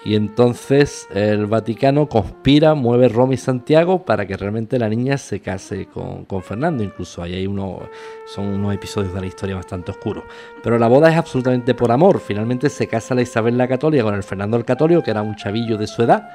[0.05, 5.40] Y entonces el Vaticano conspira, mueve Roma y Santiago para que realmente la niña se
[5.40, 6.85] case con, con Fernando.
[6.85, 7.81] Incluso ahí hay uno,
[8.27, 10.23] son unos episodios de la historia bastante oscuros.
[10.62, 12.20] Pero la boda es absolutamente por amor.
[12.20, 15.35] Finalmente se casa la Isabel la Católica con el Fernando el Católico, que era un
[15.35, 16.31] chavillo de su edad.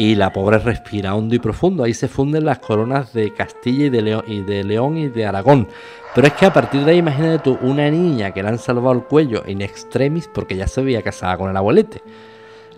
[0.00, 1.82] Y la pobre respira hondo y profundo.
[1.82, 5.26] Ahí se funden las coronas de Castilla y de, León, y de León y de
[5.26, 5.66] Aragón.
[6.14, 8.92] Pero es que a partir de ahí, imagínate tú, una niña que le han salvado
[8.92, 12.00] el cuello in extremis porque ya se veía casada con el abuelete.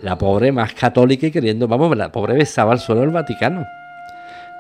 [0.01, 3.67] La pobre más católica y queriendo, vamos, la pobre besaba al suelo del Vaticano.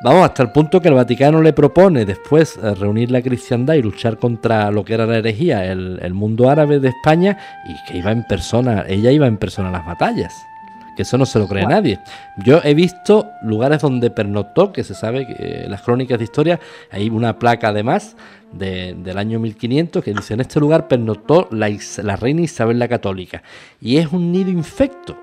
[0.02, 3.82] Vamos, hasta el punto que el Vaticano le propone después eh, reunir la cristiandad y
[3.82, 7.98] luchar contra lo que era la herejía, el, el mundo árabe de España, y que
[7.98, 10.49] iba en persona, ella iba en persona a las batallas.
[10.96, 12.00] Que eso no se lo cree nadie.
[12.44, 16.60] Yo he visto lugares donde pernoctó, que se sabe que eh, las crónicas de historia,
[16.90, 18.16] hay una placa además
[18.52, 21.70] de- del año 1500 que dice: En este lugar pernoctó la,
[22.02, 23.42] la reina Isabel la Católica.
[23.80, 25.16] Y es un nido infecto.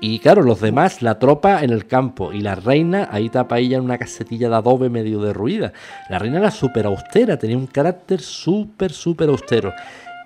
[0.00, 3.78] Y claro, los demás, la tropa en el campo y la reina ahí tapa ella
[3.78, 5.72] en una casetilla de adobe medio derruida.
[6.08, 9.72] La reina era súper austera, tenía un carácter súper, súper austero.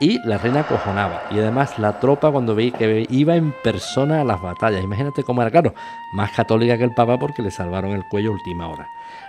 [0.03, 1.23] Y la reina cojonaba.
[1.31, 4.83] Y además la tropa cuando veía que iba en persona a las batallas.
[4.83, 5.75] Imagínate cómo era, claro,
[6.13, 8.89] más católica que el Papa porque le salvaron el cuello última hora.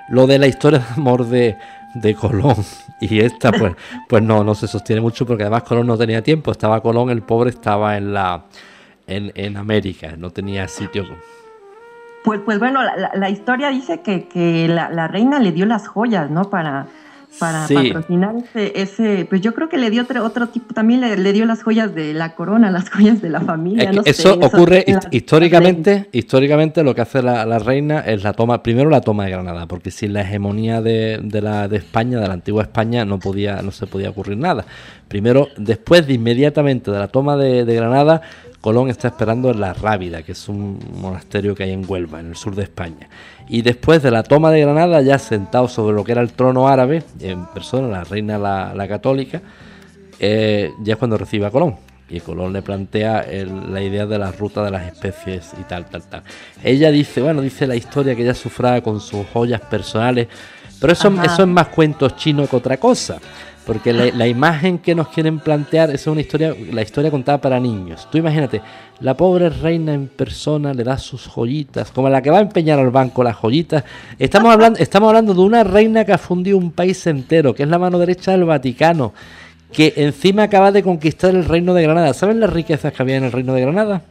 [0.09, 1.59] Lo de la historia de amor de,
[1.93, 2.55] de Colón
[2.99, 3.75] y esta, pues,
[4.09, 6.51] pues no, no se sostiene mucho porque además Colón no tenía tiempo.
[6.51, 8.45] Estaba Colón, el pobre estaba en la
[9.05, 11.05] en, en América, no tenía sitio.
[12.23, 12.79] Pues, pues bueno,
[13.13, 16.49] la historia dice que, que la, la reina le dio las joyas, ¿no?
[16.49, 16.87] Para,
[17.39, 17.75] para Sí.
[17.75, 21.33] patrocinar ese, ese, pues yo creo que le dio otro, otro tipo, también le, le
[21.33, 23.91] dio las joyas de la corona, las joyas de la familia.
[23.93, 28.89] Sé, eso ocurre históricamente, históricamente lo que hace la, la reina es la toma, primero
[28.89, 32.33] la toma de Granada, porque sin la hegemonía de, de la de España, de la
[32.33, 34.65] antigua España, no podía, no se podía ocurrir nada.
[35.07, 38.21] Primero, después de inmediatamente de la toma de, de Granada,
[38.61, 42.27] Colón está esperando en La Rábida, que es un monasterio que hay en Huelva, en
[42.29, 43.09] el sur de España.
[43.49, 46.67] Y después de la toma de Granada, ya sentado sobre lo que era el trono
[46.67, 49.41] árabe, en persona, la reina la, la católica,
[50.19, 51.75] eh, ya es cuando recibe a Colón.
[52.09, 55.85] Y Colón le plantea el- la idea de la ruta de las especies y tal,
[55.85, 56.23] tal, tal.
[56.63, 60.27] Ella dice, bueno, dice la historia que ella sufraba con sus joyas personales,
[60.79, 61.25] pero eso, Ajá.
[61.25, 63.17] eso es más cuentos chinos que otra cosa.
[63.65, 68.07] Porque la, imagen que nos quieren plantear es una historia, la historia contada para niños.
[68.11, 68.61] Tú imagínate,
[68.99, 72.79] la pobre reina en persona le da sus joyitas, como la que va a empeñar
[72.79, 73.85] al banco las joyitas.
[74.19, 77.69] Estamos hablando, estamos hablando de una reina que ha fundido un país entero, que es
[77.69, 79.13] la mano derecha del Vaticano,
[79.71, 82.13] que encima acaba de conquistar el reino de Granada.
[82.13, 84.03] ¿Saben las riquezas que había en el reino de Granada?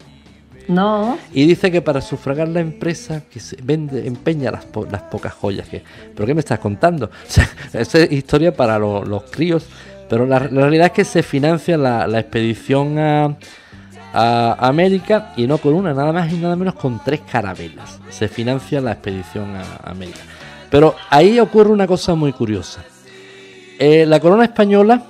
[0.69, 5.03] No, Y dice que para sufragar la empresa que se vende, empeña las, po- las
[5.03, 5.83] pocas joyas que.
[6.15, 7.11] ¿Pero qué me estás contando?
[7.73, 9.67] Esa es historia para lo- los críos.
[10.09, 13.37] Pero la, realidad es que se financia la, expedición a,
[14.13, 17.99] a América y no con una, nada más y nada menos con tres carabelas.
[18.11, 20.21] Se financia la expedición a América.
[20.71, 22.83] Pero ahí ocurre una cosa muy curiosa.
[23.79, 25.03] Eh, la corona española,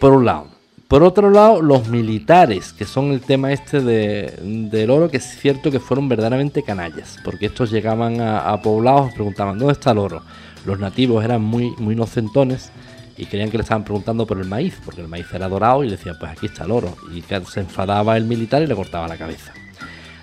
[0.00, 0.53] por un lado.
[0.88, 5.24] Por otro lado, los militares, que son el tema este de, del oro, que es
[5.24, 9.98] cierto que fueron verdaderamente canallas, porque estos llegaban a, a poblados, preguntaban, ¿dónde está el
[9.98, 10.22] oro?
[10.66, 12.70] Los nativos eran muy, muy inocentones
[13.16, 15.88] y creían que le estaban preguntando por el maíz, porque el maíz era dorado y
[15.88, 16.96] le decían, pues aquí está el oro.
[17.14, 19.52] Y se enfadaba el militar y le cortaba la cabeza.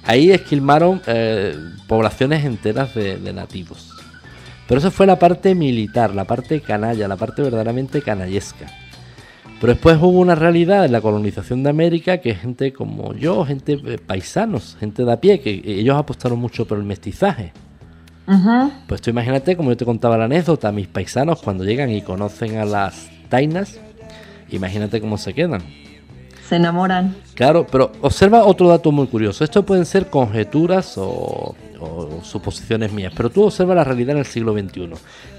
[0.03, 1.55] Ahí esquilmaron eh,
[1.87, 3.91] poblaciones enteras de, de nativos.
[4.67, 8.67] Pero eso fue la parte militar, la parte canalla, la parte verdaderamente canallesca.
[9.61, 13.79] Pero después hubo una realidad en la colonización de América que gente como yo, gente
[13.85, 17.53] eh, paisanos, gente de a pie, que ellos apostaron mucho por el mestizaje.
[18.87, 22.57] Pues tú imagínate, como yo te contaba la anécdota, mis paisanos cuando llegan y conocen
[22.57, 23.79] a las tainas,
[24.49, 25.61] imagínate cómo se quedan.
[26.51, 27.15] Se enamoran.
[27.33, 29.45] Claro, pero observa otro dato muy curioso.
[29.45, 34.25] Esto pueden ser conjeturas o, o suposiciones mías, pero tú observa la realidad en el
[34.25, 34.89] siglo XXI.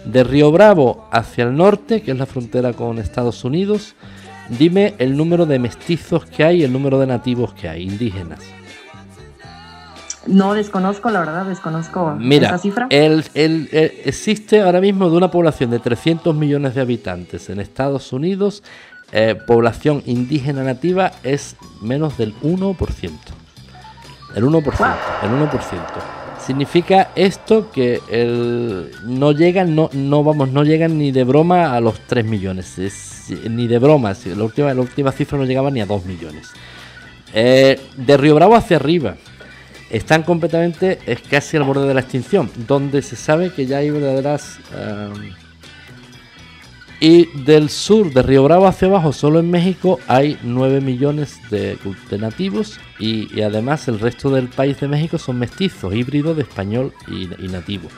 [0.06, 3.94] De Río Bravo hacia el norte, que es la frontera con Estados Unidos,
[4.48, 8.40] dime el número de mestizos que hay y el número de nativos que hay, indígenas.
[10.26, 12.86] No desconozco, la verdad, desconozco Mira, esa cifra.
[12.90, 17.58] el- el- el- existe ahora mismo de una población de 300 millones de habitantes en
[17.60, 18.62] Estados Unidos,
[19.12, 23.10] eh, población indígena nativa es menos del 1%.
[24.34, 25.80] El 1%, el 1%.
[26.44, 31.80] Significa esto que el, no llegan, no, no vamos, no llegan ni de broma a
[31.80, 35.80] los 3 millones, es- ni de broma, la última, la última cifra no llegaba ni
[35.80, 36.48] a 2 millones.
[37.34, 39.14] Eh, de Río Bravo hacia arriba,
[39.90, 43.90] están completamente es casi al borde de la extinción, donde se sabe que ya hay
[43.90, 44.58] verdaderas...
[44.74, 45.10] eh,
[47.02, 51.76] y del sur, de Río Bravo hacia abajo, solo en México hay 9 millones de,
[52.08, 56.42] de nativos y, y además el resto del país de México son mestizos, híbridos de
[56.42, 57.88] español y, y nativo.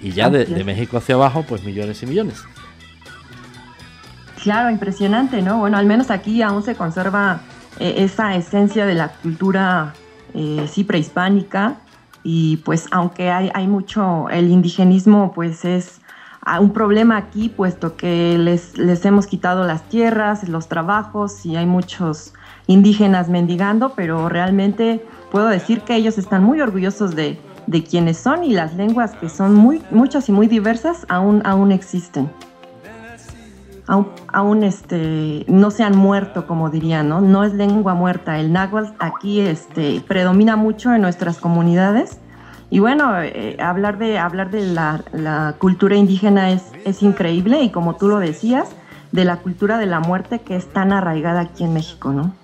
[0.00, 0.64] Y ya de, de.
[0.64, 2.42] México hacia abajo, pues millones y millones.
[4.42, 5.58] Claro, impresionante, ¿no?
[5.58, 7.42] Bueno, al menos aquí aún se conserva
[7.78, 9.92] eh, esa esencia de la cultura,
[10.32, 11.76] eh, sí, prehispánica.
[12.22, 16.00] Y pues aunque hay, hay mucho, el indigenismo pues es
[16.60, 21.66] un problema aquí, puesto que les, les hemos quitado las tierras, los trabajos y hay
[21.66, 22.34] muchos
[22.66, 28.44] indígenas mendigando, pero realmente puedo decir que ellos están muy orgullosos de, de quienes son
[28.44, 32.30] y las lenguas que son muy, muchas y muy diversas aún, aún existen
[33.86, 37.20] aún, aún, este, no se han muerto, como dirían, ¿no?
[37.20, 38.38] No es lengua muerta.
[38.38, 42.18] El náhuatl aquí este, predomina mucho en nuestras comunidades.
[42.74, 47.94] Y bueno, eh, hablar de, hablar de la, cultura indígena es, es increíble y como
[47.94, 48.68] tú lo decías,
[49.12, 52.34] de la cultura de la muerte que es tan arraigada aquí en México, ¿no?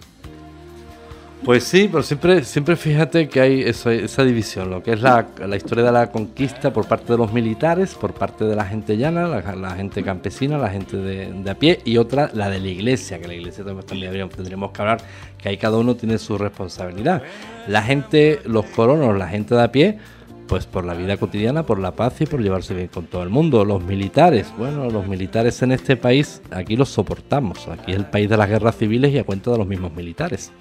[1.45, 5.57] Pues sí, pero siempre, siempre fíjate que hay esa, división, lo que es la, la
[5.57, 9.27] historia de la conquista por parte de los militares, por parte de la gente llana,
[9.27, 13.19] la, gente campesina, la gente de, de a pie, y otra la de la iglesia,
[13.19, 15.01] que la iglesia también, tendríamos que hablar,
[15.39, 17.23] que ahí cada uno tiene su responsabilidad.
[17.67, 19.99] La gente, los colonos, la gente de a pie,
[20.51, 23.29] pues por la vida cotidiana, por la paz y por llevarse bien con todo el
[23.29, 23.65] mundo.
[23.65, 28.29] Los militares, bueno, los militares en este país, aquí los soportamos, aquí es el país
[28.29, 30.53] de las guerras civiles y a cuenta de los mismos militares.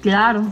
[0.00, 0.50] Claro.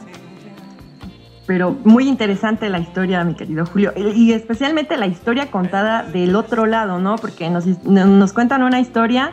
[1.46, 3.94] Pero muy interesante la historia, mi querido Julio.
[3.96, 7.16] Y especialmente la historia contada del otro lado, ¿no?
[7.16, 9.32] Porque nos, nos cuentan una historia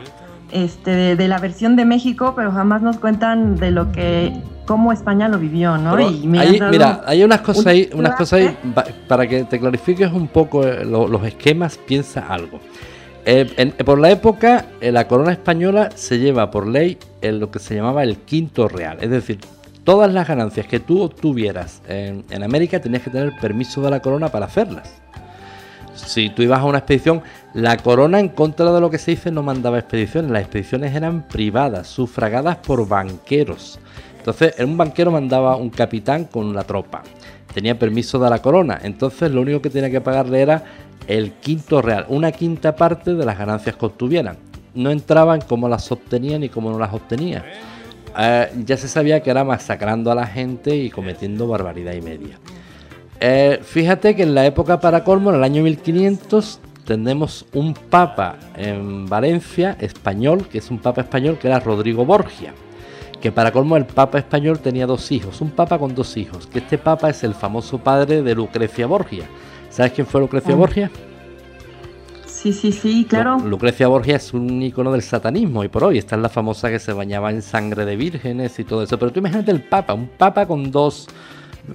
[0.53, 5.27] este, de la versión de México, pero jamás nos cuentan de lo que, cómo España
[5.27, 5.95] lo vivió, ¿no?
[5.95, 8.85] Pero y me ahí, has dado mira, hay unas cosas ahí, unas cosas ahí, pa-
[9.07, 12.59] para que te clarifiques un poco eh, lo- los esquemas, piensa algo.
[13.25, 17.49] Eh, en- por la época, eh, la corona española se lleva por ley en lo
[17.49, 19.39] que se llamaba el quinto real, es decir,
[19.83, 24.01] todas las ganancias que tú obtuvieras en, en América tenías que tener permiso de la
[24.01, 24.93] corona para hacerlas.
[25.95, 27.23] Si tú ibas a una expedición,
[27.53, 31.27] la corona en contra de lo que se dice no mandaba expediciones, las expediciones eran
[31.27, 33.79] privadas, sufragadas por banqueros.
[34.27, 37.01] Entonces, un banquero mandaba un capitán con la tropa,
[37.53, 40.65] tenía permiso de la corona, entonces lo único que tenía que pagarle era
[41.07, 44.35] el quinto real, una quinta parte de las ganancias que obtuvieran.
[44.75, 47.45] No entraban cómo las obtenían y cómo no las obtenía.
[48.19, 52.37] Eh, ya se sabía que era masacrando a la gente y cometiendo barbaridad y media.
[53.21, 58.35] Eh, fíjate que en la época para colmo, en el año 1500, tenemos un papa
[58.57, 62.53] en Valencia, español, que es un papa español, que era Rodrigo Borgia.
[63.21, 66.47] Que para colmo el papa español tenía dos hijos, un papa con dos hijos.
[66.47, 69.25] Que este papa es el famoso padre de Lucrecia Borgia.
[69.69, 70.57] ¿Sabes quién fue Lucrecia Ah.
[70.57, 70.91] Borgia?
[72.25, 73.39] Sí, sí, sí, claro.
[73.39, 76.69] Lu- Lucrecia Borgia es un icono del satanismo y por hoy esta es la famosa
[76.69, 78.97] que se bañaba en sangre de vírgenes y todo eso.
[78.99, 81.07] Pero tú imagínate el Papa, un Papa con dos,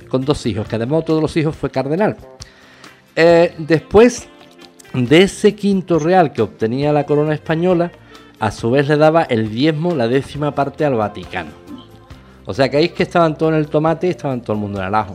[0.09, 2.17] con dos hijos, que además todos los hijos fue cardenal.
[3.17, 4.29] Eh, después
[4.95, 7.91] de ese quinto real que obtenía la corona española,
[8.43, 11.53] a su vez le daba el diezmo, la décima parte al Vaticano.
[12.45, 14.59] O sea que ahí es que estaban todos en el tomate y estaban todo el
[14.59, 15.15] mundo en el ajo.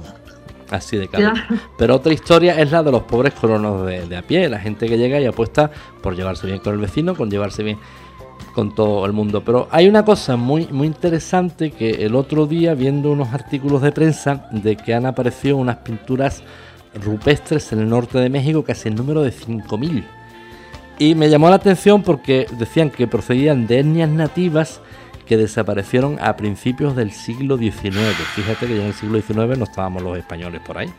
[0.70, 1.36] Así de claro.
[1.78, 4.88] Pero otra historia es la de los pobres colonos de, de a pie, la gente
[4.88, 5.70] que llega y apuesta
[6.02, 7.78] por llevarse bien con el vecino, con llevarse bien
[8.56, 9.44] con todo el mundo.
[9.44, 13.92] Pero hay una cosa muy, muy interesante que el otro día, viendo unos artículos de
[13.92, 16.44] prensa, de que han aparecido unas pinturas
[17.04, 20.06] rupestres en el norte de México, casi el número de 5.000.
[21.00, 24.82] Y me llamó la atención porque decían que procedían de etnias nativas
[25.28, 28.16] que desaparecieron a principios del siglo XIX.
[28.36, 30.92] Fíjate que ya en el siglo XIX no estábamos los españoles por ahí.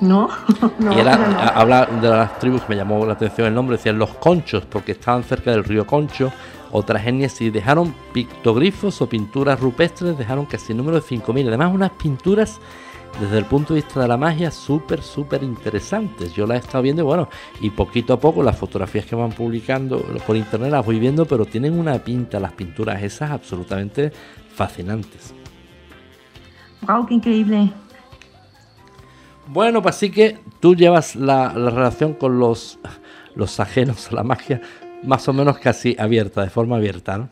[0.00, 0.30] No,
[0.78, 3.76] no, y era, no, habla de las tribus que me llamó la atención el nombre,
[3.76, 6.32] decían los conchos, porque estaban cerca del río Concho,
[6.72, 11.48] otras etnias y dejaron pictogrifos o pinturas rupestres, dejaron casi el número de 5.000.
[11.48, 12.58] Además, unas pinturas
[13.20, 16.32] desde el punto de vista de la magia súper, súper interesantes.
[16.34, 17.28] Yo las he estado viendo y bueno,
[17.60, 21.44] y poquito a poco las fotografías que van publicando por internet las voy viendo, pero
[21.44, 24.12] tienen una pinta las pinturas esas absolutamente
[24.54, 25.34] fascinantes.
[26.86, 27.72] Wow, qué increíble.
[29.46, 32.78] Bueno, pues así que tú llevas la, la relación con los,
[33.34, 34.60] los ajenos a la magia
[35.02, 37.28] más o menos casi abierta, de forma abierta, ¿no?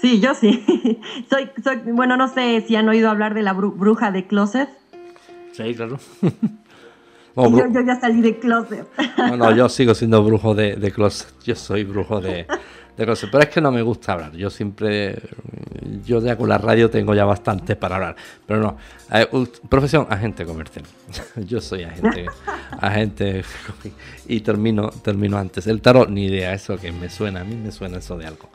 [0.00, 0.64] Sí, yo sí.
[1.30, 4.68] soy, soy, bueno, no sé si han oído hablar de la bru- bruja de closet.
[5.52, 5.98] Sí, claro.
[7.36, 8.86] No, yo, yo ya salí de closet.
[9.16, 11.28] no, no, yo sigo siendo brujo de, de closet.
[11.44, 12.44] Yo soy brujo de,
[12.96, 13.30] de closet.
[13.30, 14.32] Pero es que no me gusta hablar.
[14.32, 15.16] Yo siempre.
[16.04, 18.16] Yo ya con la radio tengo ya bastante para hablar.
[18.44, 18.76] Pero no.
[19.12, 19.28] Eh,
[19.68, 20.84] profesión, agente comercial.
[21.36, 22.26] Yo soy agente.
[22.80, 23.42] agente.
[24.26, 25.68] Y termino, termino antes.
[25.68, 26.52] El tarot, ni idea.
[26.52, 27.42] Eso que me suena.
[27.42, 28.50] A mí me suena eso de algo.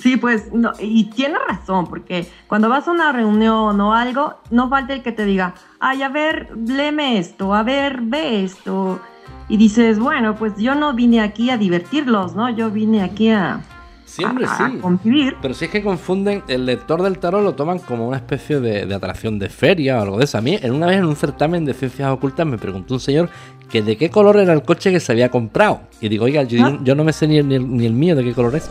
[0.00, 4.68] Sí, pues, no, y tiene razón, porque cuando vas a una reunión o algo, no
[4.68, 9.00] falta el que te diga, ay, a ver, léeme esto, a ver, ve esto.
[9.48, 12.48] Y dices, bueno, pues yo no vine aquí a divertirlos, ¿no?
[12.50, 13.60] Yo vine aquí a,
[14.04, 14.62] Siempre a- sí.
[14.62, 15.36] a convivir.
[15.42, 18.86] Pero si es que confunden, el lector del tarot lo toman como una especie de,
[18.86, 20.38] de atracción de feria o algo de eso.
[20.38, 23.28] A mí, en una vez en un certamen de ciencias ocultas, me preguntó un señor
[23.68, 25.80] que de qué color era el coche que se había comprado.
[26.00, 26.78] Y digo, oiga, yo, ¿Ah?
[26.82, 28.68] yo no me sé ni ni el mío de qué color es.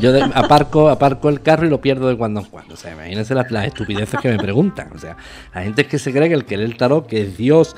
[0.00, 2.74] Yo de- aparco, aparco el carro y lo pierdo de cuando en cuando.
[2.74, 4.88] O sea, imagínense las, las estupideces que me preguntan.
[4.94, 5.16] O sea,
[5.54, 7.76] la gente es que se cree que el que lee el tarot, que es Dios.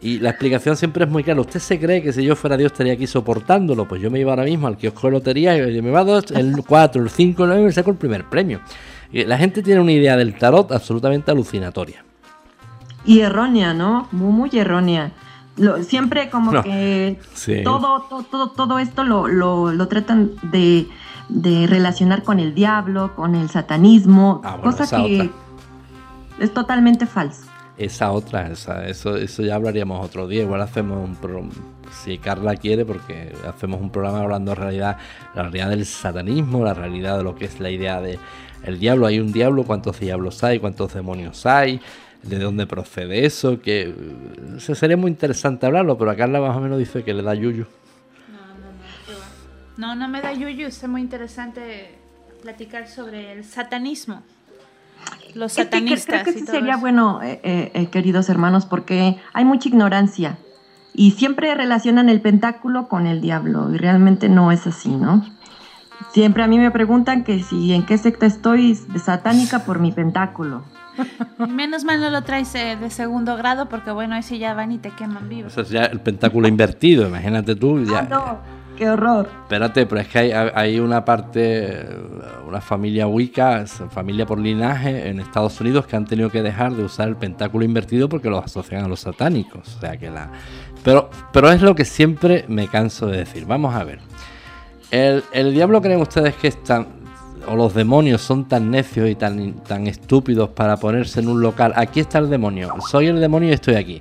[0.00, 1.40] Y la explicación siempre es muy clara.
[1.40, 3.86] ¿Usted se cree que si yo fuera Dios estaría aquí soportándolo?
[3.88, 6.62] Pues yo me iba ahora mismo al kiosco de lotería y me va dos, el
[6.66, 8.60] 4, el 5, el 9 y me saco el primer premio.
[9.12, 12.04] La gente tiene una idea del tarot absolutamente alucinatoria.
[13.06, 14.08] Y errónea, ¿no?
[14.12, 15.12] Muy, muy errónea.
[15.56, 17.62] Lo- siempre como No, que sí.
[17.62, 20.86] todo, todo, todo, todo esto lo, lo, lo tratan de,
[21.28, 25.30] de relacionar con el diablo, con el satanismo, Ah, bueno, cosa que otra.
[26.40, 27.42] es totalmente falso.
[27.76, 30.42] Esa otra, esa, eso, eso ya hablaríamos otro día.
[30.42, 31.50] Igual hacemos un programa,
[32.04, 34.96] si Carla quiere, porque hacemos un programa hablando en realidad,
[35.34, 38.18] la realidad del satanismo, la realidad de lo que es la idea de
[38.64, 39.06] el diablo.
[39.06, 41.80] Hay un diablo, cuántos diablos hay, cuántos demonios hay,
[42.22, 43.92] de dónde procede eso, que
[44.58, 47.34] se- sería muy interesante hablarlo, pero a Carla más o menos dice que le da
[47.34, 47.66] yuyu.
[49.76, 51.98] No, no me da yuyu, es muy interesante
[52.42, 54.22] platicar sobre el satanismo.
[55.34, 56.80] Los Es que cre- satanistas creo que y sí todo sería eso.
[56.80, 60.38] bueno, eh, eh, eh, queridos hermanos, porque hay mucha ignorancia
[60.94, 65.24] y siempre relacionan el pentáculo con el diablo y realmente no es así, ¿no?
[66.12, 70.62] Siempre a mí me preguntan que si en qué secta estoy satánica por mi pentáculo.
[71.40, 74.70] Y Menos mal no lo traes eh, de segundo grado porque bueno, ese ya van
[74.70, 75.48] y te queman vivo.
[75.48, 77.84] Eso es ya el pentáculo invertido, imagínate tú.
[77.84, 78.38] Ya, Ah, no,
[78.76, 79.28] qué horror.
[79.42, 80.18] Espérate, pero es que
[80.54, 81.86] hay, una parte,
[82.46, 86.84] una familia Wicca, familia por linaje en Estados Unidos que han tenido que dejar de
[86.84, 89.76] usar el pentáculo invertido porque los asocian a los satánicos.
[89.76, 90.30] O sea que la.
[90.82, 93.46] Pero, pero es lo que siempre me canso de decir.
[93.46, 94.00] Vamos a ver.
[94.90, 97.04] El, el diablo creen ustedes que es tan.
[97.46, 101.74] O los demonios son tan necios y tan, tan estúpidos para ponerse en un local.
[101.76, 102.74] Aquí está el demonio.
[102.90, 104.00] Soy el demonio y estoy aquí.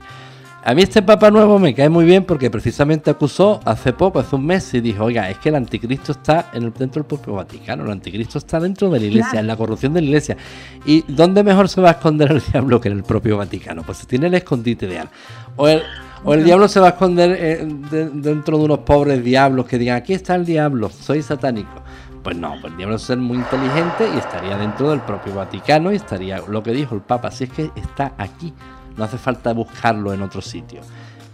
[0.65, 4.37] A mí este Papa Nuevo me cae muy bien porque precisamente acusó hace poco, hace
[4.37, 7.33] un mes, y dijo, oiga, es que el anticristo está en el, dentro del propio
[7.33, 9.39] Vaticano, el anticristo está dentro de la iglesia, Claro.
[9.41, 10.37] en la corrupción de la iglesia.
[10.85, 13.83] ¿Y dónde mejor se va a esconder el diablo que en el propio Vaticano?
[13.83, 15.09] Pues tiene el escondite ideal.
[15.57, 15.81] O el,
[16.23, 19.77] o el diablo se va a esconder eh, de- dentro de unos pobres diablos que
[19.77, 21.81] digan, aquí está el diablo, soy satánico.
[22.23, 25.91] Pues no, pues el diablo es ser muy inteligente y estaría dentro del propio Vaticano
[25.91, 28.53] y estaría lo que dijo el Papa, si es que está aquí,
[28.97, 30.81] no hace falta buscarlo en otro sitio.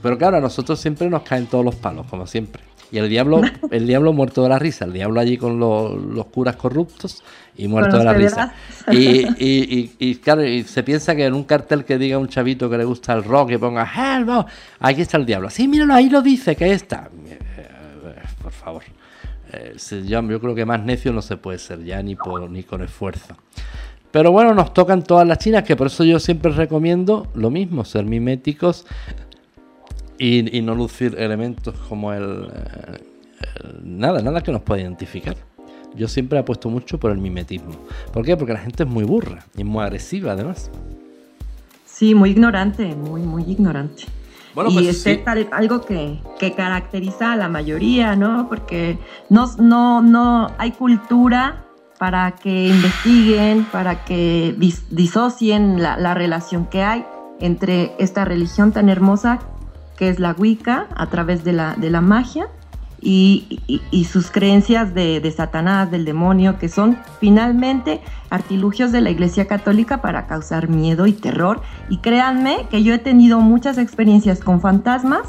[0.02, 2.64] Pero claro, a nosotros siempre nos caen todos los palos, como siempre.
[2.92, 3.42] Y el diablo,
[3.72, 7.24] el diablo muerto de la risa, el diablo allí con los, los curas corruptos
[7.56, 8.54] y muerto de la risa.
[8.92, 12.28] Y, y, y, y, claro, y se piensa que en un cartel que diga un
[12.28, 14.46] chavito que le gusta el rock y ponga Hell, no",
[14.80, 15.50] aquí está el diablo.
[15.50, 17.10] Sí, míralo, ahí lo dice, que está.
[17.28, 18.84] Eh, eh, Por favor.
[19.52, 19.76] Eh,
[20.06, 22.82] yo, yo creo que más necio no se puede ser ya ni, por, ni con
[22.84, 23.36] esfuerzo.
[24.12, 27.86] Pero bueno, nos tocan todas las chinas, que por eso yo siempre recomiendo lo mismo,
[27.86, 28.86] ser miméticos
[30.18, 33.10] y, y no lucir elementos como el, el-
[33.84, 35.36] Nada, nada que nos pueda identificar.
[35.96, 37.72] Yo siempre apuesto mucho por el mimetismo.
[38.14, 38.36] ¿Por qué?
[38.38, 40.70] Porque la gente es muy burra y muy agresiva además.
[41.86, 44.04] Sí, muy ignorante, muy, muy ignorante.
[44.54, 45.20] Bueno, y pues este sí.
[45.20, 48.48] es tal- algo que, que caracteriza a la mayoría, ¿no?
[48.50, 48.98] Porque
[49.30, 51.66] no, no, no hay cultura
[52.00, 57.06] para que investiguen, para que dis- disocien la, la relación que hay
[57.40, 59.40] entre esta religión tan hermosa
[59.98, 62.48] que es la Wicca a través de la, de la magia
[63.02, 69.02] y, y- y sus creencias de, de Satanás, del demonio, que son finalmente artilugios de
[69.02, 71.62] la Iglesia Católica para causar miedo y terror.
[71.90, 75.24] Y créanme que yo he tenido muchas experiencias con fantasmas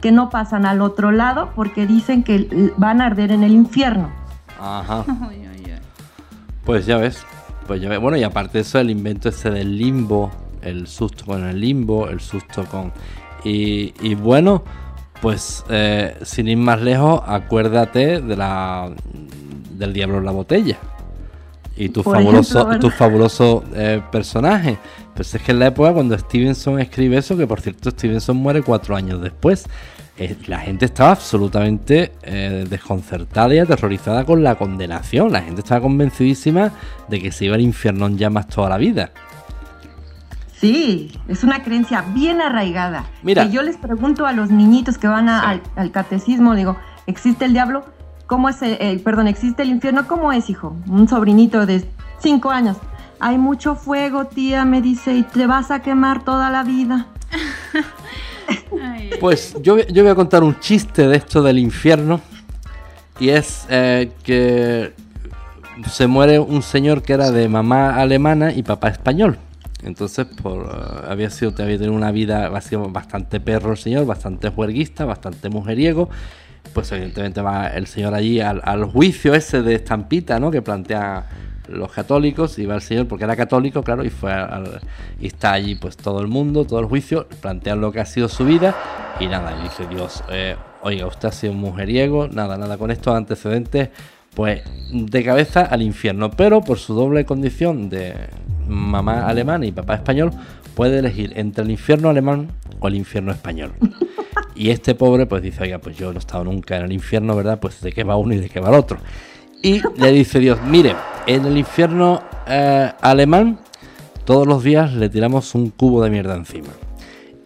[0.00, 4.10] que no pasan al otro lado porque dicen que van a arder en el infierno.
[4.60, 5.04] Ajá.
[6.64, 7.24] Pues ya ves.
[7.66, 8.00] Pues ya ves.
[8.00, 10.30] Bueno, y aparte de eso, el invento ese del limbo,
[10.62, 12.92] el susto con el limbo, el susto con.
[13.44, 14.62] Y, y bueno,
[15.20, 18.90] Pues eh, sin ir más lejos, acuérdate de la
[19.70, 20.78] del diablo en la botella.
[21.76, 24.78] Y tu Por fabuloso, ejemplo, tu fabuloso eh, personaje.
[25.14, 28.62] Pues es que en la época cuando Stevenson escribe eso, que por cierto Stevenson muere
[28.62, 29.66] cuatro años después,
[30.46, 35.32] la gente estaba absolutamente eh, desconcertada y aterrorizada con la condenación.
[35.32, 36.70] La gente estaba convencidísima
[37.08, 39.10] de que se iba al infierno en llamas toda la vida.
[40.56, 43.04] Sí, es una creencia bien arraigada.
[43.22, 43.44] Mira.
[43.44, 45.46] Que yo les pregunto a los niñitos que van a- Sí.
[45.48, 46.76] al, al catecismo, digo,
[47.06, 47.84] ¿existe el diablo?
[48.26, 50.06] ¿Cómo es el, el- perdón, existe el infierno?
[50.06, 50.76] ¿Cómo es, hijo?
[50.86, 51.84] Un sobrinito de
[52.20, 52.76] cinco años.
[53.20, 57.06] Hay mucho fuego, tía, me dice, y te vas a quemar toda la vida.
[59.20, 62.20] Pues yo, yo voy a contar un chiste de esto del infierno.
[63.20, 64.92] Y es eh, que
[65.88, 69.38] se muere un señor que era de mamá alemana y papá español.
[69.82, 75.04] Entonces, por, eh, había sido, había tenido una vida bastante perro el señor, bastante juerguista,
[75.04, 76.08] bastante mujeriego.
[76.72, 80.50] Pues evidentemente va el señor allí al, al juicio ese de estampita, ¿no?
[80.50, 81.26] Que plantea
[81.68, 84.32] los católicos y va el señor porque era católico, claro, y fue
[85.20, 88.28] y está allí pues todo el mundo, todo el juicio, plantean lo que ha sido
[88.28, 88.74] su vida
[89.20, 92.90] y nada, y dice Dios, eh, oiga, usted ha sido un mujeriego, nada, nada con
[92.90, 93.90] estos antecedentes,
[94.34, 94.62] pues
[94.92, 98.14] de cabeza al infierno, pero por su doble condición de
[98.66, 100.32] mamá alemana y papá español,
[100.74, 102.48] puede elegir entre el infierno alemán
[102.80, 103.72] o el infierno español.
[104.56, 107.34] Y este pobre pues dice, oiga, pues yo no he estado nunca en el infierno,
[107.34, 107.58] ¿verdad?
[107.58, 108.98] Pues de qué va uno y de qué va el otro.
[109.64, 110.94] Y le dice Dios, mire,
[111.26, 113.58] en el infierno eh, alemán
[114.26, 116.68] todos los días le tiramos un cubo de mierda encima.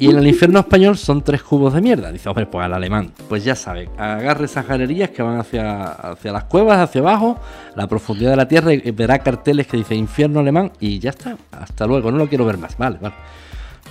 [0.01, 2.11] Y en el infierno español son tres cubos de mierda.
[2.11, 3.13] Dice, hombre, pues al alemán.
[3.29, 7.39] Pues ya sabe, agarre esas galerías que van hacia, hacia las cuevas, hacia abajo,
[7.77, 11.37] la profundidad de la tierra, y verá carteles que dice infierno alemán y ya está.
[11.53, 12.77] Hasta luego, no lo quiero ver más.
[12.77, 13.15] Vale, vale.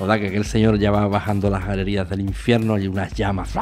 [0.02, 3.54] O sea que aquel señor ya va bajando las galerías del infierno y unas llamas.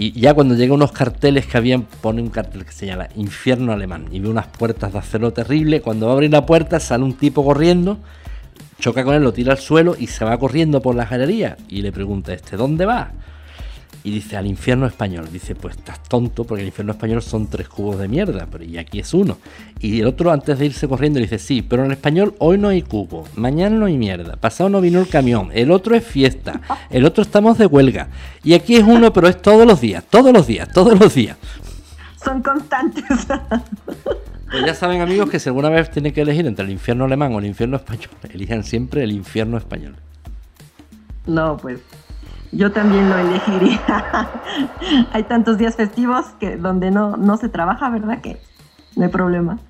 [0.00, 4.06] Y ya cuando llega unos carteles que habían, pone un cartel que señala infierno alemán
[4.12, 5.80] y ve unas puertas de acero terrible.
[5.80, 7.98] Cuando va a abrir la puerta sale un tipo corriendo,
[8.78, 11.58] choca con él, lo tira al suelo y se va corriendo por las galerías.
[11.68, 13.10] Y le pregunta este, ¿dónde va?
[14.04, 15.28] Y dice, al infierno español.
[15.32, 18.78] Dice, pues estás tonto porque el infierno español son tres cubos de mierda, pero y
[18.78, 19.38] aquí es uno.
[19.80, 22.58] Y el otro antes de irse corriendo le dice, sí, pero en el español hoy
[22.58, 26.04] no hay cubo, mañana no hay mierda, pasado no vino el camión, el otro es
[26.04, 26.60] fiesta,
[26.90, 28.08] el otro estamos de huelga.
[28.42, 31.36] Y aquí es uno, pero es todos los días, todos los días, todos los días.
[32.22, 33.04] Son constantes.
[34.50, 37.34] Pues ya saben amigos que si alguna vez tienen que elegir entre el infierno alemán
[37.34, 39.96] o el infierno español, elijan siempre el infierno español.
[41.26, 41.80] no, pues
[42.52, 43.80] yo también lo elegiría.
[45.12, 48.20] Hay tantos días festivos que donde no, no se trabaja, ¿verdad?
[48.20, 48.40] Que
[48.96, 49.58] no hay problema.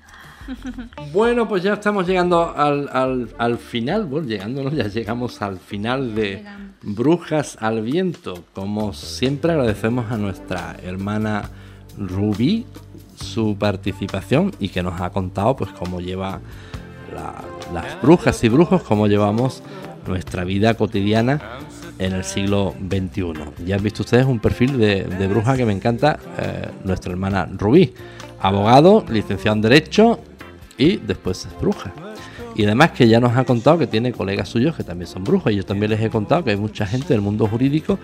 [1.13, 4.71] Bueno, pues ya estamos llegando al, al- al final, bueno, llegando, ¿no?
[4.71, 6.43] ya llegamos al final de.
[6.81, 8.45] Brujas al Viento.
[8.55, 11.49] Como siempre agradecemos a nuestra hermana
[11.97, 12.65] Rubí
[13.15, 16.39] su participación y que nos ha contado pues cómo lleva
[17.13, 17.43] la-
[17.73, 19.61] las brujas y brujos, cómo llevamos
[20.07, 21.39] nuestra vida cotidiana
[21.99, 23.65] en el siglo XXI.
[23.65, 27.47] Ya han visto ustedes un perfil de, de bruja que me encanta, eh, nuestra hermana
[27.51, 27.93] Rubí,
[28.39, 30.19] abogado, licenciado en Derecho
[30.77, 31.91] y después es bruja.
[32.55, 35.51] Y además que ya nos ha contado que tiene colegas suyos que también son brujos.
[35.51, 37.99] Y yo también les he contado que hay mucha gente del mundo jurídico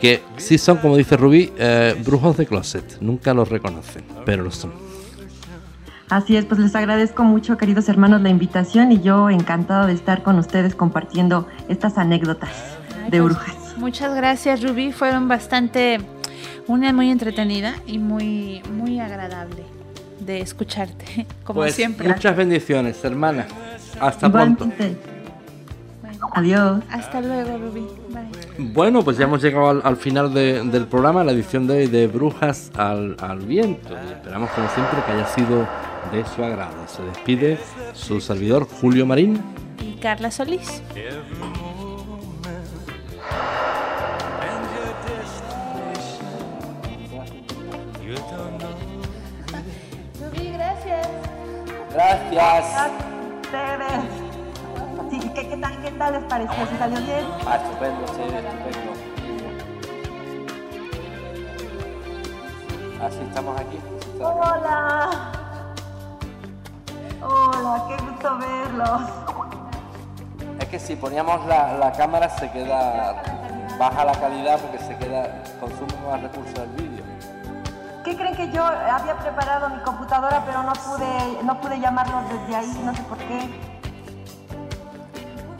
[0.00, 3.00] que sí son, como dice Rubí, eh, brujos de closet.
[3.00, 4.72] Nunca los reconocen, pero lo son.
[6.08, 10.22] Así es, pues les agradezco mucho, queridos hermanos, la invitación y yo encantado de estar
[10.22, 12.75] con ustedes compartiendo estas anécdotas
[13.10, 13.56] de pues, brujas.
[13.78, 14.92] Muchas gracias, Rubí.
[14.92, 16.00] Fueron bastante,
[16.66, 19.62] una muy entretenida y muy, muy agradable
[20.20, 22.08] de escucharte, como Pues siempre.
[22.08, 23.46] muchas bendiciones, hermana.
[24.00, 24.66] Hasta pronto.
[26.02, 26.82] Bueno, Adiós.
[26.90, 27.86] hasta luego, Rubí.
[28.10, 28.70] Bye.
[28.72, 31.86] Bueno, pues ya hemos llegado al, al final de- del programa, la edición de hoy
[31.88, 33.90] de Brujas al, al Viento.
[33.92, 35.66] Y esperamos, como siempre, que haya sido
[36.12, 36.72] de su agrado.
[36.86, 37.58] Se despide
[37.92, 39.40] su servidor Julio Marín.
[39.80, 40.82] Y Carla Solís.
[51.96, 52.90] Gracias.
[53.50, 54.02] Gracias.
[55.10, 56.66] Sí, ¿qué, qué tal, ¿Qué tal les pareció?
[56.66, 57.24] ¿Si salió bien?
[57.46, 58.92] Ah, estupendo, sí, estupendo.
[63.02, 63.78] Así estamos aquí.
[64.20, 65.10] Hola.
[67.22, 69.55] Hola, qué gusto verlos.
[70.66, 73.22] Es que si poníamos la, la cámara se queda
[73.78, 77.04] baja la calidad porque se queda consume más recursos del vídeo.
[78.04, 82.56] ¿Qué creen que yo había preparado mi computadora, pero no pude, no pude llamarlos desde
[82.56, 83.48] ahí, no sé por qué?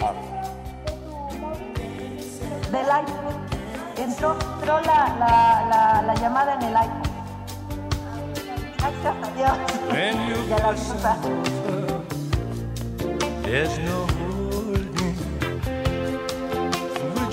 [0.03, 0.13] Ah,
[2.73, 3.47] Del iPhone.
[3.99, 7.03] entró, entró la, la, la, la llamada en el iPhone.
[8.79, 9.53] Gracias a Dios.
[9.89, 10.75] When you Y a la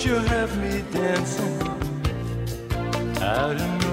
[0.05, 1.61] you have me dancing
[3.21, 3.92] out of nowhere?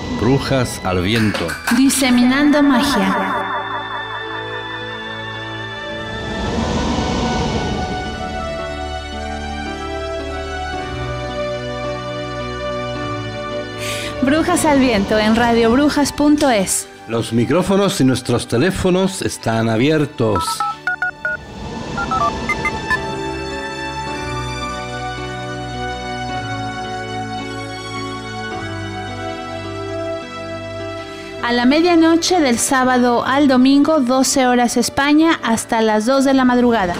[0.21, 1.47] Brujas al viento.
[1.75, 3.33] Diseminando magia.
[14.21, 16.87] Brujas al Viento en radiobrujas.es.
[17.07, 20.43] Los micrófonos y nuestros teléfonos están abiertos.
[31.51, 36.45] A la medianoche del sábado al domingo, 12 horas España, hasta las 2 de la
[36.45, 36.93] madrugada.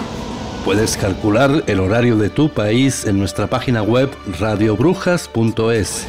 [0.66, 6.06] Puedes calcular el horario de tu país en nuestra página web radiobrujas.es.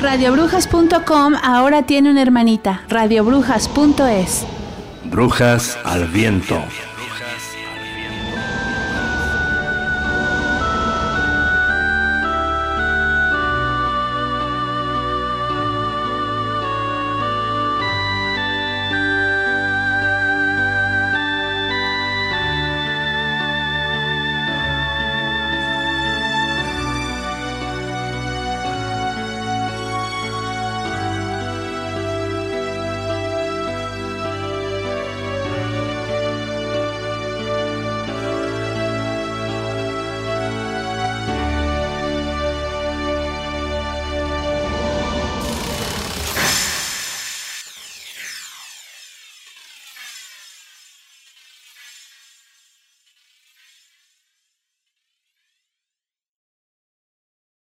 [0.00, 4.46] Radiobrujas.com ahora tiene una hermanita, radiobrujas.es.
[5.10, 6.62] Brujas al viento.